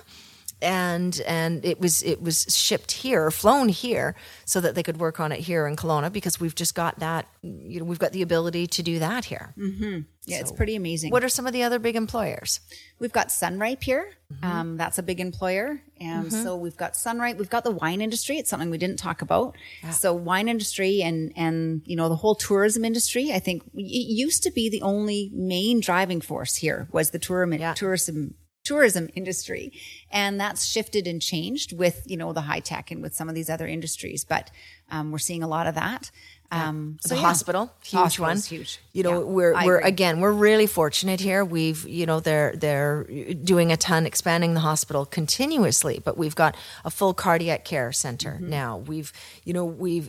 and 0.62 1.20
and 1.26 1.64
it 1.64 1.80
was 1.80 2.02
it 2.02 2.22
was 2.22 2.46
shipped 2.48 2.92
here 2.92 3.30
flown 3.30 3.68
here 3.68 4.14
so 4.44 4.60
that 4.60 4.74
they 4.74 4.82
could 4.82 4.98
work 4.98 5.20
on 5.20 5.32
it 5.32 5.40
here 5.40 5.66
in 5.66 5.76
Kelowna 5.76 6.12
because 6.12 6.40
we've 6.40 6.54
just 6.54 6.74
got 6.74 6.98
that 7.00 7.26
you 7.42 7.80
know 7.80 7.84
we've 7.84 7.98
got 7.98 8.12
the 8.12 8.22
ability 8.22 8.66
to 8.68 8.82
do 8.82 8.98
that 8.98 9.24
here 9.24 9.54
mm-hmm. 9.58 10.00
Yeah, 10.24 10.38
it's 10.38 10.52
pretty 10.52 10.76
amazing. 10.76 11.10
what 11.10 11.24
are 11.24 11.28
some 11.28 11.48
of 11.48 11.52
the 11.52 11.64
other 11.64 11.80
big 11.80 11.96
employers 11.96 12.60
We've 13.02 13.12
got 13.12 13.32
Sun-Rype 13.32 13.82
here. 13.82 14.12
Mm-hmm. 14.32 14.44
Um, 14.44 14.76
that's 14.76 14.96
a 14.96 15.02
big 15.02 15.18
employer. 15.18 15.82
And 16.00 16.26
mm-hmm. 16.26 16.42
so 16.44 16.56
we've 16.56 16.76
got 16.76 16.94
Sun-Rype. 16.94 17.36
We've 17.36 17.50
got 17.50 17.64
the 17.64 17.72
wine 17.72 18.00
industry. 18.00 18.38
It's 18.38 18.48
something 18.48 18.70
we 18.70 18.78
didn't 18.78 19.00
talk 19.00 19.22
about. 19.22 19.56
So 19.90 20.14
wine 20.14 20.48
industry 20.48 21.02
and, 21.02 21.32
and, 21.34 21.82
you 21.84 21.96
know, 21.96 22.08
the 22.08 22.14
whole 22.14 22.36
tourism 22.36 22.84
industry, 22.84 23.32
I 23.32 23.40
think 23.40 23.64
it 23.74 23.82
used 23.82 24.44
to 24.44 24.52
be 24.52 24.70
the 24.70 24.82
only 24.82 25.32
main 25.34 25.80
driving 25.80 26.20
force 26.20 26.54
here 26.54 26.86
was 26.92 27.10
the 27.10 27.18
tourism, 27.18 27.74
tourism, 27.74 28.34
tourism 28.64 29.08
industry. 29.14 29.72
And 30.10 30.40
that's 30.40 30.64
shifted 30.64 31.06
and 31.06 31.20
changed 31.20 31.76
with, 31.76 32.02
you 32.06 32.16
know, 32.16 32.32
the 32.32 32.42
high 32.42 32.60
tech 32.60 32.90
and 32.90 33.02
with 33.02 33.14
some 33.14 33.28
of 33.28 33.34
these 33.34 33.50
other 33.50 33.66
industries. 33.66 34.24
But, 34.24 34.50
um, 34.90 35.10
we're 35.10 35.18
seeing 35.18 35.42
a 35.42 35.48
lot 35.48 35.66
of 35.66 35.74
that. 35.74 36.10
Um, 36.50 36.98
the 37.08 37.14
yeah. 37.14 37.22
hospital 37.22 37.72
huge 37.82 38.18
one 38.18 38.38
huge. 38.38 38.78
You 38.94 39.02
know 39.04 39.20
Yeah, 39.20 39.24
we're 39.36 39.54
I 39.54 39.64
we're 39.64 39.78
agree. 39.78 39.88
again 39.88 40.20
we're 40.20 40.32
really 40.32 40.66
fortunate 40.66 41.18
here 41.20 41.44
we've 41.46 41.88
you 41.88 42.04
know 42.04 42.20
they're 42.20 42.52
they're 42.54 43.04
doing 43.42 43.72
a 43.72 43.76
ton 43.78 44.04
expanding 44.04 44.52
the 44.52 44.60
hospital 44.60 45.06
continuously 45.06 45.98
but 46.04 46.18
we've 46.18 46.34
got 46.34 46.54
a 46.84 46.90
full 46.90 47.14
cardiac 47.14 47.64
care 47.64 47.90
center 47.92 48.32
Mm-hmm. 48.32 48.50
now 48.50 48.76
we've 48.78 49.10
you 49.44 49.54
know 49.54 49.64
we've 49.64 50.08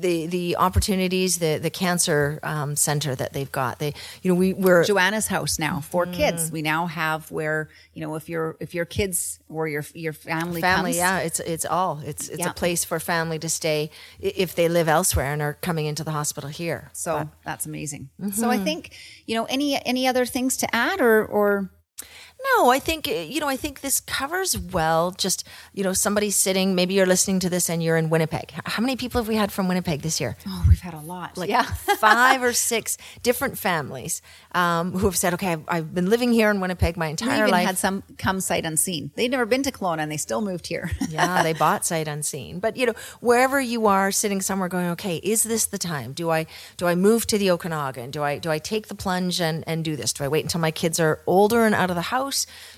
the 0.00 0.26
the 0.26 0.56
opportunities 0.56 1.38
the 1.38 1.58
the 1.58 1.70
cancer 1.70 2.38
um, 2.44 2.76
center 2.76 3.14
that 3.16 3.32
they've 3.32 3.50
got 3.52 3.78
they 3.80 3.92
you 4.22 4.30
know 4.32 4.38
we 4.38 4.52
we're 4.52 4.84
JoAnna's 4.84 5.26
house 5.26 5.58
now 5.58 5.80
for 5.80 6.02
Mm-hmm. 6.06 6.14
kids. 6.14 6.50
We 6.52 6.62
now 6.62 6.86
have 6.86 7.30
where 7.30 7.68
you 7.94 8.00
know 8.00 8.14
if 8.16 8.28
your 8.28 8.56
if 8.60 8.74
your 8.74 8.84
kids 8.84 9.38
or 9.48 9.66
your 9.68 9.84
your 9.94 10.12
family 10.12 10.60
family 10.60 10.90
comes, 10.92 10.96
yeah 10.96 11.18
it's 11.18 11.40
it's 11.40 11.64
all 11.64 12.00
it's 12.04 12.28
it's 12.28 12.38
Yeah. 12.40 12.50
a 12.50 12.54
place 12.54 12.84
for 12.84 12.98
family 13.00 13.38
to 13.40 13.48
stay 13.48 13.90
if 14.20 14.54
they 14.54 14.68
live 14.68 14.88
elsewhere 14.88 15.32
and 15.32 15.42
are 15.42 15.54
coming 15.60 15.86
into 15.86 16.02
the 16.04 16.10
hospital 16.12 16.48
here 16.50 16.90
So 16.92 17.28
that's 17.44 17.66
amazing. 17.66 17.71
So 18.32 18.48
Mm-hmm. 18.48 18.50
I 18.50 18.58
think 18.58 18.94
you 19.26 19.34
know 19.34 19.44
any 19.44 19.84
any 19.84 20.06
other 20.06 20.26
things 20.26 20.56
to 20.58 20.74
add 20.74 21.00
or 21.00 21.24
or 21.24 21.70
No, 22.44 22.70
I 22.70 22.78
think 22.78 23.06
uh, 23.06 23.12
you 23.12 23.40
know. 23.40 23.48
I 23.48 23.56
think 23.56 23.80
this 23.80 24.00
covers 24.00 24.58
well. 24.58 25.12
Just 25.12 25.46
you 25.72 25.84
know, 25.84 25.92
somebody 25.92 26.30
sitting. 26.30 26.74
Maybe 26.74 26.94
you're 26.94 27.06
listening 27.06 27.38
to 27.40 27.50
this 27.50 27.70
and 27.70 27.82
you're 27.82 27.96
in 27.96 28.10
Winnipeg. 28.10 28.52
How 28.64 28.80
many 28.80 28.96
people 28.96 29.20
have 29.20 29.28
we 29.28 29.36
had 29.36 29.52
from 29.52 29.68
Winnipeg 29.68 30.02
this 30.02 30.20
year? 30.20 30.36
oh 30.48 30.64
we've 30.68 30.80
had 30.80 30.94
a 30.94 31.00
lot. 31.00 31.36
Like 31.36 31.50
yeah. 31.50 31.62
five 31.98 32.42
or 32.42 32.52
six 32.52 32.98
different 33.22 33.58
families 33.58 34.22
um, 34.54 34.92
who 34.92 35.06
have 35.06 35.16
said, 35.16 35.34
"Okay, 35.34 35.52
I've, 35.52 35.64
I've 35.68 35.94
been 35.94 36.10
living 36.10 36.32
here 36.32 36.50
in 36.50 36.60
Winnipeg 36.60 36.96
my 36.96 37.06
entire 37.06 37.44
even 37.44 37.50
life." 37.50 37.66
had 37.66 37.78
some 37.78 38.02
come 38.18 38.40
sight 38.40 38.64
unseen. 38.64 39.12
They'd 39.14 39.30
never 39.30 39.46
been 39.46 39.62
to 39.62 39.72
Kelowna 39.72 40.00
and 40.00 40.10
they 40.10 40.16
still 40.16 40.40
moved 40.40 40.66
here. 40.66 40.90
yeah, 41.08 41.42
they 41.42 41.52
bought 41.52 41.86
sight 41.86 42.08
unseen. 42.08 42.58
But 42.58 42.76
you 42.76 42.86
know, 42.86 42.94
wherever 43.20 43.60
you 43.60 43.86
are 43.86 44.10
sitting 44.10 44.40
somewhere 44.40 44.68
going, 44.68 44.86
okay, 44.90 45.16
is 45.18 45.44
this 45.44 45.66
the 45.66 45.78
time? 45.78 46.12
Do 46.12 46.30
I 46.30 46.46
do 46.76 46.86
I 46.86 46.96
move 46.96 47.26
to 47.28 47.38
the 47.38 47.52
Okanagan? 47.52 48.10
Do 48.10 48.22
I 48.22 48.38
do 48.38 48.50
I 48.50 48.58
take 48.58 48.88
the 48.88 48.96
plunge 48.96 49.40
and, 49.40 49.62
and 49.66 49.84
do 49.84 49.94
this? 49.94 50.12
Do 50.12 50.24
I 50.24 50.28
wait 50.28 50.44
until 50.44 50.60
my 50.60 50.72
kids 50.72 50.98
are 50.98 51.20
older 51.26 51.64
and 51.64 51.74
out 51.74 51.90
of 51.90 51.96
the 51.96 52.02
house? 52.02 52.31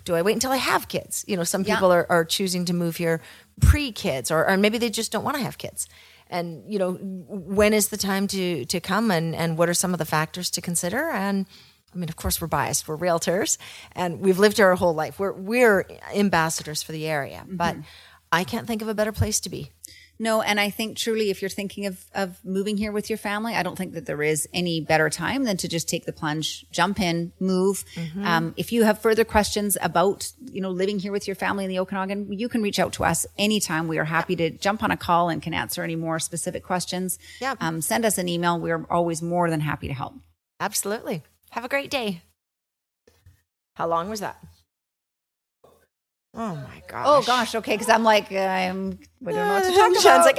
Do 0.05 0.15
I 0.15 0.23
wait 0.23 0.35
until 0.35 0.53
I 0.53 0.57
have 0.57 0.89
kids? 0.89 1.25
You 1.27 1.37
know, 1.37 1.45
some 1.45 1.63
Yeah. 1.63 1.75
people 1.75 1.93
are, 1.93 2.07
are 2.11 2.25
choosing 2.25 2.65
to 2.67 2.73
move 2.73 2.97
here 2.97 3.21
pre 3.61 3.93
kids 3.93 4.31
or, 4.31 4.49
or 4.49 4.57
maybe 4.57 4.79
they 4.79 4.91
just 4.91 5.13
don't 5.13 5.25
want 5.25 5.37
to 5.37 5.43
have 5.43 5.59
kids. 5.59 5.89
And 6.29 6.65
you 6.73 6.79
know, 6.79 6.93
when 6.95 7.73
is 7.73 7.89
the 7.89 7.97
time 7.97 8.27
to 8.29 8.65
to 8.65 8.81
come 8.81 9.11
and, 9.11 9.35
and 9.35 9.59
what 9.59 9.69
are 9.69 9.75
some 9.75 9.93
of 9.93 9.99
the 9.99 10.05
factors 10.07 10.51
to 10.51 10.61
consider? 10.61 11.11
And 11.11 11.47
I 11.95 11.97
mean, 11.99 12.09
of 12.09 12.17
course, 12.17 12.41
we're 12.41 12.49
biased. 12.49 12.89
We're 12.89 12.97
realtors, 12.99 13.57
and 13.93 14.21
we've 14.21 14.39
lived 14.39 14.57
here 14.57 14.67
our 14.67 14.75
whole 14.75 14.95
life. 14.95 15.21
We're 15.21 15.33
we're 15.33 15.87
ambassadors 16.15 16.83
for 16.83 16.93
the 16.93 17.07
area, 17.07 17.45
but 17.49 17.75
mm-hmm. 17.75 17.83
I 18.33 18.43
can't 18.45 18.67
think 18.67 18.83
of 18.83 18.89
a 18.89 18.95
better 18.95 19.13
place 19.13 19.39
to 19.41 19.51
be. 19.51 19.71
No, 20.19 20.43
and 20.43 20.61
I 20.61 20.71
think 20.71 20.97
truly, 20.97 21.31
if 21.31 21.43
you're 21.43 21.49
thinking 21.49 21.87
of 21.87 22.05
of 22.15 22.39
moving 22.45 22.77
here 22.77 22.93
with 22.93 23.11
your 23.11 23.17
family, 23.17 23.55
I 23.55 23.63
don't 23.63 23.77
think 23.77 23.95
that 23.95 24.07
there 24.07 24.23
is 24.23 24.49
any 24.53 24.81
better 24.81 25.11
time 25.11 25.45
than 25.45 25.57
to 25.59 25.69
just 25.69 25.89
take 25.89 26.05
the 26.05 26.13
plunge, 26.13 26.65
jump 26.71 27.01
in, 27.01 27.33
move. 27.41 27.85
Um, 28.23 28.55
if 28.57 28.71
you 28.73 28.85
have 28.85 29.01
further 29.01 29.25
questions 29.25 29.77
about 29.83 30.31
you 30.53 30.61
know 30.61 30.71
living 30.71 31.01
here 31.01 31.11
with 31.11 31.27
your 31.27 31.35
family 31.35 31.65
in 31.65 31.71
the 31.71 31.81
Okanagan, 31.81 32.33
you 32.33 32.49
can 32.49 32.63
reach 32.63 32.79
out 32.79 32.93
to 32.95 33.05
us 33.05 33.27
anytime. 33.39 33.89
We 33.89 33.99
are 33.99 34.05
happy 34.05 34.37
to 34.37 34.51
jump 34.51 34.83
on 34.83 34.91
a 34.91 34.97
call 34.97 35.29
and 35.31 35.43
can 35.43 35.53
answer 35.53 35.83
any 35.83 35.97
more 35.97 36.21
specific 36.21 36.63
questions. 36.63 37.19
Yeah. 37.41 37.55
Um, 37.61 37.81
send 37.81 38.05
us 38.05 38.17
an 38.17 38.29
email. 38.29 38.59
We're 38.61 38.87
always 38.89 39.21
more 39.21 39.51
than 39.51 39.61
happy 39.61 39.89
to 39.89 39.95
help. 39.95 40.15
Absolutely. 40.61 41.23
Have 41.51 41.65
a 41.65 41.69
great 41.69 41.91
day. 41.91 42.23
How 43.75 43.89
long 43.89 44.09
was 44.09 44.21
that? 44.21 44.39
Oh 46.37 46.57
my 46.57 46.83
gosh. 46.89 47.05
Oh 47.07 47.23
gosh, 47.23 47.55
okay, 47.55 47.75
because 47.75 47.89
I'm 47.89 48.03
like 48.03 48.33
I'm. 48.33 48.99
We 49.21 49.33
don't 49.33 49.49
know 49.49 49.55
what 49.55 49.65
to 49.65 49.71
talk 49.71 49.91
about. 50.01 50.27
like, 50.27 50.39